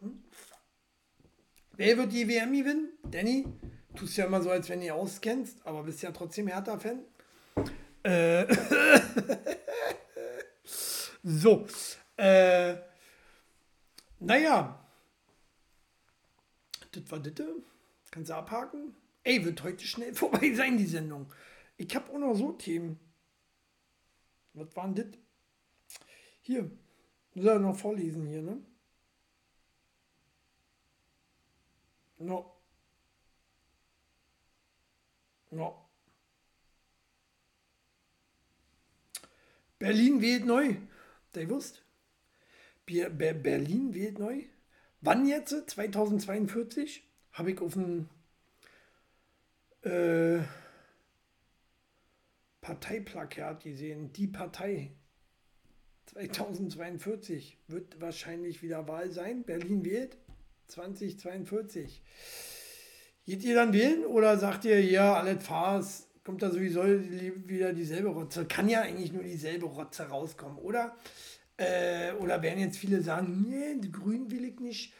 Hm? 0.00 0.24
Wer 1.76 1.96
wird 1.96 2.12
die 2.12 2.28
WM 2.28 2.52
gewinnen? 2.52 2.88
Danny? 3.04 3.46
Tust 3.94 4.16
ja 4.16 4.26
immer 4.26 4.42
so, 4.42 4.50
als 4.50 4.68
wenn 4.68 4.82
ihr 4.82 4.96
auskennst, 4.96 5.64
aber 5.64 5.84
bist 5.84 6.02
ja 6.02 6.10
trotzdem 6.10 6.48
Hertha-Fan. 6.48 7.04
Äh, 8.04 8.46
so. 11.22 11.66
Äh, 12.16 12.76
naja. 14.20 14.86
Das 16.92 17.10
war 17.10 17.18
das. 17.18 17.46
Kannst 18.10 18.30
du 18.30 18.34
abhaken? 18.34 18.94
Ey, 19.24 19.44
wird 19.44 19.62
heute 19.62 19.86
schnell 19.86 20.14
vorbei 20.22 20.52
sein, 20.54 20.76
die 20.76 20.86
Sendung. 20.86 21.32
Ich 21.76 21.94
habe 21.96 22.12
auch 22.12 22.18
noch 22.18 22.34
so 22.34 22.52
Themen. 22.52 23.00
Was 24.52 24.76
waren 24.76 24.94
das? 24.94 25.06
Hier. 26.42 26.70
Muss 27.34 27.46
er 27.46 27.58
noch 27.58 27.76
vorlesen 27.76 28.26
hier, 28.26 28.42
ne? 28.42 28.62
No. 32.18 32.54
No. 35.50 35.83
Berlin 39.84 40.22
wählt 40.22 40.46
neu. 40.46 40.76
Der 41.34 41.50
wusst? 41.50 41.82
Berlin 42.86 43.92
wählt 43.92 44.18
neu. 44.18 44.44
Wann 45.02 45.26
jetzt? 45.26 45.50
2042? 45.50 47.06
Habe 47.32 47.50
ich 47.50 47.60
auf 47.60 47.74
dem 47.74 48.08
äh, 49.82 50.38
Parteiplakat 52.62 53.64
gesehen. 53.64 54.10
Die 54.14 54.26
Partei 54.26 54.92
2042 56.06 57.58
wird 57.68 58.00
wahrscheinlich 58.00 58.62
wieder 58.62 58.88
Wahl 58.88 59.10
sein. 59.10 59.42
Berlin 59.44 59.84
wählt 59.84 60.16
2042. 60.68 62.02
Geht 63.26 63.44
ihr 63.44 63.54
dann 63.54 63.74
wählen 63.74 64.06
oder 64.06 64.38
sagt 64.38 64.64
ihr, 64.64 64.82
ja, 64.82 65.12
alles 65.12 65.44
Farce, 65.44 66.03
kommt 66.24 66.42
da 66.42 66.50
sowieso 66.50 66.82
wieder 66.84 67.72
dieselbe 67.72 68.08
Rotze. 68.08 68.46
Kann 68.46 68.68
ja 68.68 68.80
eigentlich 68.80 69.12
nur 69.12 69.22
dieselbe 69.22 69.66
Rotze 69.66 70.08
rauskommen, 70.08 70.58
oder? 70.58 70.96
Äh, 71.56 72.12
oder 72.14 72.42
werden 72.42 72.58
jetzt 72.58 72.78
viele 72.78 73.02
sagen, 73.02 73.46
nee, 73.48 73.78
die 73.78 73.92
Grünen 73.92 74.30
will 74.30 74.44
ich 74.44 74.58
nicht. 74.58 74.94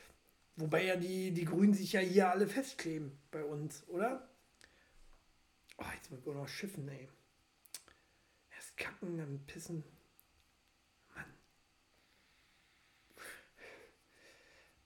Wobei 0.56 0.84
ja 0.84 0.96
die, 0.96 1.32
die 1.32 1.44
Grünen 1.44 1.74
sich 1.74 1.92
ja 1.92 2.00
hier 2.00 2.30
alle 2.30 2.46
festkleben 2.46 3.18
bei 3.32 3.42
uns, 3.42 3.88
oder? 3.88 4.28
Oh, 5.78 5.84
jetzt 5.96 6.10
wird 6.10 6.24
wohl 6.26 6.36
noch 6.36 6.46
schiffen, 6.46 6.88
ey. 6.88 7.08
Erst 8.54 8.76
kacken, 8.76 9.18
dann 9.18 9.40
pissen. 9.46 9.82
Mann. 11.14 11.24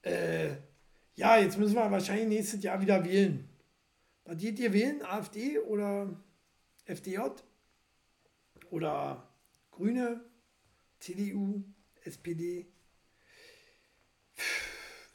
Äh, 0.02 0.56
ja, 1.16 1.36
jetzt 1.36 1.58
müssen 1.58 1.74
wir 1.74 1.90
wahrscheinlich 1.90 2.28
nächstes 2.28 2.62
Jahr 2.62 2.80
wieder 2.80 3.04
wählen. 3.04 3.46
Was 4.24 4.38
geht 4.38 4.58
ihr 4.58 4.72
wählen? 4.72 5.02
AfD 5.02 5.58
oder 5.58 6.16
FDJ 6.88 7.18
oder 8.70 9.28
Grüne, 9.70 10.24
CDU, 11.00 11.62
SPD. 12.02 12.66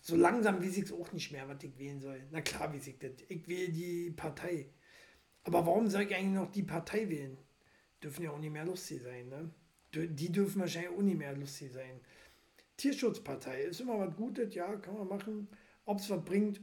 So 0.01 0.15
langsam 0.15 0.61
weiß 0.61 0.77
ich 0.77 0.85
es 0.85 0.91
auch 0.91 1.11
nicht 1.11 1.31
mehr, 1.31 1.47
was 1.47 1.63
ich 1.63 1.77
wählen 1.77 1.99
soll. 1.99 2.21
Na 2.31 2.41
klar 2.41 2.73
weiß 2.73 2.87
ich 2.87 2.99
das. 2.99 3.11
Ich 3.27 3.47
wähle 3.47 3.71
die 3.71 4.11
Partei. 4.11 4.69
Aber 5.43 5.65
warum 5.65 5.89
soll 5.89 6.03
ich 6.03 6.15
eigentlich 6.15 6.35
noch 6.35 6.51
die 6.51 6.63
Partei 6.63 7.09
wählen? 7.09 7.37
Dürfen 8.01 8.23
ja 8.23 8.31
auch 8.31 8.39
nicht 8.39 8.51
mehr 8.51 8.65
lustig 8.65 9.01
sein, 9.01 9.29
ne? 9.29 9.49
Die 9.93 10.31
dürfen 10.31 10.59
wahrscheinlich 10.59 10.91
auch 10.91 11.01
nicht 11.01 11.17
mehr 11.17 11.35
lustig 11.35 11.71
sein. 11.71 12.01
Tierschutzpartei 12.77 13.63
ist 13.63 13.79
immer 13.79 13.99
was 13.99 14.15
Gutes, 14.15 14.55
ja, 14.55 14.75
kann 14.77 14.97
man 14.97 15.07
machen. 15.07 15.47
Ob 15.85 15.99
es 15.99 16.09
was 16.09 16.25
bringt, 16.25 16.59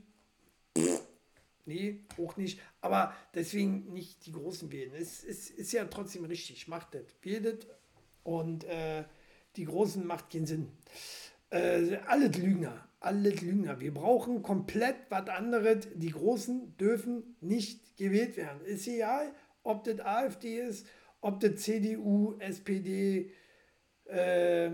Nee, 1.67 2.01
auch 2.19 2.37
nicht. 2.37 2.61
Aber 2.81 3.15
deswegen 3.35 3.93
nicht 3.93 4.27
die 4.27 4.33
Großen 4.33 4.71
wählen. 4.73 4.93
Es, 4.95 5.25
es 5.25 5.51
ist 5.51 5.73
ja 5.73 5.85
trotzdem 5.85 6.25
richtig. 6.25 6.69
Macht 6.69 6.95
das. 6.95 7.05
Wählt. 7.23 7.67
Und 8.23 8.65
äh, 8.65 9.05
die 9.57 9.65
Großen 9.65 10.07
macht 10.07 10.31
keinen 10.31 10.47
Sinn. 10.47 10.69
Äh, 11.51 11.97
alle 12.07 12.29
Lügner. 12.29 12.89
Alles 13.01 13.41
Lügner. 13.41 13.81
Wir 13.81 13.95
brauchen 13.95 14.43
komplett 14.43 14.97
was 15.09 15.29
anderes. 15.29 15.89
Die 15.95 16.11
Großen 16.11 16.77
dürfen 16.77 17.37
nicht 17.41 17.97
gewählt 17.97 18.37
werden. 18.37 18.61
Ist 18.65 18.87
egal, 18.87 19.35
ob 19.63 19.85
das 19.85 20.01
AfD 20.01 20.61
ist, 20.61 20.87
ob 21.21 21.41
das 21.41 21.57
CDU, 21.57 22.37
SPD, 22.39 23.33
äh, 24.05 24.71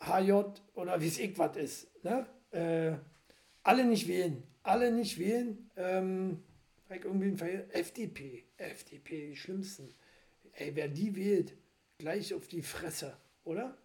HJ 0.00 0.32
oder 0.74 1.00
wie 1.00 1.08
es 1.08 1.18
ich 1.18 1.38
was 1.38 1.56
ist. 1.56 2.04
Ne? 2.04 2.26
Äh, 2.50 2.96
alle 3.62 3.84
nicht 3.84 4.08
wählen. 4.08 4.42
Alle 4.66 4.90
nicht 4.90 5.16
wählen. 5.20 5.70
Ähm, 5.76 6.42
irgendwie 6.90 7.44
FDP. 7.70 8.44
FDP, 8.56 9.28
die 9.28 9.36
schlimmsten. 9.36 9.94
Ey, 10.54 10.74
wer 10.74 10.88
die 10.88 11.14
wählt, 11.14 11.56
gleich 11.98 12.34
auf 12.34 12.48
die 12.48 12.62
Fresse, 12.62 13.16
oder? 13.44 13.78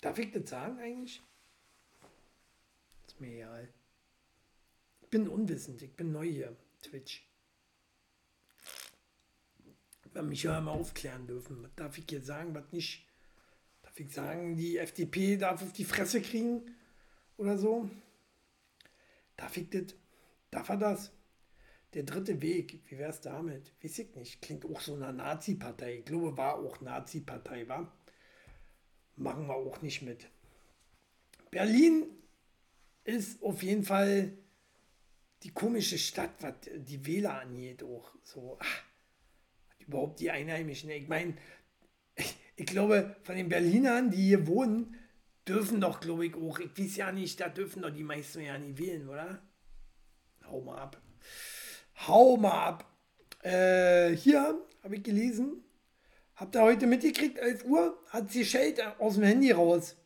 Darf 0.00 0.18
ich 0.18 0.32
das 0.32 0.50
sagen 0.50 0.80
eigentlich? 0.80 1.22
Ist 3.06 3.20
mir 3.20 3.36
egal. 3.36 3.72
Ich 5.02 5.08
bin 5.08 5.28
unwissend, 5.28 5.82
ich 5.82 5.94
bin 5.94 6.10
neu 6.10 6.26
hier, 6.26 6.56
Twitch. 6.82 7.30
Wenn 10.12 10.28
mich 10.28 10.42
ja 10.42 10.60
mal 10.60 10.72
aufklären 10.72 11.28
dürfen. 11.28 11.62
Was 11.62 11.74
darf 11.76 11.96
ich 11.96 12.10
jetzt 12.10 12.26
sagen, 12.26 12.56
was 12.56 12.72
nicht? 12.72 13.06
Darf 13.82 14.00
ich 14.00 14.12
sagen, 14.12 14.56
die 14.56 14.78
FDP 14.78 15.36
darf 15.36 15.62
auf 15.62 15.72
die 15.72 15.84
Fresse 15.84 16.20
kriegen 16.20 16.74
oder 17.36 17.58
so? 17.58 17.88
Darf 19.36 19.56
ich 19.56 19.70
das? 19.70 19.94
Darf 20.50 20.68
er 20.68 20.76
das? 20.76 21.12
Der 21.94 22.02
dritte 22.02 22.42
Weg, 22.42 22.82
wie 22.86 22.98
wäre 22.98 23.10
es 23.10 23.20
damit? 23.20 23.72
Weiß 23.82 23.98
ich 24.00 24.14
nicht. 24.16 24.42
Klingt 24.42 24.64
auch 24.64 24.80
so 24.80 24.94
einer 24.94 25.12
Nazi-Partei. 25.12 25.98
Ich 25.98 26.04
glaube, 26.04 26.36
war 26.36 26.58
auch 26.58 26.80
Nazi-Partei, 26.80 27.68
war? 27.68 27.96
Machen 29.16 29.46
wir 29.46 29.54
auch 29.54 29.80
nicht 29.80 30.02
mit. 30.02 30.28
Berlin 31.50 32.06
ist 33.04 33.40
auf 33.42 33.62
jeden 33.62 33.84
Fall 33.84 34.36
die 35.44 35.52
komische 35.52 35.98
Stadt, 35.98 36.32
was 36.40 36.54
die 36.74 37.06
Wähler 37.06 37.40
angeht, 37.40 37.82
auch 37.84 38.12
so. 38.24 38.58
Ach, 38.60 38.82
überhaupt 39.78 40.18
die 40.20 40.30
Einheimischen. 40.30 40.90
Ich 40.90 41.06
meine, 41.06 41.36
ich, 42.16 42.36
ich 42.56 42.66
glaube, 42.66 43.16
von 43.22 43.36
den 43.36 43.48
Berlinern, 43.48 44.10
die 44.10 44.22
hier 44.22 44.46
wohnen, 44.46 44.96
dürfen 45.46 45.80
doch, 45.80 46.00
glaube 46.00 46.26
ich, 46.26 46.34
auch, 46.34 46.58
ich 46.58 46.78
weiß 46.78 46.96
ja 46.96 47.12
nicht, 47.12 47.40
da 47.40 47.48
dürfen 47.48 47.82
doch 47.82 47.90
die 47.90 48.02
meisten 48.02 48.40
ja 48.40 48.58
nicht 48.58 48.78
wählen, 48.78 49.08
oder? 49.08 49.42
Hau 50.46 50.60
mal 50.60 50.78
ab. 50.78 51.00
Hau 52.06 52.36
mal 52.36 52.66
ab. 52.66 52.90
Äh, 53.42 54.16
hier 54.16 54.58
habe 54.82 54.96
ich 54.96 55.02
gelesen, 55.02 55.62
habt 56.34 56.56
ihr 56.56 56.62
heute 56.62 56.86
mitgekriegt, 56.86 57.38
11 57.38 57.64
Uhr, 57.64 57.98
hat 58.08 58.30
sie 58.30 58.44
Shade 58.44 58.98
aus 58.98 59.14
dem 59.14 59.24
Handy 59.24 59.50
raus. 59.50 59.96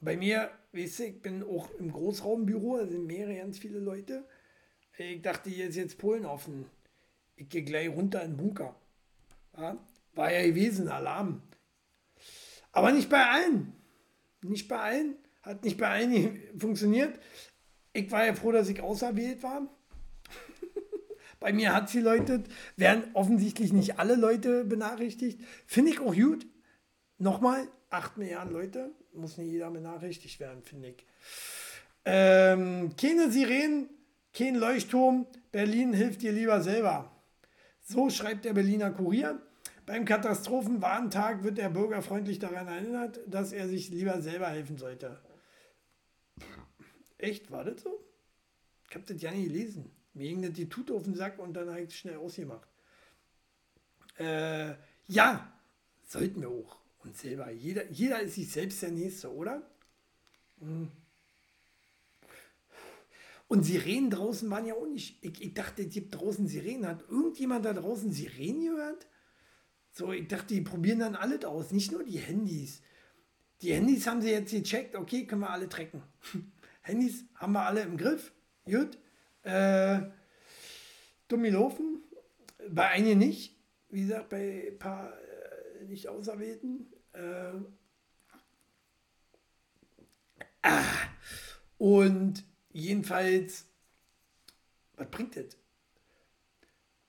Bei 0.00 0.16
mir, 0.16 0.50
weißt 0.72 1.00
du, 1.00 1.04
ich 1.04 1.22
bin 1.22 1.42
auch 1.42 1.70
im 1.74 1.90
Großraumbüro, 1.90 2.78
da 2.78 2.86
sind 2.86 3.06
mehrere, 3.06 3.36
ganz 3.36 3.58
viele 3.58 3.80
Leute. 3.80 4.24
Ich 4.96 5.22
dachte, 5.22 5.50
hier 5.50 5.68
ist 5.68 5.76
jetzt 5.76 5.98
Polen 5.98 6.24
offen. 6.24 6.66
Ich 7.36 7.48
gehe 7.48 7.62
gleich 7.62 7.88
runter 7.88 8.22
in 8.22 8.32
den 8.32 8.36
Bunker. 8.36 8.74
Ja, 9.56 9.76
war 10.14 10.32
ja 10.32 10.42
gewesen, 10.46 10.88
Alarm. 10.88 11.42
Aber 12.72 12.92
nicht 12.92 13.08
bei 13.08 13.24
allen. 13.24 13.77
Nicht 14.42 14.68
bei 14.68 14.78
allen. 14.78 15.16
Hat 15.42 15.64
nicht 15.64 15.78
bei 15.78 15.88
allen 15.88 16.40
funktioniert. 16.58 17.18
Ich 17.92 18.10
war 18.10 18.26
ja 18.26 18.34
froh, 18.34 18.52
dass 18.52 18.68
ich 18.68 18.80
auserwählt 18.80 19.42
war. 19.42 19.62
Bei 21.40 21.52
mir 21.52 21.74
hat 21.74 21.88
sie 21.88 22.00
Leute, 22.00 22.44
werden 22.76 23.04
offensichtlich 23.14 23.72
nicht 23.72 23.98
alle 23.98 24.14
Leute 24.14 24.64
benachrichtigt. 24.64 25.40
Finde 25.66 25.92
ich 25.92 26.00
auch 26.00 26.14
gut. 26.14 26.46
Nochmal, 27.18 27.66
8 27.90 28.18
Milliarden 28.18 28.52
Leute, 28.52 28.90
muss 29.12 29.38
nicht 29.38 29.50
jeder 29.50 29.70
benachrichtigt 29.70 30.38
werden, 30.38 30.62
finde 30.62 30.90
ich. 30.90 31.06
Ähm, 32.04 32.94
keine 32.96 33.30
Sirenen, 33.30 33.88
kein 34.32 34.54
Leuchtturm, 34.54 35.26
Berlin 35.50 35.92
hilft 35.92 36.22
dir 36.22 36.32
lieber 36.32 36.60
selber. 36.60 37.10
So 37.82 38.10
schreibt 38.10 38.44
der 38.44 38.52
Berliner 38.52 38.90
Kurier. 38.90 39.40
Beim 39.88 40.04
Katastrophenwarntag 40.04 41.44
wird 41.44 41.56
der 41.56 41.70
Bürger 41.70 42.02
freundlich 42.02 42.38
daran 42.38 42.68
erinnert, 42.68 43.20
dass 43.26 43.52
er 43.52 43.68
sich 43.68 43.88
lieber 43.88 44.20
selber 44.20 44.48
helfen 44.48 44.76
sollte. 44.76 45.18
Echt, 47.16 47.50
war 47.50 47.64
das 47.64 47.80
so? 47.80 47.98
Ich 48.86 48.94
habe 48.94 49.06
das 49.06 49.22
ja 49.22 49.30
nicht 49.30 49.46
gelesen. 49.46 49.90
Mir 50.12 50.28
ging 50.28 50.42
das 50.42 50.52
die 50.52 50.68
Tute 50.68 50.92
auf 50.92 51.04
den 51.04 51.14
Sack 51.14 51.38
und 51.38 51.54
dann 51.54 51.70
habe 51.70 51.80
ich 51.80 51.88
es 51.88 51.94
schnell 51.94 52.18
ausgemacht. 52.18 52.68
Äh, 54.18 54.74
ja, 55.06 55.50
sollten 56.04 56.42
wir 56.42 56.50
auch 56.50 56.76
uns 57.02 57.22
selber. 57.22 57.50
Jeder, 57.50 57.90
jeder 57.90 58.20
ist 58.20 58.34
sich 58.34 58.52
selbst 58.52 58.82
der 58.82 58.90
Nächste, 58.90 59.34
oder? 59.34 59.62
Hm. 60.60 60.90
Und 63.48 63.62
Sirenen 63.62 64.10
draußen 64.10 64.50
waren 64.50 64.66
ja 64.66 64.74
auch 64.74 64.86
nicht. 64.86 65.24
Ich, 65.24 65.40
ich 65.40 65.54
dachte, 65.54 65.80
es 65.80 65.94
gibt 65.94 66.14
draußen 66.14 66.46
Sirenen. 66.46 66.86
Hat 66.86 67.08
irgendjemand 67.08 67.64
da 67.64 67.72
draußen 67.72 68.12
Sirenen 68.12 68.66
gehört? 68.66 69.06
So, 69.98 70.12
ich 70.12 70.28
dachte, 70.28 70.54
die 70.54 70.60
probieren 70.60 71.00
dann 71.00 71.16
alles 71.16 71.44
aus, 71.44 71.72
nicht 71.72 71.90
nur 71.90 72.04
die 72.04 72.20
Handys. 72.20 72.82
Die 73.62 73.74
Handys 73.74 74.06
haben 74.06 74.22
sie 74.22 74.30
jetzt 74.30 74.52
gecheckt, 74.52 74.94
okay, 74.94 75.26
können 75.26 75.40
wir 75.40 75.50
alle 75.50 75.68
tracken. 75.68 76.04
Handys 76.82 77.24
haben 77.34 77.54
wir 77.54 77.66
alle 77.66 77.82
im 77.82 77.96
Griff. 77.96 78.30
Gut. 78.64 78.96
Äh, 79.42 80.02
Dummi 81.26 81.50
laufen. 81.50 82.04
Bei 82.70 82.90
einigen 82.90 83.18
nicht. 83.18 83.58
Wie 83.88 84.02
gesagt, 84.02 84.28
bei 84.28 84.68
ein 84.70 84.78
paar 84.78 85.18
äh, 85.20 85.84
nicht 85.86 86.06
Auserwählten. 86.06 86.92
Äh, 87.14 87.54
ah, 90.62 90.84
und 91.76 92.44
jedenfalls, 92.70 93.66
was 94.94 95.10
bringt 95.10 95.34
das? 95.34 95.56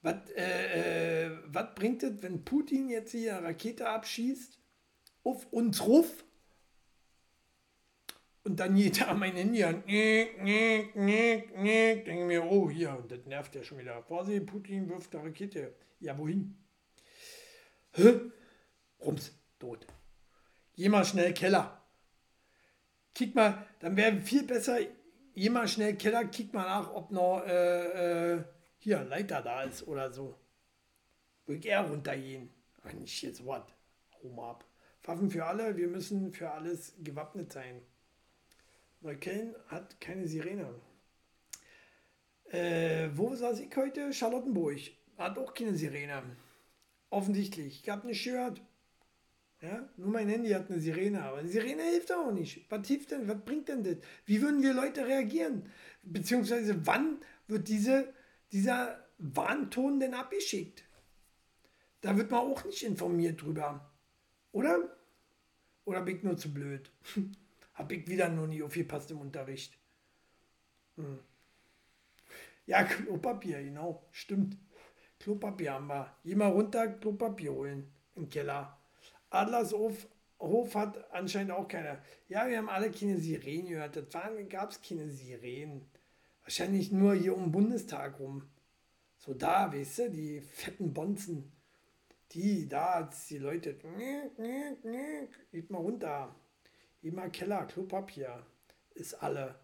Was, 0.02 0.30
äh, 0.36 1.26
äh, 1.26 1.32
was 1.48 1.76
bringt 1.76 2.04
es, 2.04 2.22
wenn 2.22 2.46
Putin 2.46 2.90
jetzt 2.90 3.12
hier 3.12 3.38
eine 3.38 3.48
Rakete 3.48 3.88
abschießt 3.90 4.58
auf 5.24 5.52
uns 5.52 5.86
ruf 5.86 6.24
und 8.44 8.60
dann 8.60 8.76
geht 8.76 9.02
er 9.02 9.10
an 9.10 9.20
mein 9.20 9.36
Handy 9.36 9.64
an. 9.64 9.84
Denke 9.86 10.96
mir, 12.26 12.44
oh, 12.46 12.70
hier, 12.70 13.04
das 13.08 13.26
nervt 13.26 13.54
ja 13.56 13.64
schon 13.64 13.78
wieder. 13.80 14.02
Vorsicht, 14.04 14.46
Putin 14.46 14.90
wirft 14.90 15.14
eine 15.16 15.26
Rakete. 15.26 15.76
Ja, 16.00 16.18
wohin? 16.18 16.58
Hä? 17.92 18.22
Rums, 19.02 19.34
tot. 19.60 19.86
Geh 20.76 20.90
mal 20.90 21.04
schnell 21.04 21.34
Keller. 21.34 21.80
Kick 23.14 23.36
mal, 23.36 23.68
dann 23.80 23.98
wäre 23.98 24.22
viel 24.22 24.44
besser, 24.44 24.80
geh 25.36 25.50
mal 25.50 25.68
schnell 25.68 25.96
Keller, 25.98 26.26
kick 26.26 26.54
mal 26.54 26.64
nach, 26.64 26.94
ob 26.94 27.12
noch 27.12 27.44
äh, 27.46 28.36
äh, 28.36 28.44
hier 28.80 29.04
Leiter 29.04 29.42
da 29.42 29.64
ist 29.64 29.88
oder 29.88 30.12
so. 30.12 30.36
Will 31.46 31.66
er 31.66 31.82
runtergehen. 31.82 32.50
Ach, 32.84 32.94
nicht 32.94 33.22
jetzt 33.22 33.46
was. 33.46 33.64
Hau 34.12 34.30
mal 34.30 34.52
ab. 34.52 34.66
Waffen 35.04 35.30
für 35.30 35.46
alle, 35.46 35.78
wir 35.78 35.88
müssen 35.88 36.32
für 36.32 36.52
alles 36.52 36.94
gewappnet 37.00 37.54
sein. 37.54 37.82
Neukölln 39.02 39.56
hat 39.68 40.00
keine 40.02 40.28
Sirene. 40.28 40.74
Äh, 42.52 43.10
wo 43.14 43.34
saß 43.36 43.60
ich 43.60 43.76
heute? 43.76 44.12
Charlottenburg. 44.12 44.80
Hat 45.18 45.38
auch 45.38 45.54
keine 45.54 45.76
Sirene. 45.76 46.24
Offensichtlich. 47.10 47.82
Ich 47.84 47.90
habe 47.90 48.08
nicht 48.08 48.24
gehört. 48.24 48.62
Ja, 49.62 49.90
nur 49.98 50.10
mein 50.10 50.30
Handy 50.30 50.52
hat 50.52 50.70
eine 50.70 50.80
Sirene, 50.80 51.22
aber 51.22 51.42
die 51.42 51.50
Sirene 51.50 51.84
hilft 51.84 52.12
auch 52.14 52.32
nicht. 52.32 52.66
Was 52.70 52.88
hilft 52.88 53.12
denn? 53.12 53.28
Was 53.28 53.44
bringt 53.44 53.68
denn 53.68 53.84
das? 53.84 53.98
Wie 54.26 54.42
würden 54.42 54.62
wir 54.62 54.74
Leute 54.74 55.06
reagieren? 55.06 55.70
Beziehungsweise 56.02 56.86
wann 56.86 57.18
wird 57.48 57.68
diese, 57.68 58.14
dieser 58.52 59.06
Warnton 59.18 60.00
denn 60.00 60.14
abgeschickt? 60.14 60.84
Da 62.02 62.16
wird 62.16 62.32
man 62.32 62.42
auch 62.42 62.64
nicht 62.66 62.84
informiert 62.84 63.42
drüber. 63.42 63.92
Oder? 64.52 64.96
Oder 65.86 66.02
bin 66.02 66.18
ich 66.18 66.24
nur 66.24 66.38
zu 66.38 66.54
blöd? 66.54 66.92
Habe 67.74 67.96
ich 67.96 68.08
wieder 68.08 68.30
noch 68.30 68.48
nie 68.48 68.64
aufgepasst 68.64 69.12
im 69.12 69.20
Unterricht. 69.20 69.78
Hm. 70.96 71.20
Ja, 72.66 72.84
Klopapier, 72.86 73.64
genau. 73.64 74.04
Stimmt. 74.12 74.58
Klopapier 75.20 75.74
haben 75.74 75.88
wir. 75.88 76.16
Geh 76.24 76.36
mal 76.36 76.52
runter, 76.52 76.88
Klopapier 76.88 77.52
holen 77.52 77.92
im 78.16 78.30
Keller. 78.30 78.78
Adlershof 79.30 80.08
Hof 80.40 80.74
hat 80.76 81.12
anscheinend 81.12 81.52
auch 81.52 81.68
keiner. 81.68 82.02
Ja, 82.30 82.48
wir 82.48 82.58
haben 82.58 82.70
alle 82.70 82.92
keine 82.92 83.18
Sirenen 83.18 83.68
gehört. 83.68 83.96
Das 83.98 84.06
gab 84.50 84.72
es 84.72 84.82
keine 84.82 85.10
Sirenen. 85.10 85.90
Wahrscheinlich 86.50 86.92
nur 86.92 87.14
hier 87.14 87.38
um 87.38 87.44
den 87.44 87.52
Bundestag 87.52 88.20
rum. 88.20 88.42
So 89.18 89.36
da, 89.36 89.72
weißt 89.72 90.00
du, 90.00 90.10
die 90.10 90.42
fetten 90.42 90.96
Bonzen. 90.96 91.52
Die, 92.32 92.68
da, 92.68 93.08
die 93.30 93.38
Leute. 93.38 93.78
Geht 95.52 95.70
mal 95.70 95.78
runter. 95.78 96.36
Immer 97.04 97.30
Keller, 97.30 97.68
Klopapier 97.68 98.44
ist 98.96 99.14
alle. 99.22 99.60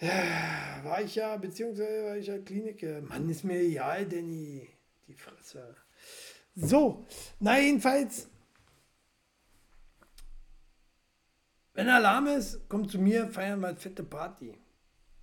Ja, 0.00 0.80
war 0.84 1.00
ich 1.00 1.14
ja, 1.14 1.34
beziehungsweise 1.38 2.04
war 2.04 2.16
ich 2.18 2.26
ja 2.26 2.36
Klinik. 2.36 2.82
Mann, 3.08 3.30
ist 3.30 3.42
mir 3.42 3.58
egal, 3.58 4.04
Danny. 4.04 4.68
Die 5.08 5.14
Fresse. 5.14 5.74
So, 6.54 7.06
na 7.40 7.58
jedenfalls 7.58 8.28
Wenn 11.72 11.88
Alarm 11.88 12.26
ist, 12.26 12.68
kommt 12.68 12.90
zu 12.90 12.98
mir, 12.98 13.28
feiern 13.28 13.60
wir 13.60 13.74
fette 13.76 14.04
Party. 14.04 14.58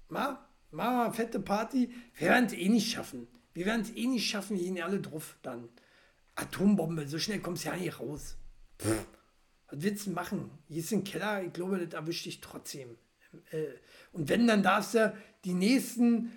Ma, 0.10 0.46
machen 0.72 0.98
wir 0.98 1.14
fette 1.14 1.40
Party. 1.40 1.94
Wir 2.16 2.30
werden 2.30 2.46
es 2.46 2.54
eh 2.54 2.70
nicht 2.70 2.92
schaffen. 2.92 3.28
Wir 3.54 3.66
werden 3.66 3.82
es 3.82 3.96
eh 3.96 4.08
nicht 4.08 4.30
schaffen, 4.30 4.58
wir 4.58 4.64
gehen 4.64 4.82
alle 4.82 5.00
drauf 5.00 5.38
dann. 5.42 5.70
Atombombe, 6.36 7.08
so 7.08 7.20
schnell 7.20 7.40
kommst 7.40 7.66
du 7.66 7.70
ja 7.70 7.76
nicht 7.76 8.00
raus. 8.00 8.38
Pff, 8.80 9.06
was 9.68 9.82
willst 9.82 10.08
du 10.08 10.12
machen? 10.12 10.52
Hier 10.68 10.80
ist 10.80 10.92
ein 10.92 11.04
Keller, 11.04 11.44
ich 11.44 11.54
glaube, 11.54 11.86
das 11.86 11.94
erwischt 11.94 12.26
dich 12.26 12.42
trotzdem. 12.42 12.98
Äh, 13.52 13.66
und 14.12 14.30
wenn, 14.30 14.48
dann 14.48 14.64
darfst 14.64 14.96
du 14.96 15.16
die 15.46 15.54
nächsten 15.54 16.32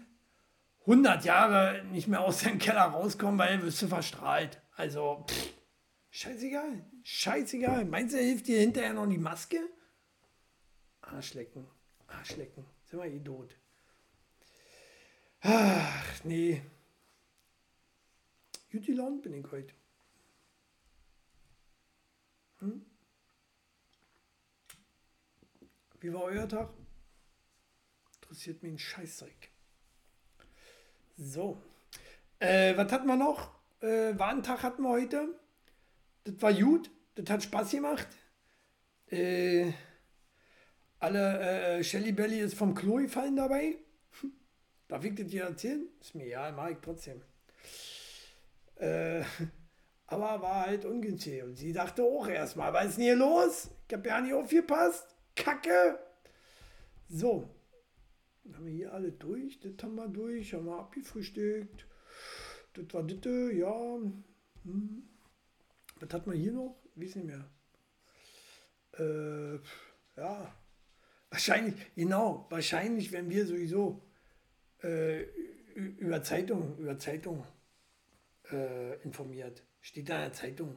100 0.80 1.24
Jahre 1.24 1.84
nicht 1.92 2.08
mehr 2.08 2.20
aus 2.20 2.42
deinem 2.42 2.58
Keller 2.58 2.82
rauskommen, 2.82 3.38
weil 3.38 3.62
wirst 3.62 3.82
du 3.82 3.88
verstrahlt. 3.88 4.60
Also, 4.74 5.24
pff, 5.28 5.52
scheißegal. 6.10 6.84
Scheißegal. 7.04 7.84
Meinst 7.84 8.14
du, 8.14 8.18
hilft 8.18 8.48
dir 8.48 8.60
hinterher 8.60 8.94
noch 8.94 9.06
die 9.06 9.18
Maske? 9.18 9.60
Arschlecken. 11.00 11.66
Arschlecken. 12.08 12.64
Sind 12.84 13.00
wir 13.00 13.06
eh 13.06 13.20
tot. 13.20 13.56
Ach, 15.42 16.24
nee. 16.24 16.62
Gut 18.70 18.86
gelaunt 18.86 19.22
bin 19.22 19.34
ich 19.34 19.50
heute. 19.50 19.74
Hm? 22.60 22.86
Wie 26.00 26.12
war 26.12 26.22
euer 26.22 26.48
Tag? 26.48 26.70
Interessiert 28.14 28.62
mich 28.62 28.72
ein 28.72 28.78
Scheißdreck. 28.78 29.50
So. 31.16 31.60
Äh, 32.38 32.76
was 32.76 32.90
hatten 32.92 33.06
wir 33.06 33.16
noch? 33.16 33.50
Äh, 33.80 34.16
Warntag 34.18 34.62
hatten 34.62 34.82
wir 34.82 34.90
heute. 34.90 35.38
Das 36.24 36.40
war 36.40 36.52
gut. 36.54 36.90
Das 37.16 37.28
hat 37.28 37.42
Spaß 37.42 37.72
gemacht. 37.72 38.08
Äh, 39.06 39.72
alle 41.00 41.78
äh, 41.78 41.84
Shelly 41.84 42.12
Belly 42.12 42.40
ist 42.40 42.54
vom 42.54 42.74
Klo 42.76 42.96
gefallen 42.96 43.36
dabei. 43.36 43.76
Darf 44.92 45.06
ich 45.06 45.14
das 45.14 45.26
dir 45.28 45.44
erzählen? 45.44 45.88
Ist 46.02 46.14
mir 46.14 46.26
ja, 46.26 46.52
mache 46.52 46.72
ich 46.72 46.78
trotzdem. 46.82 47.22
Äh, 48.74 49.22
aber 50.06 50.42
war 50.42 50.66
halt 50.66 50.84
ungünstig. 50.84 51.42
Und 51.42 51.56
sie 51.56 51.72
dachte 51.72 52.02
auch 52.02 52.28
erstmal, 52.28 52.74
was 52.74 52.88
ist 52.88 52.96
denn 52.98 53.04
hier 53.04 53.16
los? 53.16 53.70
Ich 53.88 53.94
habe 53.94 54.06
ja 54.06 54.20
nicht 54.20 54.34
aufgepasst. 54.34 55.16
Kacke. 55.34 55.98
So. 57.08 57.48
Dann 58.44 58.56
haben 58.56 58.66
wir 58.66 58.72
hier 58.74 58.92
alle 58.92 59.12
durch. 59.12 59.60
Das 59.60 59.72
haben 59.82 59.94
wir 59.94 60.08
durch. 60.08 60.52
Haben 60.52 60.66
wir 60.66 60.78
abgefrühstückt. 60.78 61.86
Das 62.74 62.84
war 62.92 63.02
das, 63.02 63.54
ja. 63.54 63.96
Hm. 64.64 65.08
Was 66.00 66.12
hat 66.12 66.26
man 66.26 66.36
hier 66.36 66.52
noch? 66.52 66.76
Weiß 66.96 67.16
nicht 67.16 67.28
mehr. 67.28 67.48
Äh, 68.98 69.54
ja. 70.20 70.54
Wahrscheinlich, 71.30 71.76
genau, 71.94 72.46
wahrscheinlich 72.50 73.10
werden 73.10 73.30
wir 73.30 73.46
sowieso 73.46 74.02
äh, 74.82 75.22
über 75.74 76.22
Zeitung, 76.22 76.76
über 76.78 76.98
Zeitung 76.98 77.44
äh, 78.50 79.00
informiert. 79.02 79.62
Steht 79.80 80.08
da 80.08 80.16
in 80.16 80.22
der 80.22 80.32
Zeitung. 80.32 80.76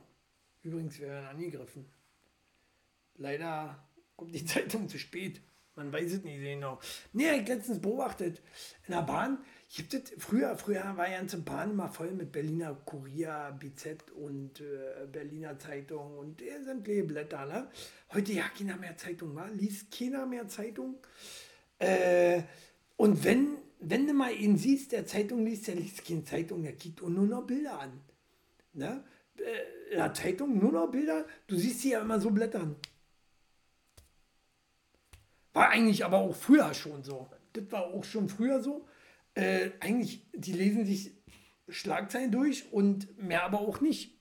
Übrigens, 0.64 0.99
wir 0.99 1.08
werden 1.08 1.28
angegriffen. 1.28 1.86
Leider 3.18 3.84
kommt 4.16 4.34
die 4.34 4.45
Zeitung 4.45 4.89
zu 4.89 4.97
spät. 4.97 5.41
Man 5.76 5.91
weiß 5.91 6.14
es 6.14 6.24
nicht 6.24 6.39
genau. 6.39 6.80
Nee, 7.12 7.41
ich 7.41 7.47
letztens 7.47 7.82
beobachtet. 7.82 8.41
In 8.88 8.93
der 8.93 9.01
Bahn, 9.01 9.39
gibt 9.76 9.93
es, 9.93 10.14
früher, 10.18 10.56
früher 10.58 10.95
war 10.95 11.10
ja 11.10 11.18
ganze 11.18 11.39
Bahn 11.39 11.72
immer 11.72 11.89
voll 11.89 12.12
mit 12.12 12.32
Berliner 12.32 12.74
Kurier, 12.86 13.53
BZ 13.60 14.10
und 14.12 14.62
äh, 14.62 15.06
Berliner 15.12 15.60
Zeitung 15.60 16.18
und 16.18 16.41
äh, 16.41 16.64
sämtliche 16.64 17.03
Blätter. 17.03 17.45
Ne? 17.45 17.70
Heute 18.14 18.32
ja 18.32 18.45
keiner 18.58 18.78
mehr 18.78 18.95
Zeitung, 18.95 19.36
wa? 19.36 19.47
liest 19.47 19.91
keiner 19.91 20.26
mehr 20.26 20.47
Zeitung. 20.47 20.95
Äh, 21.78 22.43
und 22.95 23.26
wenn, 23.26 23.58
wenn 23.88 24.08
du 24.08 24.14
mal 24.14 24.34
ihn 24.34 24.58
siehst, 24.58 24.92
der 24.92 25.06
Zeitung 25.06 25.46
liest, 25.46 25.68
der 25.68 25.76
liest 25.76 26.06
keine 26.06 26.24
Zeitung, 26.24 26.64
der 26.64 26.76
kriegt 26.76 27.02
nur 27.02 27.26
noch 27.26 27.44
Bilder 27.46 27.80
an. 27.80 28.02
Ne? 28.74 29.04
Äh, 29.38 29.92
in 29.92 29.98
der 29.98 30.14
Zeitung 30.14 30.58
nur 30.58 30.72
noch 30.72 30.88
Bilder, 30.88 31.26
du 31.48 31.56
siehst 31.56 31.82
sie 31.82 31.92
ja 31.92 32.02
immer 32.02 32.20
so 32.20 32.32
blättern. 32.32 32.76
War 35.54 35.70
eigentlich 35.70 36.04
aber 36.04 36.18
auch 36.18 36.36
früher 36.36 36.74
schon 36.74 37.04
so. 37.04 37.30
Das 37.54 37.72
war 37.72 37.86
auch 37.86 38.04
schon 38.04 38.28
früher 38.28 38.62
so. 38.62 38.88
Äh, 39.36 39.72
eigentlich, 39.80 40.26
die 40.34 40.54
lesen 40.54 40.86
sich 40.86 41.12
Schlagzeilen 41.70 42.32
durch 42.32 42.72
und 42.74 43.18
mehr 43.22 43.44
aber 43.44 43.62
auch 43.62 43.82
nicht. 43.82 44.20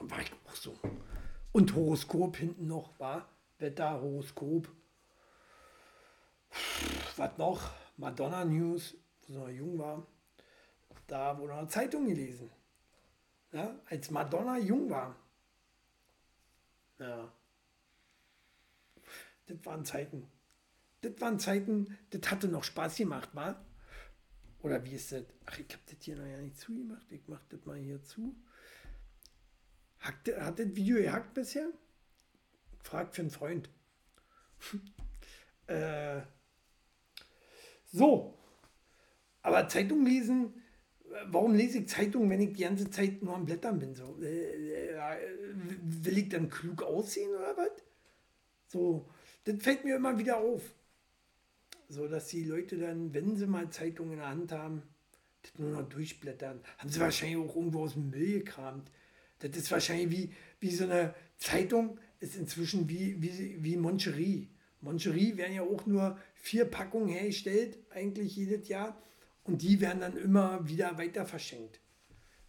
War 0.00 0.20
ich 0.20 0.32
auch 0.44 0.54
so. 0.54 0.78
Und 1.52 1.74
Horoskop 1.74 2.36
hinten 2.36 2.66
noch, 2.66 2.98
war 2.98 3.28
Wetter, 3.58 4.00
Horoskop. 4.02 4.68
Was 7.16 7.38
noch? 7.38 7.70
Madonna 7.96 8.44
News, 8.44 8.96
wo 9.22 9.26
sie 9.26 9.38
noch 9.38 9.48
jung 9.48 9.78
war. 9.78 10.06
Da 11.06 11.38
wurde 11.38 11.54
eine 11.54 11.68
Zeitung 11.68 12.06
gelesen. 12.06 12.50
Ja, 13.52 13.78
als 13.86 14.10
Madonna 14.10 14.58
jung 14.58 14.90
war. 14.90 15.16
Ja. 16.98 17.32
Das 19.46 19.64
waren 19.64 19.84
Zeiten. 19.84 20.28
Das 21.02 21.20
waren 21.20 21.38
Zeiten, 21.38 21.96
das 22.10 22.30
hatte 22.30 22.48
noch 22.48 22.64
Spaß 22.64 22.96
gemacht, 22.96 23.34
war? 23.34 23.64
Oder 24.60 24.84
wie 24.84 24.94
ist 24.94 25.12
das? 25.12 25.24
Ach, 25.44 25.58
ich 25.58 25.68
habe 25.72 25.82
das 25.86 25.96
hier 26.00 26.16
noch 26.16 26.26
ja 26.26 26.38
nicht 26.38 26.58
zugemacht. 26.58 27.06
Ich 27.12 27.28
mache 27.28 27.44
das 27.50 27.64
mal 27.64 27.76
hier 27.76 28.02
zu. 28.02 28.34
Hat, 30.00 30.14
hat 30.40 30.58
das 30.58 30.74
Video 30.74 30.96
gehackt 30.96 31.34
bisher? 31.34 31.68
Fragt 32.82 33.14
für 33.14 33.22
einen 33.22 33.30
Freund. 33.30 33.70
äh, 35.66 36.22
so. 37.96 38.34
Aber 39.42 39.68
Zeitung 39.68 40.04
lesen, 40.04 40.52
warum 41.26 41.54
lese 41.54 41.78
ich 41.78 41.88
Zeitung, 41.88 42.28
wenn 42.28 42.40
ich 42.40 42.52
die 42.52 42.62
ganze 42.62 42.90
Zeit 42.90 43.22
nur 43.22 43.34
am 43.34 43.46
Blättern 43.46 43.78
bin? 43.78 43.94
So, 43.94 44.18
äh, 44.20 44.90
äh, 44.90 45.18
will 45.82 46.18
ich 46.18 46.28
dann 46.28 46.50
klug 46.50 46.82
aussehen 46.82 47.30
oder 47.30 47.56
was? 47.56 47.70
So, 48.66 49.08
das 49.44 49.62
fällt 49.62 49.84
mir 49.84 49.96
immer 49.96 50.18
wieder 50.18 50.38
auf. 50.38 50.62
So 51.88 52.08
dass 52.08 52.26
die 52.28 52.44
Leute 52.44 52.78
dann, 52.78 53.14
wenn 53.14 53.36
sie 53.36 53.46
mal 53.46 53.70
Zeitungen 53.70 54.14
in 54.14 54.18
der 54.18 54.28
Hand 54.28 54.52
haben, 54.52 54.82
das 55.42 55.58
nur 55.58 55.70
noch 55.70 55.88
durchblättern. 55.88 56.60
Haben 56.78 56.90
sie 56.90 57.00
wahrscheinlich 57.00 57.38
auch 57.38 57.54
irgendwo 57.54 57.84
aus 57.84 57.92
dem 57.92 58.10
Müll 58.10 58.40
gekramt. 58.40 58.90
Das 59.38 59.56
ist 59.56 59.70
wahrscheinlich 59.70 60.10
wie, 60.10 60.32
wie 60.60 60.74
so 60.74 60.84
eine 60.84 61.14
Zeitung, 61.38 61.98
ist 62.18 62.36
inzwischen 62.36 62.88
wie, 62.88 63.22
wie, 63.22 63.62
wie 63.62 63.76
Moncherie. 63.76 64.48
Moncherie 64.80 65.36
werden 65.36 65.54
ja 65.54 65.62
auch 65.62 65.86
nur 65.86 66.18
vier 66.34 66.64
Packungen 66.64 67.08
hergestellt, 67.08 67.78
eigentlich 67.90 68.36
jedes 68.36 68.68
Jahr. 68.68 69.00
Und 69.44 69.62
die 69.62 69.80
werden 69.80 70.00
dann 70.00 70.16
immer 70.16 70.66
wieder 70.68 70.98
weiter 70.98 71.24
verschenkt. 71.24 71.80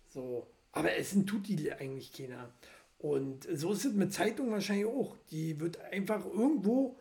So. 0.08 0.48
Aber 0.72 0.96
essen 0.96 1.26
tut 1.26 1.48
die 1.48 1.72
eigentlich 1.72 2.14
keiner. 2.14 2.52
Und 3.00 3.48
so 3.54 3.74
ist 3.74 3.86
es 3.86 3.94
mit 3.94 4.14
Zeitung 4.14 4.52
wahrscheinlich 4.52 4.88
auch. 4.88 5.16
Die 5.32 5.60
wird 5.60 5.80
einfach 5.92 6.26
irgendwo 6.26 6.98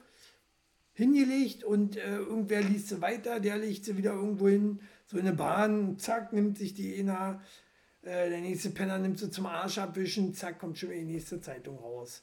hingelegt 0.97 1.62
und 1.62 1.97
äh, 1.97 2.16
irgendwer 2.16 2.62
liest 2.62 2.89
sie 2.89 3.03
weiter, 3.03 3.39
der 3.39 3.59
legt 3.59 3.85
sie 3.85 3.99
wieder 3.99 4.14
irgendwo 4.14 4.49
hin, 4.49 4.81
so 5.07 5.18
in 5.18 5.27
eine 5.27 5.37
Bahn, 5.37 5.99
zack, 5.99 6.33
nimmt 6.33 6.57
sich 6.57 6.72
die 6.72 6.99
einer, 6.99 7.43
äh, 8.03 8.31
der 8.31 8.41
nächste 8.41 8.70
Penner 8.70 8.99
nimmt 8.99 9.18
sie 9.18 9.31
zum 9.31 9.45
Arsch 9.45 9.77
abwischen, 9.77 10.33
zack, 10.33 10.59
kommt 10.59 10.79
schon 10.79 10.89
wieder 10.91 11.01
die 11.01 11.12
nächste 11.12 11.39
Zeitung 11.41 11.79
raus. 11.79 12.22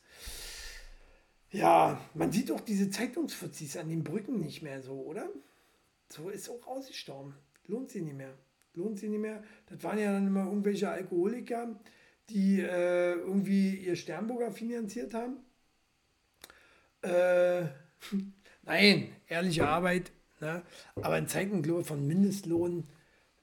Ja, 1.53 2.01
man 2.15 2.31
sieht 2.31 2.51
auch 2.51 2.61
diese 2.61 2.89
Zeitungsfuzis 2.89 3.77
an 3.77 3.87
den 3.87 4.03
Brücken 4.03 4.39
nicht 4.39 4.63
mehr 4.63 4.81
so, 4.81 4.93
oder? 4.93 5.29
So 6.09 6.29
ist 6.29 6.49
auch 6.49 6.65
ausgestorben. 6.65 7.35
Lohnt 7.67 7.91
sie 7.91 8.01
nicht 8.01 8.17
mehr. 8.17 8.33
Lohnt 8.73 8.99
sie 8.99 9.07
nicht 9.07 9.21
mehr. 9.21 9.43
Das 9.67 9.83
waren 9.83 9.99
ja 9.99 10.11
dann 10.11 10.27
immer 10.27 10.45
irgendwelche 10.45 10.89
Alkoholiker, 10.89 11.79
die 12.29 12.59
äh, 12.59 13.13
irgendwie 13.13 13.75
ihr 13.75 13.95
Sternburger 13.95 14.51
finanziert 14.51 15.13
haben. 15.13 15.37
Äh, 17.03 17.67
nein, 18.63 19.09
ehrliche 19.27 19.67
Arbeit. 19.67 20.11
Ne? 20.39 20.63
Aber 20.95 21.19
in 21.19 21.27
Zeiten 21.27 21.63
von 21.83 22.07
Mindestlohn, 22.07 22.87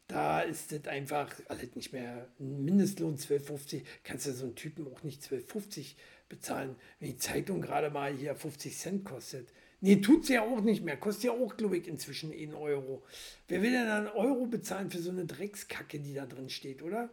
da 0.08 0.40
ist 0.40 0.72
das 0.72 0.88
einfach 0.88 1.32
alles 1.46 1.76
nicht 1.76 1.92
mehr. 1.92 2.26
Mindestlohn 2.38 3.16
12,50 3.16 3.82
kannst 4.02 4.26
du 4.26 4.32
so 4.32 4.46
einen 4.46 4.56
Typen 4.56 4.92
auch 4.92 5.04
nicht 5.04 5.22
12,50 5.22 5.94
bezahlen, 6.30 6.76
wenn 6.98 7.10
die 7.10 7.18
Zeitung 7.18 7.60
gerade 7.60 7.90
mal 7.90 8.14
hier 8.14 8.34
50 8.34 8.78
Cent 8.78 9.04
kostet. 9.04 9.52
Nee, 9.82 9.96
tut 9.96 10.26
sie 10.26 10.34
ja 10.34 10.42
auch 10.42 10.60
nicht 10.60 10.82
mehr. 10.82 10.96
Kostet 10.96 11.24
ja 11.24 11.32
auch, 11.32 11.56
glaube 11.56 11.76
ich, 11.76 11.88
inzwischen 11.88 12.32
1 12.32 12.54
Euro. 12.54 13.02
Wer 13.48 13.62
will 13.62 13.72
denn 13.72 13.88
einen 13.88 14.08
Euro 14.08 14.46
bezahlen 14.46 14.90
für 14.90 15.00
so 15.00 15.10
eine 15.10 15.26
Dreckskacke, 15.26 16.00
die 16.00 16.14
da 16.14 16.26
drin 16.26 16.48
steht, 16.50 16.82
oder? 16.82 17.10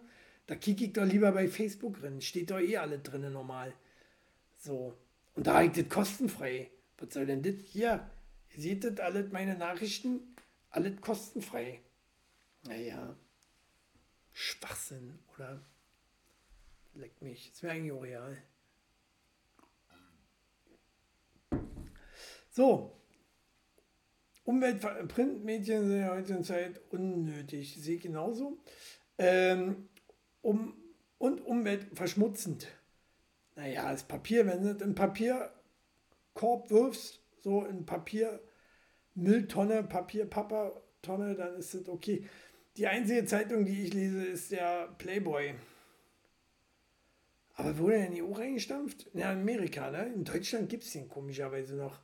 Da 0.47 0.55
kicke 0.55 0.85
ich 0.85 0.93
doch 0.93 1.05
lieber 1.05 1.31
bei 1.31 1.47
Facebook 1.47 1.99
drin. 1.99 2.21
Steht 2.21 2.51
doch 2.51 2.59
eh 2.59 2.77
alle 2.77 2.99
drin 2.99 3.31
normal. 3.31 3.73
So. 4.57 4.97
Und 5.35 5.47
da 5.47 5.61
ich 5.61 5.71
das 5.71 5.89
kostenfrei. 5.89 6.69
Was 6.97 7.13
soll 7.13 7.25
denn 7.25 7.43
das? 7.43 7.55
Hier, 7.65 8.09
ihr 8.55 8.61
seht 8.61 8.83
das 8.83 8.99
alles, 8.99 9.31
meine 9.31 9.57
Nachrichten, 9.57 10.35
alles 10.69 10.99
kostenfrei. 10.99 11.81
Naja. 12.63 13.15
Schwachsinn, 14.33 15.19
oder? 15.35 15.61
Leckt 16.95 17.21
mich. 17.21 17.51
Das 17.51 17.63
wäre 17.63 17.73
eigentlich 17.73 17.91
auch 17.91 18.03
real. 18.03 18.37
So. 22.57 22.91
Umweltprintmedien 24.43 25.87
sind 25.87 25.99
ja 25.99 26.09
heute 26.09 26.33
in 26.33 26.43
Zeit 26.43 26.81
unnötig, 26.89 27.77
sehe 27.79 27.99
genauso. 27.99 28.57
Ähm, 29.19 29.89
um, 30.41 30.73
und 31.19 31.41
umweltverschmutzend. 31.41 32.67
Naja, 33.55 33.91
das 33.91 34.05
Papier, 34.05 34.47
wenn 34.47 34.63
du 34.63 34.83
in 34.83 34.95
Papierkorb 34.95 36.71
wirfst, 36.71 37.21
so 37.41 37.63
in 37.63 37.85
Papiermülltonne, 37.85 39.83
Papierpappertonne, 39.83 41.35
dann 41.35 41.57
ist 41.57 41.75
das 41.75 41.87
okay. 41.87 42.25
Die 42.75 42.87
einzige 42.87 43.23
Zeitung, 43.25 43.65
die 43.65 43.83
ich 43.83 43.93
lese, 43.93 44.25
ist 44.25 44.51
der 44.51 44.87
Playboy. 44.97 45.53
Aber 47.53 47.77
wurde 47.77 47.97
er 47.97 48.07
in 48.07 48.15
die 48.15 48.23
EU 48.23 48.31
reingestampft? 48.31 49.11
Ja, 49.13 49.31
in 49.31 49.41
Amerika, 49.41 49.91
ne? 49.91 50.11
In 50.11 50.23
Deutschland 50.23 50.69
gibt 50.69 50.85
es 50.85 50.93
den 50.93 51.07
komischerweise 51.07 51.75
noch. 51.75 51.99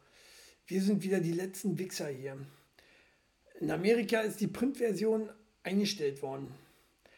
Wir 0.65 0.81
sind 0.81 1.03
wieder 1.03 1.19
die 1.19 1.33
letzten 1.33 1.77
Wichser 1.77 2.07
hier. 2.07 2.37
In 3.59 3.71
Amerika 3.71 4.21
ist 4.21 4.39
die 4.39 4.47
Printversion 4.47 5.29
eingestellt 5.63 6.21
worden. 6.21 6.53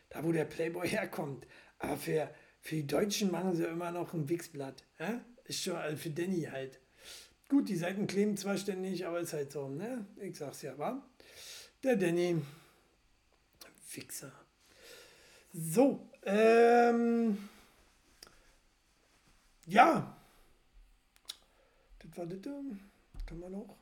Da, 0.10 0.24
wo 0.24 0.32
der 0.32 0.46
Playboy 0.46 0.88
herkommt. 0.88 1.46
Aber 1.80 1.98
für, 1.98 2.30
für 2.62 2.76
die 2.76 2.88
Deutschen 2.88 3.32
machen 3.32 3.56
sie 3.56 3.66
immer 3.66 3.92
noch 3.92 4.14
ein 4.14 4.30
Wichsblatt. 4.30 4.84
Ja? 5.00 5.24
Ist 5.46 5.64
schon 5.64 5.76
also 5.76 5.98
für 5.98 6.10
Danny 6.10 6.44
halt. 6.52 6.80
Gut, 7.48 7.70
die 7.70 7.76
Seiten 7.76 8.08
kleben 8.08 8.38
zwar 8.38 8.58
ständig, 8.58 9.06
aber 9.06 9.20
ist 9.20 9.34
halt 9.34 9.52
so, 9.52 9.70
ne? 9.70 10.06
Ich 10.20 10.38
sag's 10.38 10.64
ja, 10.64 10.76
wa? 10.80 11.06
Der 11.84 11.96
Danny. 11.96 12.42
Wichser. 13.94 14.32
So, 15.54 16.10
ähm. 16.24 17.38
Ja. 19.68 20.18
Das 22.00 22.18
war 22.18 22.26
das. 22.26 22.40
Ähm, 23.26 23.40
kann 23.40 23.40
man 23.40 23.52
noch. 23.52 23.78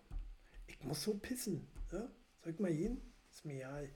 Ich 0.67 0.81
muss 0.83 1.03
so 1.03 1.15
pissen. 1.15 1.67
Ne? 1.91 2.09
Soll 2.43 2.55
mal 2.59 2.71
hin? 2.71 3.01
Ist 3.31 3.45
mir 3.45 3.55
egal. 3.55 3.89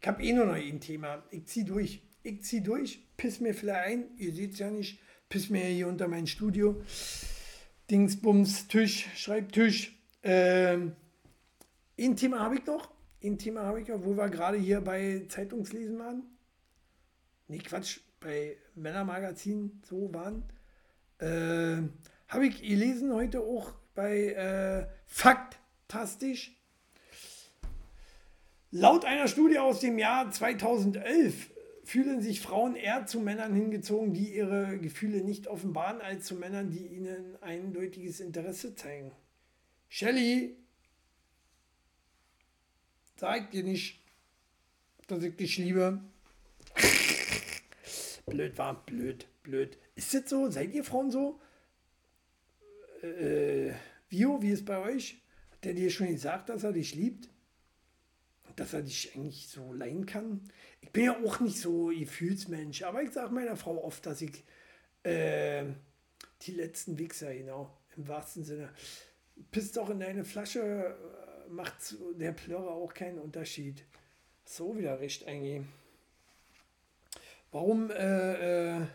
Ich 0.00 0.08
habe 0.08 0.22
eh 0.22 0.32
nur 0.32 0.46
noch 0.46 0.54
ein 0.54 0.80
Thema. 0.80 1.22
Ich 1.30 1.46
zieh 1.46 1.64
durch. 1.64 2.02
Ich 2.22 2.42
zieh 2.42 2.62
durch, 2.62 3.06
piss 3.16 3.40
mir 3.40 3.54
vielleicht 3.54 3.86
ein. 3.86 4.16
Ihr 4.16 4.32
seht 4.32 4.52
es 4.54 4.58
ja 4.58 4.70
nicht. 4.70 4.98
Piss 5.28 5.50
mir 5.50 5.64
hier 5.64 5.88
unter 5.88 6.08
mein 6.08 6.26
Studio. 6.26 6.82
Dingsbums, 7.90 8.68
Tisch, 8.68 9.08
Schreibtisch. 9.14 9.98
Ähm, 10.22 10.96
ein 11.98 12.16
Thema 12.16 12.40
habe 12.40 12.56
ich 12.56 12.66
noch. 12.66 12.90
Ein 13.22 13.38
Thema 13.38 13.62
habe 13.62 13.82
ich 13.82 13.88
noch, 13.88 14.02
wo 14.04 14.16
wir 14.16 14.28
gerade 14.30 14.56
hier 14.56 14.80
bei 14.80 15.26
Zeitungslesen 15.28 15.98
waren. 15.98 16.22
Nee, 17.48 17.58
Quatsch, 17.58 18.00
bei 18.20 18.56
Männermagazin 18.74 19.82
so 19.86 20.12
waren. 20.14 20.44
Äh, 21.18 21.88
Habe 22.28 22.46
ich 22.46 22.62
gelesen 22.62 23.12
heute 23.12 23.40
auch 23.40 23.74
bei 23.94 24.28
äh, 24.32 24.86
Faktastisch. 25.06 26.56
Laut 28.70 29.04
einer 29.04 29.28
Studie 29.28 29.58
aus 29.58 29.80
dem 29.80 29.98
Jahr 29.98 30.30
2011 30.30 31.50
fühlen 31.84 32.20
sich 32.20 32.40
Frauen 32.40 32.76
eher 32.76 33.06
zu 33.06 33.20
Männern 33.20 33.54
hingezogen, 33.54 34.14
die 34.14 34.34
ihre 34.34 34.78
Gefühle 34.78 35.22
nicht 35.22 35.46
offenbaren, 35.46 36.00
als 36.00 36.24
zu 36.26 36.34
Männern, 36.34 36.70
die 36.70 36.86
ihnen 36.86 37.40
eindeutiges 37.42 38.20
Interesse 38.20 38.74
zeigen. 38.74 39.12
Shelly, 39.88 40.56
sag 43.16 43.50
dir 43.52 43.62
nicht, 43.62 44.00
dass 45.06 45.22
ich 45.22 45.36
dich 45.36 45.58
liebe. 45.58 46.00
blöd 48.26 48.58
war, 48.58 48.84
blöd, 48.86 49.28
blöd. 49.42 49.78
Ist 49.94 50.14
das 50.14 50.28
so? 50.28 50.50
Seid 50.50 50.72
ihr 50.72 50.82
Frauen 50.82 51.10
so? 51.10 51.38
Äh, 53.04 53.74
Vio, 54.08 54.40
wie 54.42 54.50
ist 54.50 54.64
bei 54.64 54.78
euch? 54.78 55.22
Hat 55.50 55.64
der 55.64 55.74
dir 55.74 55.90
schon 55.90 56.08
gesagt, 56.08 56.48
dass 56.48 56.64
er 56.64 56.72
dich 56.72 56.94
liebt? 56.94 57.28
Dass 58.56 58.72
er 58.72 58.82
dich 58.82 59.14
eigentlich 59.14 59.48
so 59.48 59.72
leihen 59.72 60.06
kann? 60.06 60.40
Ich 60.80 60.90
bin 60.90 61.04
ja 61.04 61.24
auch 61.24 61.40
nicht 61.40 61.58
so 61.58 61.86
Gefühlsmensch, 61.86 62.82
aber 62.82 63.02
ich 63.02 63.10
sage 63.10 63.34
meiner 63.34 63.56
Frau 63.56 63.82
oft, 63.82 64.06
dass 64.06 64.22
ich 64.22 64.44
äh, 65.02 65.64
die 66.42 66.52
letzten 66.52 66.98
Wichser, 66.98 67.34
genau, 67.34 67.76
im 67.96 68.08
wahrsten 68.08 68.44
Sinne. 68.44 68.70
Pisst 69.50 69.76
doch 69.76 69.90
in 69.90 70.00
deine 70.00 70.24
Flasche, 70.24 70.60
äh, 70.60 71.50
macht 71.50 71.96
der 72.14 72.32
Plörrer 72.32 72.70
auch 72.70 72.94
keinen 72.94 73.18
Unterschied. 73.18 73.84
So 74.44 74.78
wieder 74.78 75.00
recht 75.00 75.26
eigentlich. 75.26 75.62
Warum 77.50 77.90
äh, 77.90 78.76
äh, 78.76 78.86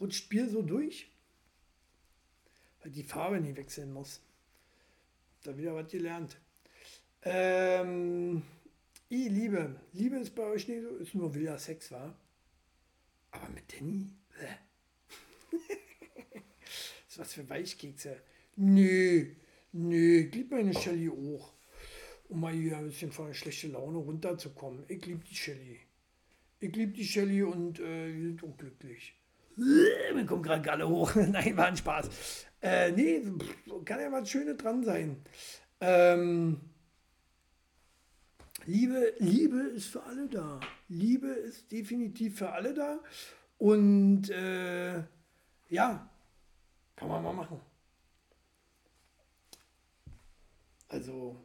rutscht 0.00 0.28
Bier 0.28 0.48
so 0.48 0.62
durch? 0.62 1.09
Weil 2.82 2.92
die 2.92 3.02
Farbe 3.02 3.40
nie 3.40 3.56
wechseln 3.56 3.92
muss. 3.92 4.20
Da 5.42 5.56
wieder 5.56 5.74
was 5.74 5.90
gelernt. 5.90 6.38
Ähm, 7.22 8.42
ich 9.08 9.28
Liebe. 9.28 9.80
Liebe 9.92 10.16
ist 10.16 10.34
bei 10.34 10.44
euch 10.44 10.68
nicht 10.68 10.82
so, 10.82 10.96
ist 10.96 11.14
nur 11.14 11.34
wilder 11.34 11.58
Sex, 11.58 11.90
war. 11.90 12.14
Aber 13.32 13.48
mit 13.50 13.64
Danny? 13.72 14.10
ist 17.08 17.18
was 17.18 17.34
für 17.34 17.48
Weichkekse. 17.48 18.22
Nö, 18.56 19.26
nö, 19.72 20.20
ich 20.20 20.34
liebe 20.34 20.56
meine 20.56 20.74
Shelly 20.74 21.10
auch. 21.10 21.52
Um 22.28 22.40
mal 22.40 22.52
hier 22.52 22.78
ein 22.78 22.86
bisschen 22.86 23.12
von 23.12 23.26
der 23.26 23.34
schlechten 23.34 23.72
Laune 23.72 23.98
runterzukommen. 23.98 24.84
Ich 24.88 25.04
liebe 25.04 25.24
die 25.24 25.34
Shelly. 25.34 25.80
Ich 26.60 26.74
liebe 26.74 26.92
die 26.92 27.04
Shelly 27.04 27.42
und 27.42 27.80
äh, 27.80 28.14
wir 28.14 28.28
sind 28.28 28.42
unglücklich. 28.42 29.14
Mir 30.14 30.26
kommt 30.26 30.44
gerade 30.44 30.62
Galle 30.62 30.88
hoch. 30.88 31.14
Nein, 31.14 31.56
war 31.56 31.66
ein 31.66 31.76
Spaß. 31.76 32.08
Äh, 32.62 32.92
nee, 32.92 33.22
kann 33.84 34.00
ja 34.00 34.12
was 34.12 34.28
Schönes 34.28 34.56
dran 34.56 34.84
sein. 34.84 35.22
Ähm, 35.80 36.60
Liebe, 38.66 39.14
Liebe 39.18 39.60
ist 39.60 39.86
für 39.86 40.02
alle 40.02 40.28
da. 40.28 40.60
Liebe 40.88 41.28
ist 41.28 41.72
definitiv 41.72 42.38
für 42.38 42.52
alle 42.52 42.74
da. 42.74 43.00
Und 43.58 44.30
äh, 44.30 44.98
ja, 45.68 46.08
kann 46.96 47.08
man 47.08 47.22
mal 47.22 47.32
machen. 47.32 47.60
Also, 50.88 51.36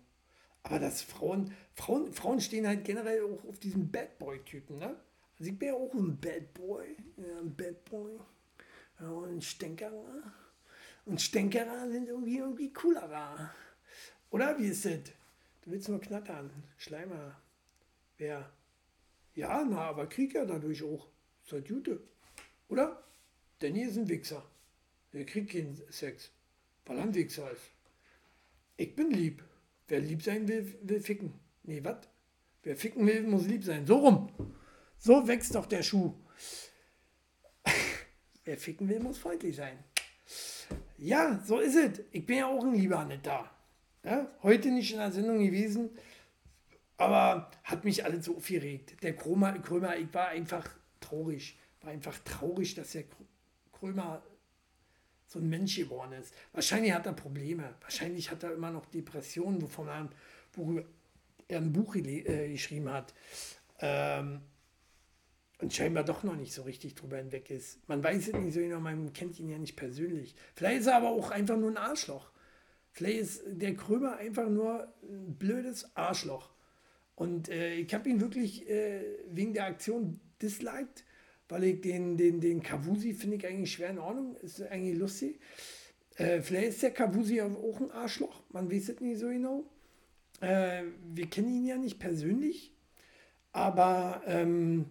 aber 0.63 0.80
dass 0.80 1.01
Frauen, 1.01 1.53
Frauen, 1.74 2.11
Frauen 2.11 2.41
stehen 2.41 2.68
halt 2.68 2.84
generell 2.84 3.24
auch 3.24 3.47
auf 3.47 3.59
diesen 3.59 3.91
Bad 3.91 4.18
Boy-Typen, 4.18 4.80
ne? 4.80 4.95
Ich 5.39 5.57
bin 5.57 5.67
ja 5.67 5.73
auch 5.73 5.93
ein 5.93 6.17
Bad 6.19 6.53
Boy. 6.53 6.95
Ja, 7.17 7.39
ein 7.39 7.55
Bad 7.55 7.83
Boy. 7.86 8.19
Ja, 8.99 9.09
und 9.09 9.43
Stänkerer. 9.43 10.33
Und 11.05 11.21
Stänkerer 11.21 11.89
sind 11.89 12.07
irgendwie, 12.07 12.38
irgendwie 12.38 12.71
coolerer. 12.71 13.51
Oder 14.31 14.57
wie 14.57 14.67
ist 14.67 14.86
das? 14.86 14.99
Du 15.61 15.71
willst 15.71 15.89
nur 15.89 15.99
knattern. 15.99 16.51
Schleimer. 16.77 17.39
Wer? 18.17 18.49
Ja, 19.36 19.65
na, 19.65 19.81
aber 19.81 20.07
krieg 20.07 20.33
ja 20.33 20.45
dadurch 20.45 20.81
auch. 20.83 21.07
Ist 21.45 21.67
Jute. 21.67 22.01
Oder? 22.69 23.03
Danny 23.59 23.83
ist 23.83 23.97
ein 23.97 24.07
Wichser. 24.07 24.43
Der 25.13 25.25
kriegt 25.25 25.51
keinen 25.51 25.79
Sex. 25.89 26.31
Weil 26.86 26.97
er 26.97 27.03
ein 27.03 27.13
Wichser 27.13 27.51
ist. 27.51 27.71
Ich 28.77 28.95
bin 28.95 29.11
lieb. 29.11 29.43
Wer 29.88 29.99
lieb 29.99 30.23
sein 30.23 30.47
will, 30.47 30.77
will 30.81 31.01
ficken. 31.01 31.33
Nee, 31.63 31.83
was? 31.83 32.07
Wer 32.63 32.75
ficken 32.75 33.05
will, 33.05 33.23
muss 33.23 33.45
lieb 33.45 33.63
sein. 33.63 33.86
So 33.86 33.97
rum. 33.97 34.29
So 35.06 35.28
wächst 35.28 35.53
doch 35.53 35.68
der 35.68 35.84
Schuh. 35.84 36.16
Wer 38.43 38.58
ficken 38.58 38.89
will, 38.89 38.99
muss 38.99 39.20
freundlich 39.20 39.56
sein. 39.56 39.78
Ja, 40.97 41.39
so 41.45 41.60
ist 41.60 41.76
es. 41.76 42.01
Ich 42.12 42.26
bin 42.26 42.38
ja 42.39 42.47
auch 42.47 42.64
ein 42.64 42.74
lieber 42.74 43.06
Netter. 43.06 43.47
Ja, 44.03 44.28
heute 44.41 44.72
nicht 44.72 44.93
in 44.93 44.97
der 44.97 45.12
Sendung 45.12 45.38
gewesen, 45.38 45.91
aber 46.97 47.51
hat 47.64 47.86
mich 47.86 48.03
alles 48.03 48.26
so 48.26 48.38
aufgeregt. 48.38 49.03
Der 49.03 49.16
Krömer, 49.16 49.53
Krömer, 49.60 49.95
ich 49.95 50.12
war 50.12 50.30
einfach 50.30 50.68
traurig. 50.99 51.56
War 51.82 51.91
einfach 51.91 52.18
traurig, 52.24 52.74
dass 52.74 52.93
der 52.93 53.03
Krömer 53.74 54.24
so 55.28 55.38
ein 55.38 55.47
Mensch 55.47 55.76
geworden 55.76 56.14
ist. 56.14 56.34
Wahrscheinlich 56.51 56.93
hat 56.93 57.06
er 57.06 57.14
Probleme. 57.14 57.76
Wahrscheinlich 57.80 58.32
hat 58.32 58.41
er 58.41 58.53
immer 58.53 58.72
noch 58.72 58.88
Depressionen, 58.88 59.62
wovon 59.62 59.88
er, 59.88 60.10
worüber 60.53 60.84
er 61.47 61.60
ein 61.60 61.72
Buch 61.72 61.95
äh, 61.95 62.49
geschrieben 62.49 62.91
hat. 62.91 63.14
Ähm, 63.82 64.41
und 65.60 65.74
scheinbar 65.74 66.03
doch 66.03 66.24
noch 66.24 66.36
nicht 66.36 66.53
so 66.53 66.64
richtig 66.64 66.95
drüber 66.95 67.18
hinweg 67.18 67.49
ist. 67.49 67.88
Man 67.88 68.03
weiß 68.03 68.28
es 68.28 68.34
nicht 68.34 68.53
so 68.53 68.60
genau, 68.60 68.80
man 68.80 69.14
kennt 69.14 69.39
ihn 69.39 69.49
ja 69.49 69.58
nicht 69.58 69.76
persönlich. 69.76 70.36
Vielleicht 70.53 70.82
ist 70.82 70.88
er 70.88 70.97
aber 70.97 71.10
auch 71.10 71.32
einfach 71.32 71.58
nur 71.58 71.72
ein 71.72 71.78
Arschloch. 71.78 72.32
Vielleicht 72.91 73.20
ist 73.20 73.43
der 73.47 73.76
Krömer 73.76 74.18
einfach 74.18 74.49
nur 74.49 74.93
ein 75.03 75.36
blödes 75.38 75.95
Arschloch. 75.95 76.49
Und 77.16 77.49
äh, 77.49 77.76
ich 77.76 77.93
habe 77.93 78.10
ihn 78.10 78.20
wirklich 78.20 78.70
äh, 78.70 79.01
wegen 79.30 79.53
der 79.53 79.66
Aktion 79.66 80.20
disliked, 80.41 81.06
weil 81.47 81.64
ich 81.64 81.82
den, 81.82 82.18
den, 82.18 82.41
den 82.41 82.62
Kavusi 82.62 83.14
finde 83.14 83.38
ich 83.38 83.47
eigentlich 83.47 83.72
schwer 83.72 83.89
in 83.89 83.99
Ordnung. 83.99 84.36
Ist 84.38 84.62
eigentlich 84.62 84.97
lustig. 84.97 85.39
Äh, 86.18 86.41
vielleicht 86.41 86.70
ist 86.70 86.84
der 86.84 86.91
Kavusi 86.91 87.41
auch 87.41 87.80
ein 87.80 87.91
Arschloch. 87.91 88.43
Man 88.49 88.72
weiß 88.72 88.89
es 88.89 88.99
nicht 88.99 89.20
so 89.20 89.28
genau. 89.28 89.64
Äh, 90.41 90.84
wir 91.14 91.28
kennen 91.28 91.49
ihn 91.49 91.66
ja 91.66 91.78
nicht 91.78 91.99
persönlich. 91.99 92.74
Aber 93.51 94.22
ähm, 94.26 94.86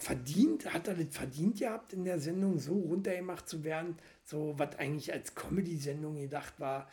verdient, 0.00 0.72
hat 0.72 0.88
er 0.88 0.94
das 0.94 1.14
verdient 1.14 1.58
gehabt, 1.58 1.92
in 1.92 2.04
der 2.04 2.18
Sendung 2.18 2.58
so 2.58 2.72
runtergemacht 2.72 3.48
zu 3.48 3.64
werden, 3.64 3.96
so 4.24 4.54
was 4.56 4.76
eigentlich 4.78 5.12
als 5.12 5.34
Comedy-Sendung 5.34 6.16
gedacht 6.16 6.54
war. 6.58 6.88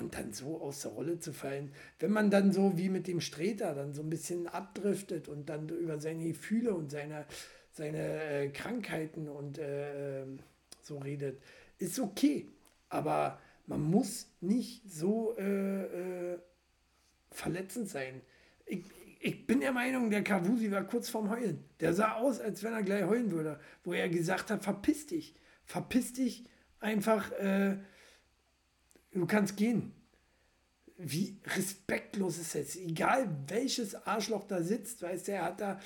und 0.00 0.14
dann 0.14 0.32
so 0.32 0.60
aus 0.60 0.82
der 0.82 0.90
Rolle 0.90 1.18
zu 1.20 1.32
fallen. 1.32 1.72
Wenn 2.00 2.10
man 2.10 2.30
dann 2.30 2.52
so 2.52 2.76
wie 2.76 2.88
mit 2.88 3.06
dem 3.06 3.20
Streter 3.20 3.74
dann 3.74 3.94
so 3.94 4.02
ein 4.02 4.10
bisschen 4.10 4.46
abdriftet 4.48 5.28
und 5.28 5.48
dann 5.48 5.68
über 5.68 6.00
seine 6.00 6.24
Gefühle 6.24 6.74
und 6.74 6.90
seine, 6.90 7.24
seine 7.72 8.22
äh, 8.24 8.48
Krankheiten 8.48 9.28
und 9.28 9.58
äh, 9.58 10.22
ähm, 10.22 10.40
so 10.82 10.98
redet, 10.98 11.40
ist 11.78 11.98
okay. 12.00 12.48
Aber 12.88 13.38
man 13.66 13.82
muss 13.82 14.28
nicht 14.40 14.82
so 14.90 15.36
äh, 15.38 16.32
äh, 16.32 16.38
verletzend 17.30 17.88
sein. 17.88 18.20
Ich, 18.66 18.84
ich 19.20 19.46
bin 19.46 19.60
der 19.60 19.72
Meinung, 19.72 20.10
der 20.10 20.22
Kavusi 20.22 20.70
war 20.70 20.84
kurz 20.84 21.08
vorm 21.08 21.30
Heulen. 21.30 21.64
Der 21.80 21.94
sah 21.94 22.14
aus, 22.14 22.40
als 22.40 22.62
wenn 22.62 22.72
er 22.72 22.82
gleich 22.82 23.04
heulen 23.04 23.30
würde, 23.30 23.58
wo 23.84 23.92
er 23.92 24.08
gesagt 24.08 24.50
hat, 24.50 24.62
verpiss 24.62 25.06
dich, 25.06 25.34
verpiss 25.64 26.12
dich 26.12 26.44
einfach, 26.80 27.32
äh, 27.32 27.76
du 29.12 29.26
kannst 29.26 29.56
gehen. 29.56 29.92
Wie 30.98 31.40
respektlos 31.44 32.38
ist 32.38 32.54
es? 32.54 32.76
Egal 32.76 33.28
welches 33.48 33.94
Arschloch 34.06 34.44
da 34.44 34.62
sitzt, 34.62 35.02
weißt 35.02 35.28
du, 35.28 35.32
er 35.32 35.44
hat 35.44 35.60
da, 35.60 35.80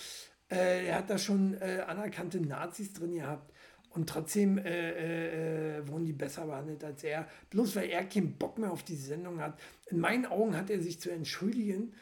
äh, 0.51 0.87
er 0.87 0.97
hat 0.97 1.11
da 1.11 1.19
schon 1.19 1.55
äh, 1.55 1.85
anerkannte 1.87 2.41
Nazis 2.41 2.93
drin 2.93 3.15
gehabt. 3.15 3.53
Und 3.91 4.09
trotzdem 4.09 4.57
äh, 4.59 4.91
äh, 4.91 5.79
äh, 5.79 5.89
wurden 5.89 6.05
die 6.05 6.13
besser 6.13 6.47
behandelt 6.47 6.85
als 6.85 7.03
er. 7.03 7.27
Bloß 7.51 7.75
weil 7.75 7.89
er 7.91 8.05
keinen 8.05 8.35
Bock 8.35 8.57
mehr 8.57 8.71
auf 8.71 8.85
die 8.85 8.95
Sendung 8.95 9.41
hat. 9.41 9.59
In 9.91 9.99
meinen 9.99 10.27
Augen 10.27 10.57
hat 10.57 10.71
er 10.71 10.81
sich 10.81 11.01
zu 11.01 11.11
entschuldigen, 11.11 11.93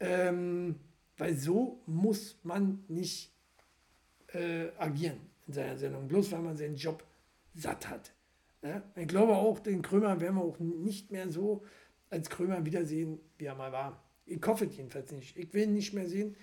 ähm, 0.00 0.76
weil 1.16 1.34
so 1.34 1.82
muss 1.86 2.38
man 2.42 2.84
nicht 2.88 3.32
äh, 4.32 4.68
agieren 4.78 5.20
in 5.46 5.54
seiner 5.54 5.76
Sendung. 5.76 6.08
Bloß 6.08 6.32
weil 6.32 6.40
man 6.40 6.56
seinen 6.56 6.76
Job 6.76 7.04
satt 7.54 7.88
hat. 7.88 8.12
Ja? 8.62 8.82
Ich 8.96 9.08
glaube 9.08 9.34
auch, 9.34 9.58
den 9.60 9.82
Krömer 9.82 10.20
werden 10.20 10.36
wir 10.36 10.42
auch 10.42 10.58
nicht 10.58 11.10
mehr 11.10 11.30
so 11.30 11.64
als 12.10 12.30
Krömer 12.30 12.64
wiedersehen, 12.64 13.18
wie 13.38 13.46
er 13.46 13.54
mal 13.54 13.72
war. 13.72 14.02
Ich 14.26 14.40
hoffe 14.44 14.66
jedenfalls 14.66 15.12
nicht. 15.12 15.36
Ich 15.36 15.52
will 15.54 15.64
ihn 15.64 15.74
nicht 15.74 15.92
mehr 15.92 16.08
sehen. 16.08 16.36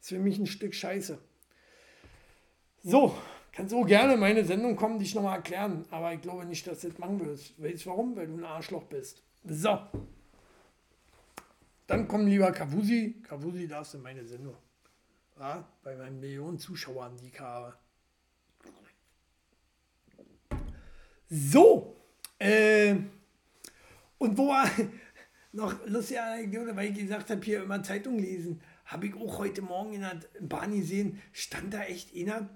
Ist 0.00 0.08
für 0.08 0.18
mich 0.18 0.38
ein 0.38 0.46
Stück 0.46 0.74
Scheiße. 0.74 1.18
So, 2.82 3.14
Kannst 3.56 3.70
so 3.70 3.80
gerne 3.84 4.18
meine 4.18 4.44
Sendung 4.44 4.76
kommen, 4.76 4.98
dich 4.98 5.14
nochmal 5.14 5.36
erklären. 5.36 5.86
Aber 5.90 6.12
ich 6.12 6.20
glaube 6.20 6.44
nicht, 6.44 6.66
dass 6.66 6.82
du 6.82 6.90
das 6.90 6.98
machen 6.98 7.24
wirst. 7.24 7.60
Weißt 7.60 7.86
du 7.86 7.90
warum? 7.90 8.14
Weil 8.14 8.26
du 8.26 8.34
ein 8.34 8.44
Arschloch 8.44 8.84
bist. 8.84 9.22
So. 9.44 9.78
Dann 11.86 12.08
komm 12.08 12.26
lieber 12.26 12.50
Kavusi. 12.52 13.22
Kavusi 13.22 13.68
darfst 13.68 13.94
du 13.94 13.98
meine 13.98 14.24
Sendung. 14.24 14.56
Ja, 15.38 15.68
bei 15.82 15.94
meinen 15.96 16.18
Millionen 16.18 16.58
Zuschauern, 16.58 17.16
die 17.16 17.28
ich 17.28 17.40
habe. 17.40 17.76
So. 21.28 21.96
Äh, 22.38 22.96
und 24.18 24.36
wo 24.36 24.48
war 24.48 24.70
noch 25.52 25.86
lustige 25.86 26.22
Anekdote, 26.22 26.74
weil 26.76 26.90
ich 26.90 26.98
gesagt 26.98 27.30
habe, 27.30 27.42
hier 27.42 27.62
immer 27.62 27.82
Zeitung 27.82 28.18
lesen, 28.18 28.60
habe 28.86 29.06
ich 29.06 29.14
auch 29.14 29.38
heute 29.38 29.62
Morgen 29.62 29.94
in 29.94 30.00
der 30.02 30.20
Bahn 30.40 30.74
gesehen, 30.74 31.20
stand 31.32 31.74
da 31.74 31.82
echt 31.82 32.14
einer 32.16 32.48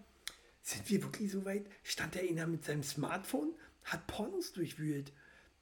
sind 0.62 0.88
wir 0.90 1.02
wirklich 1.02 1.32
so 1.32 1.44
weit? 1.44 1.66
Stand 1.82 2.14
der 2.14 2.22
einer 2.22 2.46
mit 2.46 2.64
seinem 2.64 2.82
Smartphone, 2.82 3.54
hat 3.84 4.06
Pornos 4.06 4.52
durchwühlt. 4.52 5.12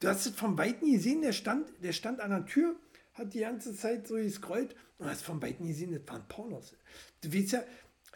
Du 0.00 0.08
hast 0.08 0.26
es 0.26 0.34
vom 0.34 0.58
Weiten 0.58 0.90
gesehen, 0.90 1.22
der 1.22 1.32
stand, 1.32 1.68
der 1.82 1.92
stand 1.92 2.20
an 2.20 2.30
der 2.30 2.46
Tür, 2.46 2.76
hat 3.18 3.34
die 3.34 3.40
ganze 3.40 3.74
Zeit 3.74 4.06
so 4.06 4.14
gescrollt 4.14 4.74
und 4.98 5.08
hast 5.08 5.22
vom 5.22 5.42
Weiten 5.42 5.66
gesehen, 5.66 5.92
das 5.92 6.02
waren 6.06 6.26
Pornos. 6.28 6.74
Du 7.20 7.32
weißt 7.32 7.52
ja, 7.52 7.64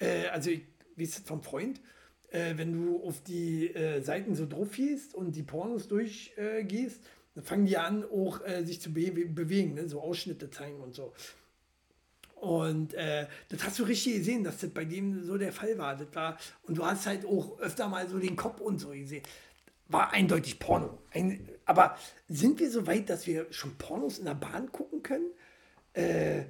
äh, 0.00 0.28
also 0.28 0.50
ich 0.50 0.62
weiß 0.96 1.16
das 1.16 1.24
vom 1.24 1.42
Freund, 1.42 1.80
äh, 2.30 2.56
wenn 2.56 2.72
du 2.72 3.02
auf 3.04 3.22
die 3.22 3.68
äh, 3.68 4.00
Seiten 4.02 4.34
so 4.34 4.46
drauf 4.46 4.72
gehst 4.72 5.14
und 5.14 5.36
die 5.36 5.42
Pornos 5.42 5.88
durchgehst, 5.88 7.00
dann 7.34 7.44
fangen 7.44 7.66
die 7.66 7.76
an, 7.76 8.04
auch 8.04 8.44
äh, 8.44 8.64
sich 8.64 8.80
zu 8.80 8.92
be 8.92 9.10
bewegen, 9.10 9.74
ne? 9.74 9.88
so 9.88 10.00
Ausschnitte 10.00 10.50
zeigen 10.50 10.80
und 10.80 10.94
so. 10.94 11.12
Und 12.42 12.94
äh, 12.94 13.28
das 13.50 13.64
hast 13.64 13.78
du 13.78 13.84
richtig 13.84 14.16
gesehen, 14.16 14.42
dass 14.42 14.58
das 14.58 14.70
bei 14.70 14.84
dem 14.84 15.22
so 15.24 15.38
der 15.38 15.52
Fall 15.52 15.78
war. 15.78 15.96
Das 15.96 16.08
war. 16.12 16.36
Und 16.64 16.76
du 16.76 16.84
hast 16.84 17.06
halt 17.06 17.24
auch 17.24 17.60
öfter 17.60 17.88
mal 17.88 18.08
so 18.08 18.18
den 18.18 18.34
Kopf 18.34 18.60
und 18.60 18.80
so 18.80 18.88
gesehen. 18.88 19.22
War 19.92 20.12
eindeutig 20.12 20.58
Porno. 20.58 20.98
Ein, 21.10 21.48
aber 21.66 21.96
sind 22.26 22.58
wir 22.60 22.70
so 22.70 22.86
weit, 22.86 23.10
dass 23.10 23.26
wir 23.26 23.52
schon 23.52 23.76
Pornos 23.76 24.18
in 24.18 24.24
der 24.24 24.34
Bahn 24.34 24.72
gucken 24.72 25.02
können? 25.02 25.30
Äh, 25.92 26.44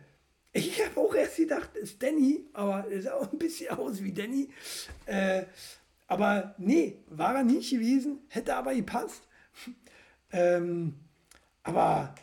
ich 0.53 0.85
habe 0.85 1.01
auch 1.01 1.15
erst 1.15 1.39
gedacht, 1.39 1.77
ist 1.77 2.01
Danny, 2.03 2.47
aber 2.53 2.87
er 2.89 3.03
sah 3.03 3.15
auch 3.15 3.33
ein 3.33 3.39
bisschen 3.39 3.77
aus 3.77 4.03
wie 4.03 4.13
Danny. 4.13 4.51
Äh, 5.07 5.45
aber 6.07 6.55
nee, 6.59 6.99
war 7.09 7.35
er 7.35 7.43
nicht 7.43 7.71
gewesen, 7.71 8.21
hätte 8.29 8.55
aber 8.55 8.75
gepasst. 8.75 9.27
ähm, 10.31 10.95
aber 11.65 12.15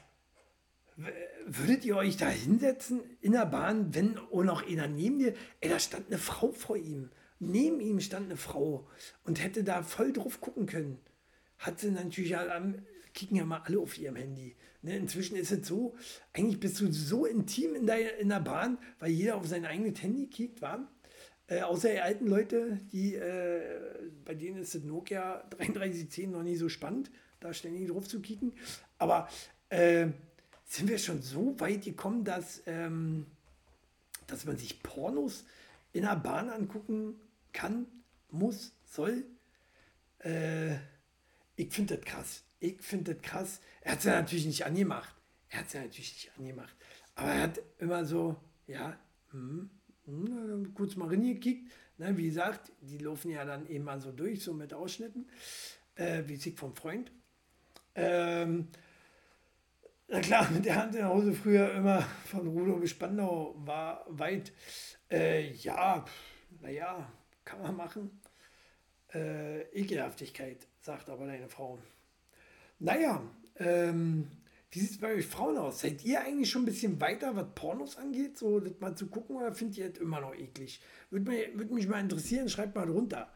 würdet 1.46 1.84
ihr 1.84 1.98
euch 1.98 2.16
da 2.16 2.30
hinsetzen 2.30 3.02
in 3.20 3.34
der 3.34 3.46
Bahn, 3.46 3.94
wenn 3.94 4.18
auch 4.18 4.44
noch 4.44 4.66
einer 4.66 4.88
neben 4.88 5.20
dir, 5.20 5.34
ey, 5.60 5.70
da 5.70 5.80
stand 5.80 6.08
eine 6.08 6.18
Frau 6.18 6.52
vor 6.52 6.78
ihm. 6.78 7.10
Neben 7.40 7.82
ihm 7.82 8.00
stand 8.00 8.28
eine 8.28 8.38
Frau 8.38 8.88
und 9.24 9.44
hätte 9.44 9.64
da 9.64 9.82
voll 9.82 10.14
drauf 10.14 10.40
gucken 10.40 10.66
können. 10.66 11.00
Hat 11.60 11.80
sie 11.80 11.92
natürlich 11.92 12.38
alle, 12.38 12.84
kicken 13.14 13.38
ja 13.38 13.46
mal 13.46 13.62
alle 13.66 13.80
auf 13.80 13.98
ihrem 13.98 14.16
Handy. 14.16 14.56
Ne, 14.82 14.96
inzwischen 14.96 15.36
ist 15.36 15.52
es 15.52 15.68
so, 15.68 15.96
eigentlich 16.34 16.60
bist 16.60 16.80
du 16.80 16.92
so 16.92 17.26
intim 17.26 17.76
in 17.76 17.86
der, 17.86 18.18
in 18.18 18.30
der 18.30 18.40
Bahn, 18.40 18.78
weil 19.00 19.12
jeder 19.12 19.36
auf 19.36 19.46
sein 19.46 19.66
eigenes 19.66 20.02
Handy 20.02 20.28
kickt, 20.28 20.62
war. 20.62 20.90
Äh, 21.48 21.62
außer 21.62 21.90
die 21.92 22.00
alten 22.00 22.28
Leute, 22.28 22.80
die, 22.92 23.16
äh, 23.16 23.62
bei 24.24 24.36
denen 24.36 24.62
ist 24.62 24.76
das 24.76 24.84
Nokia 24.84 25.44
3310 25.50 26.32
noch 26.32 26.44
nie 26.44 26.56
so 26.56 26.70
spannend, 26.70 27.12
da 27.40 27.54
ständig 27.54 27.90
drauf 27.90 28.08
zu 28.08 28.22
kicken. 28.22 28.54
Aber 28.98 29.28
äh, 29.70 30.08
sind 30.66 30.88
wir 30.88 30.98
schon 30.98 31.22
so 31.22 31.60
weit 31.60 31.84
gekommen, 31.84 32.24
dass, 32.24 32.62
ähm, 32.68 33.26
dass 34.28 34.46
man 34.46 34.58
sich 34.58 34.82
Pornos 34.82 35.44
in 35.92 36.04
der 36.04 36.16
Bahn 36.16 36.50
angucken 36.50 37.16
kann, 37.52 37.88
muss, 38.30 38.72
soll. 38.86 39.26
Äh, 40.20 40.76
ich 41.60 41.74
finde 41.74 41.98
das 41.98 42.06
krass. 42.06 42.44
Ich 42.62 42.82
finde 42.82 43.14
das 43.14 43.22
krass. 43.22 43.62
Er 43.82 43.92
hat 43.94 44.00
es 44.00 44.06
ja 44.06 44.14
natürlich 44.14 44.46
nicht 44.46 44.66
angemacht. 44.66 45.14
Er 45.50 45.60
hat 45.60 45.68
es 45.68 45.74
ja 45.74 45.82
natürlich 45.82 46.14
nicht 46.14 46.32
angemacht. 46.38 46.76
Aber 47.16 47.32
er 47.32 47.42
hat 47.42 47.60
immer 47.80 48.06
so, 48.06 48.38
ja, 48.66 48.98
hm, 49.32 49.70
hm, 50.06 50.74
kurz 50.74 50.96
mal 50.96 51.10
reingekickt. 51.10 51.70
Ne, 51.98 52.16
wie 52.18 52.28
gesagt, 52.28 52.72
die 52.80 52.98
laufen 53.00 53.32
ja 53.32 53.44
dann 53.44 53.68
eben 53.68 53.84
mal 53.84 54.00
so 54.00 54.14
durch, 54.14 54.42
so 54.42 54.54
mit 54.54 54.74
Ausschnitten, 54.74 55.28
äh, 55.96 56.24
wie 56.28 56.38
sich 56.38 56.56
vom 56.56 56.74
Freund. 56.74 57.12
Ähm, 57.94 58.70
na 60.08 60.22
klar, 60.22 60.50
mit 60.52 60.64
der 60.64 60.78
Hand 60.78 60.96
in 60.96 61.02
der 61.02 61.14
Hose 61.14 61.34
früher 61.34 61.74
immer 61.74 62.04
von 62.26 62.48
Rudo 62.48 62.78
bis 62.78 62.92
Spandau 62.92 63.54
war 63.58 64.06
weit. 64.08 64.54
Äh, 65.12 65.52
ja, 65.56 66.06
naja, 66.62 67.12
kann 67.44 67.62
man 67.62 67.76
machen. 67.76 68.22
Äh, 69.14 69.64
Ekelhaftigkeit, 69.74 70.68
sagt 70.90 71.10
aber 71.12 71.28
deine 71.28 71.48
Frau. 71.48 71.78
Naja, 72.80 73.22
ähm, 73.58 74.28
wie 74.72 74.80
sieht 74.80 74.90
es 74.90 74.98
bei 75.00 75.14
euch 75.14 75.28
Frauen 75.28 75.56
aus? 75.56 75.82
Seid 75.82 76.04
ihr 76.04 76.20
eigentlich 76.20 76.50
schon 76.50 76.64
ein 76.64 76.66
bisschen 76.66 77.00
weiter, 77.00 77.36
was 77.36 77.46
Pornos 77.54 77.96
angeht, 77.96 78.40
so 78.40 78.60
das 78.60 78.74
mal 78.80 78.96
zu 78.96 79.06
gucken, 79.06 79.36
oder 79.36 79.54
findet 79.54 79.78
ihr 79.78 79.90
das 79.92 80.00
immer 80.00 80.20
noch 80.20 80.34
eklig? 80.34 80.82
Würde 81.12 81.30
mich, 81.30 81.56
würd 81.56 81.70
mich 81.70 81.88
mal 81.88 82.00
interessieren, 82.00 82.50
schreibt 82.50 82.74
mal 82.74 82.88
drunter. 82.88 83.32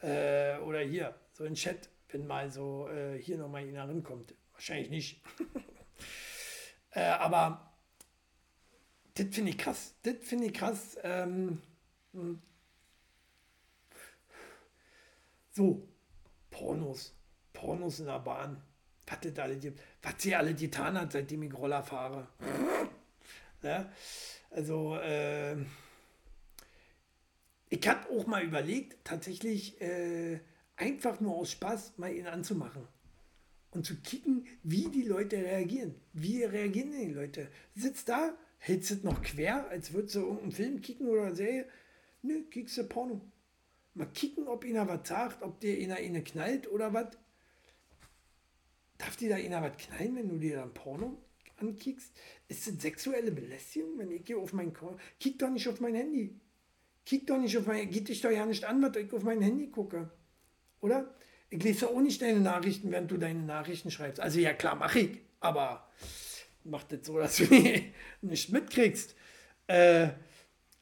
Äh, 0.00 0.58
oder 0.58 0.78
hier, 0.78 1.16
so 1.32 1.44
in 1.44 1.54
Chat, 1.54 1.88
wenn 2.10 2.24
mal 2.24 2.52
so 2.52 2.88
äh, 2.88 3.18
hier 3.18 3.36
nochmal 3.36 3.62
einer 3.62 3.88
rankommt. 3.88 4.36
Wahrscheinlich 4.52 4.90
nicht. 4.90 5.22
Äh, 6.94 7.04
aber 7.04 7.72
das 9.14 9.28
finde 9.30 9.52
ich 9.52 9.56
krass. 9.56 9.94
Das 10.02 10.16
finde 10.20 10.44
ich 10.44 10.52
krass. 10.52 10.98
Ähm, 11.02 11.62
hm. 12.12 12.42
so, 15.52 15.88
Pornos. 16.52 17.12
Pornos 17.52 17.98
in 17.98 18.06
der 18.06 18.20
Bahn. 18.20 18.62
Was, 19.06 19.18
das 19.20 19.38
alle, 19.40 19.58
was 20.02 20.14
sie 20.18 20.34
alle 20.36 20.54
getan 20.54 20.98
hat, 20.98 21.10
seitdem 21.10 21.42
ich 21.42 21.52
Roller 21.52 21.82
fahre. 21.82 22.28
ja? 23.62 23.90
Also, 24.54 24.96
äh, 24.98 25.56
ich 27.70 27.88
habe 27.88 28.10
auch 28.10 28.26
mal 28.26 28.44
überlegt, 28.44 29.02
tatsächlich 29.02 29.80
äh, 29.80 30.40
einfach 30.76 31.20
nur 31.20 31.36
aus 31.36 31.52
Spaß 31.52 31.94
mal 31.96 32.14
ihn 32.14 32.26
anzumachen 32.26 32.86
und 33.70 33.86
zu 33.86 33.96
kicken, 33.96 34.46
wie 34.62 34.88
die 34.90 35.04
Leute 35.04 35.36
reagieren. 35.36 35.94
Wie 36.12 36.44
reagieren 36.44 36.92
die 36.92 37.12
Leute? 37.12 37.48
Sitzt 37.74 38.10
da, 38.10 38.36
hältst 38.58 38.90
es 38.90 39.02
noch 39.04 39.22
quer, 39.22 39.68
als 39.70 39.94
würdest 39.94 40.16
du 40.16 40.20
irgendeinen 40.20 40.52
Film 40.52 40.80
kicken 40.82 41.08
oder 41.08 41.24
eine 41.24 41.34
Serie. 41.34 41.66
Nö, 42.20 42.42
kickst 42.50 42.76
du 42.76 42.84
Porno. 42.84 43.22
Mal 43.94 44.06
kicken, 44.06 44.48
ob 44.48 44.64
einer 44.64 44.88
was 44.88 45.06
sagt, 45.06 45.42
ob 45.42 45.60
dir 45.60 45.76
einer 45.82 45.96
eine 45.96 46.24
knallt 46.24 46.70
oder 46.70 46.92
was. 46.92 47.08
Darf 48.98 49.16
dir 49.16 49.30
da 49.30 49.36
einer 49.36 49.62
was 49.62 49.76
knallen, 49.76 50.16
wenn 50.16 50.28
du 50.28 50.38
dir 50.38 50.56
dann 50.56 50.72
Porno 50.72 51.18
ankickst? 51.58 52.12
Ist 52.48 52.66
das 52.66 52.80
sexuelle 52.80 53.30
Belästigung, 53.32 53.98
wenn 53.98 54.10
ich 54.10 54.24
gehe 54.24 54.36
auf 54.36 54.52
mein 54.52 54.72
Korn? 54.72 54.98
Kick 55.20 55.38
doch 55.38 55.50
nicht 55.50 55.68
auf 55.68 55.80
mein 55.80 55.94
Handy. 55.94 56.40
Kick 57.04 57.26
doch 57.26 57.38
nicht 57.38 57.56
auf 57.56 57.66
mein 57.66 57.90
Geht 57.90 58.08
dich 58.08 58.20
doch 58.20 58.30
ja 58.30 58.46
nicht 58.46 58.64
an, 58.64 58.80
was 58.82 58.96
ich 58.96 59.12
auf 59.12 59.22
mein 59.22 59.42
Handy 59.42 59.68
gucke. 59.68 60.10
Oder? 60.80 61.14
Ich 61.50 61.62
lese 61.62 61.88
auch 61.88 62.00
nicht 62.00 62.22
deine 62.22 62.40
Nachrichten, 62.40 62.90
während 62.90 63.10
du 63.10 63.18
deine 63.18 63.42
Nachrichten 63.42 63.90
schreibst. 63.90 64.20
Also 64.20 64.40
ja 64.40 64.54
klar, 64.54 64.74
mache 64.74 65.00
ich. 65.00 65.18
aber 65.40 65.86
macht 66.64 66.92
das 66.92 67.06
so, 67.06 67.18
dass 67.18 67.36
du 67.36 67.44
nicht 68.22 68.50
mitkriegst. 68.50 69.14
Äh, 69.66 70.08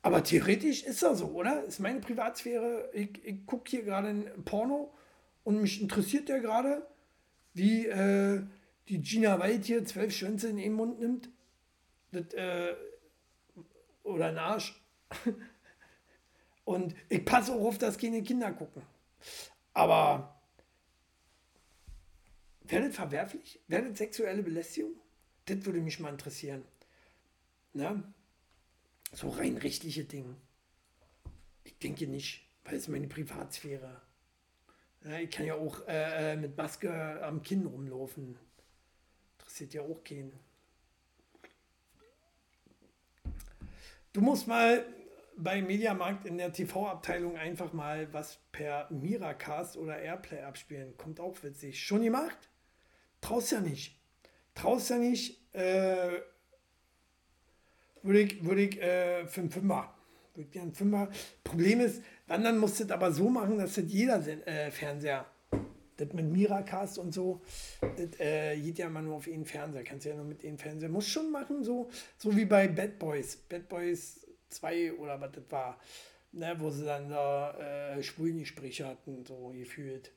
aber 0.03 0.25
theoretisch 0.25 0.83
ist 0.83 1.03
das 1.03 1.19
so, 1.19 1.27
oder? 1.27 1.65
Ist 1.65 1.81
meine 1.81 2.01
Privatsphäre. 2.01 2.91
Ich, 2.95 3.25
ich 3.25 3.47
gucke 3.47 3.71
hier 3.71 3.83
gerade 3.83 4.09
ein 4.09 4.45
Porno 4.45 4.95
und 5.45 5.61
mich 5.61 5.81
interessiert 5.81 6.29
ja 6.29 6.39
gerade, 6.39 6.87
wie 7.53 7.87
äh, 7.87 8.43
die 8.89 9.01
Gina 9.03 9.41
White 9.41 9.67
hier 9.67 9.85
zwölf 9.85 10.15
Schwänze 10.15 10.49
in 10.49 10.57
den 10.57 10.73
Mund 10.73 11.01
nimmt. 11.01 11.29
Das, 12.13 12.33
äh, 12.35 12.75
oder 14.03 14.27
einen 14.27 14.39
Arsch. 14.39 14.81
Und 16.65 16.95
ich 17.09 17.25
passe 17.25 17.53
auch 17.53 17.67
auf, 17.67 17.79
dass 17.79 17.99
keine 17.99 18.23
Kinder 18.23 18.53
gucken. 18.53 18.83
Aber 19.73 20.41
wäre 22.63 22.87
das 22.87 22.95
verwerflich? 22.95 23.61
Wäre 23.67 23.89
das 23.89 23.99
sexuelle 23.99 24.43
Belästigung? 24.43 24.93
Das 25.47 25.65
würde 25.65 25.81
mich 25.81 25.99
mal 25.99 26.11
interessieren. 26.11 26.65
Ne? 27.73 28.05
So 29.13 29.29
rein 29.29 29.57
rechtliche 29.57 30.05
Dinge. 30.05 30.37
Ich 31.65 31.79
denke 31.79 32.07
nicht, 32.07 32.49
weil 32.65 32.77
es 32.77 32.89
meine 32.89 33.09
Privatsphäre. 33.09 34.01
Ja, 35.05 35.19
ich 35.19 35.31
kann 35.31 35.47
ja 35.47 35.55
auch 35.55 35.87
äh, 35.89 36.33
äh 36.33 36.37
mit 36.37 36.57
Maske 36.57 37.23
am 37.23 37.43
Kinn 37.43 37.67
rumlaufen. 37.67 38.39
Interessiert 39.39 39.75
ja 39.75 39.83
auch 39.83 40.05
keinen. 40.05 40.39
Du 44.13 44.21
musst 44.21 44.47
mal 44.47 44.85
bei 45.37 45.63
Mediamarkt 45.63 46.27
in 46.27 46.37
der 46.37 46.53
TV-Abteilung 46.53 47.37
einfach 47.37 47.73
mal 47.73 48.13
was 48.13 48.39
per 48.53 48.91
Miracast 48.91 49.77
oder 49.77 49.99
Airplay 49.99 50.43
abspielen. 50.43 50.97
Kommt 50.97 51.21
auch 51.21 51.43
witzig. 51.43 51.83
Schon 51.83 52.03
gemacht? 52.03 52.51
Traust 53.21 53.53
ja 53.53 53.61
nicht. 53.61 53.99
Traust 54.55 54.91
ja 54.91 54.99
nicht. 54.99 55.55
Äh, 55.55 56.21
würde 58.03 58.21
ich, 58.21 58.45
würde 58.45 58.63
ich 58.63 58.81
äh, 58.81 59.27
für 59.27 59.41
einen 59.41 59.51
Fünfer. 59.51 59.95
Würde 60.35 60.49
ich 60.53 60.61
einen 60.61 60.73
Fünfer. 60.73 61.09
Problem 61.45 61.81
ist, 61.81 62.03
dann, 62.27 62.45
dann 62.45 62.59
musst 62.59 62.81
du 62.81 62.85
es 62.85 62.91
aber 62.91 63.13
so 63.13 63.29
machen, 63.29 63.59
dass 63.59 63.75
das 63.75 63.85
jeder 63.89 64.25
äh, 64.47 64.71
Fernseher, 64.71 65.27
das 65.97 66.13
mit 66.13 66.27
Miracast 66.27 66.99
und 66.99 67.13
so, 67.13 67.43
das 67.81 68.19
äh, 68.21 68.59
geht 68.59 68.79
ja 68.79 68.87
immer 68.87 69.03
nur 69.03 69.17
auf 69.17 69.29
einen 69.29 69.45
Fernseher. 69.45 69.85
Kannst 69.85 70.07
ja 70.07 70.15
nur 70.15 70.25
mit 70.25 70.45
einem 70.45 70.59
Fernseher. 70.59 70.89
Muss 70.89 71.09
schon 71.09 71.31
machen, 71.31 71.63
so, 71.63 71.91
so 72.17 72.35
wie 72.37 72.45
bei 72.45 72.69
Bad 72.69 72.99
Boys. 72.99 73.37
Bad 73.37 73.69
Boys 73.69 74.27
2 74.51 74.95
oder 74.95 75.21
was 75.21 75.33
das 75.33 75.45
war. 75.51 75.79
Ne, 76.33 76.55
wo 76.59 76.71
sie 76.71 76.85
dann 76.85 77.11
da 77.11 77.97
äh, 77.97 78.03
Schwulengespräche 78.05 78.87
hatten, 78.87 79.25
so 79.27 79.49
gefühlt. 79.49 80.13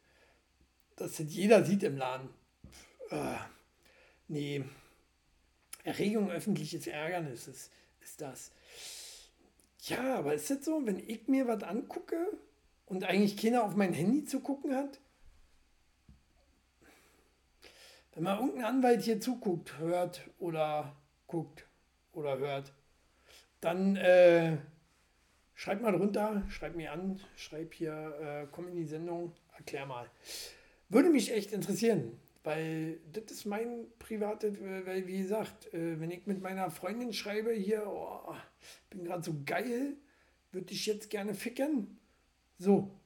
Dass 0.95 1.17
das 1.17 1.33
jeder 1.33 1.65
sieht 1.65 1.81
im 1.81 1.97
Laden. 1.97 2.29
Äh, 3.09 3.35
nee. 4.27 4.63
Erregung 5.83 6.31
öffentliches 6.31 6.87
Ärgernis 6.87 7.47
ist, 7.47 7.71
das. 8.17 8.51
Ja, 9.83 10.15
aber 10.15 10.33
ist 10.33 10.49
das 10.49 10.63
so, 10.63 10.85
wenn 10.85 10.97
ich 10.97 11.27
mir 11.27 11.47
was 11.47 11.63
angucke 11.63 12.37
und 12.85 13.03
eigentlich 13.03 13.37
keiner 13.37 13.63
auf 13.63 13.75
mein 13.75 13.93
Handy 13.93 14.23
zu 14.23 14.39
gucken 14.39 14.75
hat? 14.75 14.99
Wenn 18.13 18.23
mal 18.23 18.37
irgendein 18.39 18.65
Anwalt 18.65 19.01
hier 19.01 19.19
zuguckt, 19.19 19.77
hört 19.79 20.29
oder 20.39 20.95
guckt 21.27 21.65
oder 22.13 22.37
hört, 22.37 22.71
dann 23.59 23.95
äh, 23.95 24.57
schreib 25.55 25.81
mal 25.81 25.91
drunter, 25.91 26.43
schreib 26.49 26.75
mir 26.75 26.91
an, 26.91 27.19
schreib 27.35 27.73
hier, 27.73 27.93
äh, 28.21 28.47
komm 28.51 28.67
in 28.67 28.75
die 28.75 28.85
Sendung, 28.85 29.33
erklär 29.57 29.85
mal. 29.85 30.09
Würde 30.89 31.09
mich 31.09 31.31
echt 31.31 31.51
interessieren. 31.51 32.19
Weil 32.43 32.99
das 33.11 33.31
ist 33.31 33.45
mein 33.45 33.87
privates, 33.99 34.59
weil 34.59 35.07
wie 35.07 35.19
gesagt, 35.19 35.73
äh, 35.73 35.99
wenn 35.99 36.11
ich 36.11 36.27
mit 36.27 36.41
meiner 36.41 36.69
Freundin 36.69 37.13
schreibe, 37.13 37.53
hier, 37.53 37.87
oh, 37.87 38.35
bin 38.89 39.05
gerade 39.05 39.23
so 39.23 39.33
geil, 39.45 39.95
würde 40.51 40.73
ich 40.73 40.85
jetzt 40.85 41.09
gerne 41.09 41.33
ficken. 41.33 41.99
So, 42.57 42.99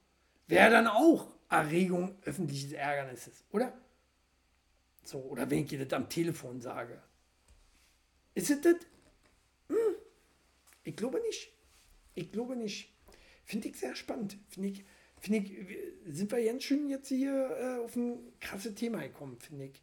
wäre 0.48 0.70
dann 0.70 0.88
auch 0.88 1.28
Erregung 1.48 2.16
öffentliches 2.22 2.72
Ärgernisses, 2.72 3.44
oder? 3.52 3.72
So, 5.04 5.20
oder 5.20 5.48
wenn 5.48 5.60
ich 5.60 5.68
dir 5.68 5.84
das 5.84 5.92
am 5.96 6.08
Telefon 6.08 6.60
sage. 6.60 7.00
Ist 8.34 8.50
es 8.50 8.60
das? 8.60 8.76
Hm, 9.68 9.96
ich 10.84 10.96
glaube 10.96 11.20
nicht. 11.20 11.52
Ich 12.14 12.30
glaube 12.32 12.56
nicht. 12.56 12.92
Finde 13.44 13.68
ich 13.68 13.76
sehr 13.78 13.94
spannend. 13.94 14.36
Finde 14.48 14.68
ich, 14.68 14.84
finde 15.20 15.40
ich, 15.40 16.14
sind 16.14 16.30
wir 16.30 16.44
ganz 16.44 16.64
schön 16.64 16.88
jetzt 16.88 17.08
hier 17.08 17.32
äh, 17.32 17.84
auf 17.84 17.96
ein 17.96 18.18
krasses 18.40 18.74
Thema 18.74 19.00
gekommen, 19.00 19.38
finde 19.40 19.66
ich. 19.66 19.82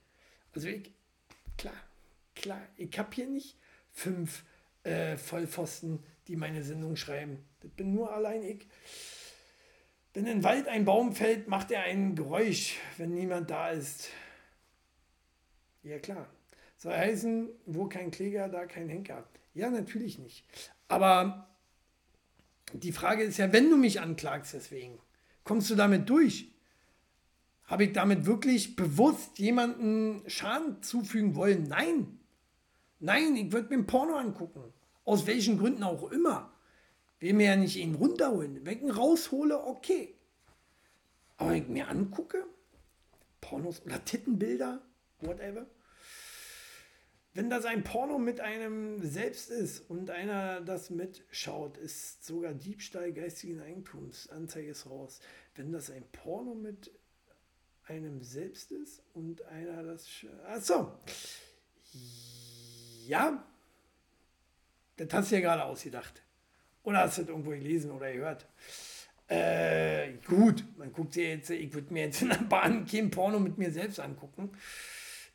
Also 0.54 0.68
ich, 0.68 0.92
klar, 1.58 1.76
klar, 2.36 2.62
ich 2.78 2.98
habe 2.98 3.14
hier 3.14 3.28
nicht 3.28 3.58
fünf 3.92 4.44
äh, 4.84 5.18
Vollpfosten, 5.18 6.00
die 6.28 6.36
meine 6.36 6.64
Sendung 6.64 6.96
schreiben. 6.96 7.44
Das 7.62 7.72
bin 7.72 7.94
nur 7.94 8.14
allein 8.14 8.44
ich. 8.44 8.68
Wenn 10.14 10.28
im 10.28 10.44
Wald 10.44 10.68
ein 10.68 10.86
Baum 10.86 11.14
fällt, 11.14 11.48
macht 11.48 11.72
er 11.72 11.82
ein 11.82 12.16
Geräusch, 12.16 12.78
wenn 12.98 13.14
niemand 13.14 13.50
da 13.50 13.70
ist. 13.72 14.10
Ja 15.84 16.00
klar. 16.00 16.28
Soll 16.78 16.94
heißen, 16.94 17.50
wo 17.66 17.88
kein 17.88 18.12
Kläger, 18.12 18.48
da 18.48 18.66
kein 18.66 18.90
Henker. 18.90 19.28
Ja, 19.54 19.70
natürlich 19.70 20.20
nicht. 20.20 20.46
Aber 20.88 21.48
die 22.74 22.92
Frage 22.92 23.24
ist 23.24 23.38
ja, 23.38 23.52
wenn 23.54 23.70
du 23.70 23.78
mich 23.78 24.00
anklagst 24.02 24.54
deswegen, 24.54 25.00
Kommst 25.46 25.70
du 25.70 25.76
damit 25.76 26.10
durch? 26.10 26.52
Habe 27.66 27.86
ich 27.86 27.94
damit 27.94 28.26
wirklich 28.26 28.76
bewusst 28.76 29.40
jemanden 29.40 30.28
Schaden 30.28 30.82
zufügen 30.82 31.36
wollen? 31.36 31.64
Nein. 31.64 32.20
Nein, 33.00 33.36
ich 33.36 33.52
würde 33.52 33.70
mir 33.70 33.84
ein 33.84 33.88
Porno 33.88 34.16
angucken. 34.16 34.74
Aus 35.06 35.26
welchen 35.28 35.58
Gründen 35.60 35.84
auch 35.84 36.12
immer. 36.12 36.52
Will 37.20 37.34
mir 37.34 37.46
ja 37.48 37.56
nicht 37.56 37.78
ihn 37.78 37.96
runterholen. 37.96 38.66
Wenn 38.66 38.78
ich 38.78 38.84
ihn 38.84 38.92
raushole, 38.92 39.64
okay. 39.66 40.16
Aber 41.38 41.52
wenn 41.52 41.64
ich 41.64 41.70
mir 41.70 41.88
angucke, 41.88 42.46
Pornos 43.40 43.84
oder 43.86 44.04
Tittenbilder, 44.04 44.82
whatever, 45.22 45.68
wenn 47.36 47.50
das 47.50 47.66
ein 47.66 47.84
Porno 47.84 48.18
mit 48.18 48.40
einem 48.40 49.04
selbst 49.04 49.50
ist 49.52 49.90
und 49.90 50.10
einer 50.10 50.62
das 50.62 50.90
mitschaut, 50.90 51.78
ist 51.78 52.26
sogar 52.26 52.54
Diebstahl 52.54 53.12
geistigen 53.12 53.60
Eigentums. 53.60 54.30
Anzeige 54.30 54.70
ist 54.72 54.90
raus. 54.90 55.20
Wenn 55.54 55.74
das 55.74 55.92
ein 55.92 56.06
Porno 56.14 56.56
mit 56.56 56.92
einem 57.88 58.24
selbst 58.24 58.72
ist 58.72 59.04
und 59.14 59.44
einer 59.48 59.84
das. 59.84 60.08
Achso. 60.48 60.98
Ja. 63.06 63.46
Das 64.96 65.10
hast 65.12 65.32
du 65.32 65.36
ja 65.36 65.42
gerade 65.42 65.66
ausgedacht. 65.66 66.24
Oder 66.84 67.00
hast 67.00 67.18
du 67.18 67.24
das 67.24 67.30
irgendwo 67.30 67.50
gelesen 67.50 67.92
oder 67.92 68.14
gehört? 68.14 68.48
Äh, 69.28 70.14
gut, 70.26 70.64
man 70.78 70.94
guckt 70.94 71.14
sich 71.14 71.28
jetzt, 71.28 71.50
ich 71.50 71.74
würde 71.74 71.92
mir 71.92 72.06
jetzt 72.06 72.22
in 72.22 72.30
der 72.30 72.38
Bahn 72.38 72.86
kein 72.86 73.12
Porno 73.12 73.40
mit 73.40 73.58
mir 73.58 73.72
selbst 73.72 74.00
angucken. 74.00 74.52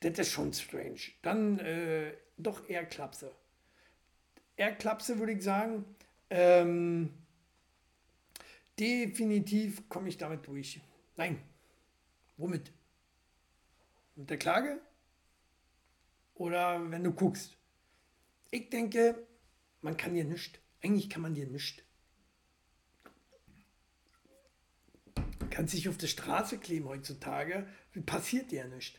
Das 0.01 0.19
ist 0.19 0.33
schon 0.33 0.53
strange. 0.53 1.01
Dann 1.23 1.59
äh, 1.59 2.15
doch 2.39 2.69
eher 2.69 2.87
Klapse. 2.87 3.35
Eher 4.57 4.75
Klapse 4.75 5.19
würde 5.19 5.33
ich 5.33 5.43
sagen. 5.43 5.85
Ähm, 6.31 7.13
definitiv 8.79 9.89
komme 9.91 10.09
ich 10.09 10.17
damit 10.17 10.47
durch. 10.47 10.81
Nein. 11.17 11.43
Womit? 12.39 12.73
Mit 14.17 14.31
der 14.31 14.39
Klage? 14.39 14.81
Oder 16.35 16.91
wenn 16.91 17.05
du 17.05 17.13
guckst? 17.13 17.59
Ich 18.51 18.71
denke, 18.71 19.27
man 19.83 19.99
kann 19.99 20.15
dir 20.15 20.25
nichts. 20.25 20.59
Eigentlich 20.83 21.11
kann 21.11 21.21
man 21.21 21.35
dir 21.35 21.47
nichts. 21.47 21.83
Kannst 25.51 25.75
dich 25.75 25.91
auf 25.91 25.99
der 25.99 26.07
Straße 26.07 26.57
kleben 26.59 26.89
heutzutage, 26.89 27.69
passiert 28.07 28.51
dir 28.51 28.67
nichts 28.67 28.99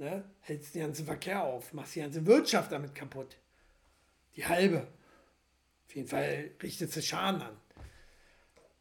ne, 0.00 0.24
hältst 0.40 0.74
den 0.74 0.82
ganzen 0.82 1.06
Verkehr 1.06 1.44
auf, 1.44 1.72
machst 1.72 1.94
die 1.94 2.00
ganze 2.00 2.24
Wirtschaft 2.26 2.72
damit 2.72 2.94
kaputt. 2.94 3.36
Die 4.34 4.44
halbe. 4.44 4.86
Auf 5.86 5.94
jeden 5.94 6.08
Fall 6.08 6.50
richtet 6.62 6.92
sie 6.92 7.02
Schaden 7.02 7.42
an. 7.42 7.56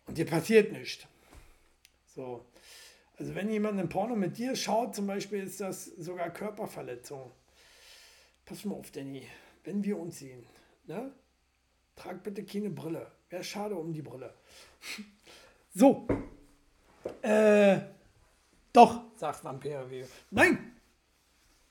Und 0.05 0.17
dir 0.17 0.25
passiert 0.25 0.71
nichts. 0.71 1.05
So. 2.05 2.45
Also 3.17 3.35
wenn 3.35 3.49
jemand 3.49 3.79
ein 3.79 3.89
Porno 3.89 4.15
mit 4.15 4.37
dir 4.37 4.55
schaut, 4.55 4.95
zum 4.95 5.07
Beispiel, 5.07 5.43
ist 5.43 5.59
das 5.59 5.85
sogar 5.85 6.29
Körperverletzung. 6.29 7.31
Pass 8.45 8.63
mal 8.63 8.75
auf, 8.75 8.91
Danny. 8.91 9.27
Wenn 9.65 9.83
wir 9.83 9.99
uns 9.99 10.19
sehen, 10.19 10.45
ne? 10.85 11.11
trag 11.95 12.23
bitte 12.23 12.45
keine 12.45 12.69
Brille. 12.69 13.11
Wäre 13.29 13.43
schade 13.43 13.75
um 13.75 13.93
die 13.93 14.01
Brille. 14.01 14.33
So. 15.71 16.07
Äh, 17.21 17.79
doch, 18.73 19.03
sagt 19.15 19.43
Vampire. 19.43 19.87
Nein, 20.31 20.78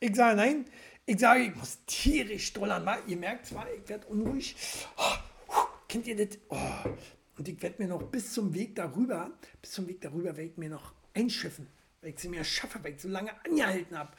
ich 0.00 0.14
sage 0.14 0.36
nein. 0.36 0.64
Ich 1.06 1.20
sage, 1.20 1.40
ich 1.40 1.54
muss 1.54 1.78
tierisch 1.86 2.52
dollern. 2.52 2.86
Ihr 3.06 3.16
merkt 3.16 3.46
zwar, 3.46 3.66
ich 3.72 3.88
werde 3.88 4.06
unruhig. 4.08 4.54
Oh, 4.98 5.64
kennt 5.88 6.06
ihr 6.06 6.16
das? 6.16 6.38
Oh. 6.50 6.90
Und 7.38 7.48
ich 7.48 7.62
werde 7.62 7.82
mir 7.82 7.88
noch 7.88 8.02
bis 8.02 8.32
zum 8.34 8.52
Weg 8.52 8.74
darüber, 8.74 9.30
bis 9.62 9.72
zum 9.72 9.88
Weg 9.88 10.00
darüber 10.00 10.36
werde 10.36 10.50
ich 10.50 10.56
mir 10.56 10.68
noch 10.68 10.92
einschiffen, 11.14 11.68
weil 12.00 12.10
ich 12.10 12.18
sie 12.18 12.28
mir 12.28 12.44
schaffe, 12.44 12.82
weil 12.82 12.94
ich 12.94 13.00
so 13.00 13.08
lange 13.08 13.32
angehalten 13.44 13.96
habe. 13.96 14.12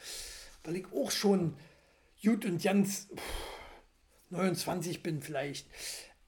weil 0.64 0.76
ich 0.76 0.86
auch 0.92 1.10
schon 1.10 1.54
gut 2.22 2.44
und 2.44 2.62
ganz 2.62 3.08
pff, 3.14 3.22
29 4.30 5.02
bin 5.02 5.22
vielleicht. 5.22 5.66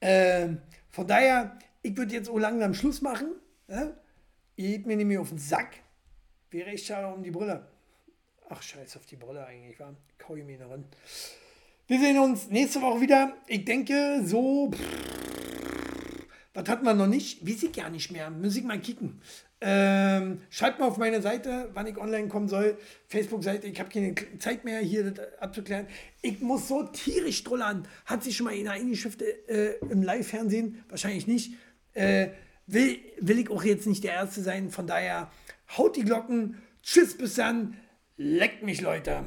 Ähm, 0.01 0.61
von 0.89 1.07
daher, 1.07 1.57
ich 1.81 1.97
würde 1.97 2.13
jetzt 2.13 2.29
auch 2.29 2.39
langsam 2.39 2.73
Schluss 2.73 3.01
machen. 3.01 3.35
Ja? 3.67 3.97
Ihr 4.55 4.69
geht 4.69 4.85
mir 4.85 4.95
nämlich 4.95 5.17
auf 5.17 5.29
den 5.29 5.39
Sack. 5.39 5.77
Wäre 6.51 6.69
echt 6.69 6.85
schade 6.85 7.07
um 7.13 7.23
die 7.23 7.31
Brille. 7.31 7.67
Ach, 8.49 8.61
scheiß 8.61 8.97
auf 8.97 9.05
die 9.05 9.15
Brille 9.15 9.45
eigentlich, 9.45 9.79
war. 9.79 9.95
Kau 10.17 10.35
ich 10.35 10.43
mir 10.43 10.57
drin. 10.57 10.85
Wir 11.87 11.99
sehen 11.99 12.19
uns 12.19 12.49
nächste 12.49 12.81
Woche 12.81 13.01
wieder. 13.01 13.33
Ich 13.47 13.65
denke, 13.65 14.21
so. 14.25 14.71
Pff, 14.71 16.23
was 16.53 16.69
hat 16.69 16.83
man 16.83 16.97
noch 16.97 17.07
nicht? 17.07 17.47
Weiß 17.47 17.63
ich 17.63 17.73
gar 17.73 17.89
nicht 17.89 18.11
mehr. 18.11 18.29
Muss 18.29 18.55
ich 18.55 18.63
mal 18.63 18.79
kicken. 18.79 19.21
Ähm, 19.59 20.41
schreibt 20.49 20.79
mal 20.79 20.87
auf 20.87 20.97
meine 20.97 21.21
Seite, 21.21 21.69
wann 21.73 21.87
ich 21.87 21.97
online 21.97 22.27
kommen 22.27 22.47
soll. 22.47 22.77
Facebook-Seite. 23.07 23.67
Ich 23.67 23.79
habe 23.79 23.89
keine 23.89 24.13
Zeit 24.37 24.65
mehr, 24.65 24.79
hier 24.79 25.09
das 25.09 25.25
abzuklären. 25.39 25.87
Ich 26.21 26.41
muss 26.41 26.67
so 26.67 26.83
tierisch 26.83 27.43
drullern. 27.43 27.87
Hat 28.05 28.23
sich 28.23 28.35
schon 28.37 28.45
mal 28.45 28.53
einer 28.53 28.71
eingeschifft 28.71 29.21
äh, 29.21 29.77
im 29.89 30.03
Live-Fernsehen? 30.03 30.83
Wahrscheinlich 30.89 31.27
nicht. 31.27 31.53
Äh, 31.93 32.29
will, 32.67 32.99
will 33.19 33.39
ich 33.39 33.49
auch 33.49 33.63
jetzt 33.63 33.87
nicht 33.87 34.03
der 34.03 34.13
Erste 34.13 34.41
sein. 34.41 34.69
Von 34.69 34.85
daher 34.85 35.31
haut 35.77 35.95
die 35.95 36.03
Glocken. 36.03 36.61
Tschüss, 36.83 37.17
bis 37.17 37.35
dann. 37.35 37.77
Leckt 38.17 38.61
mich, 38.61 38.79
Leute. 38.79 39.25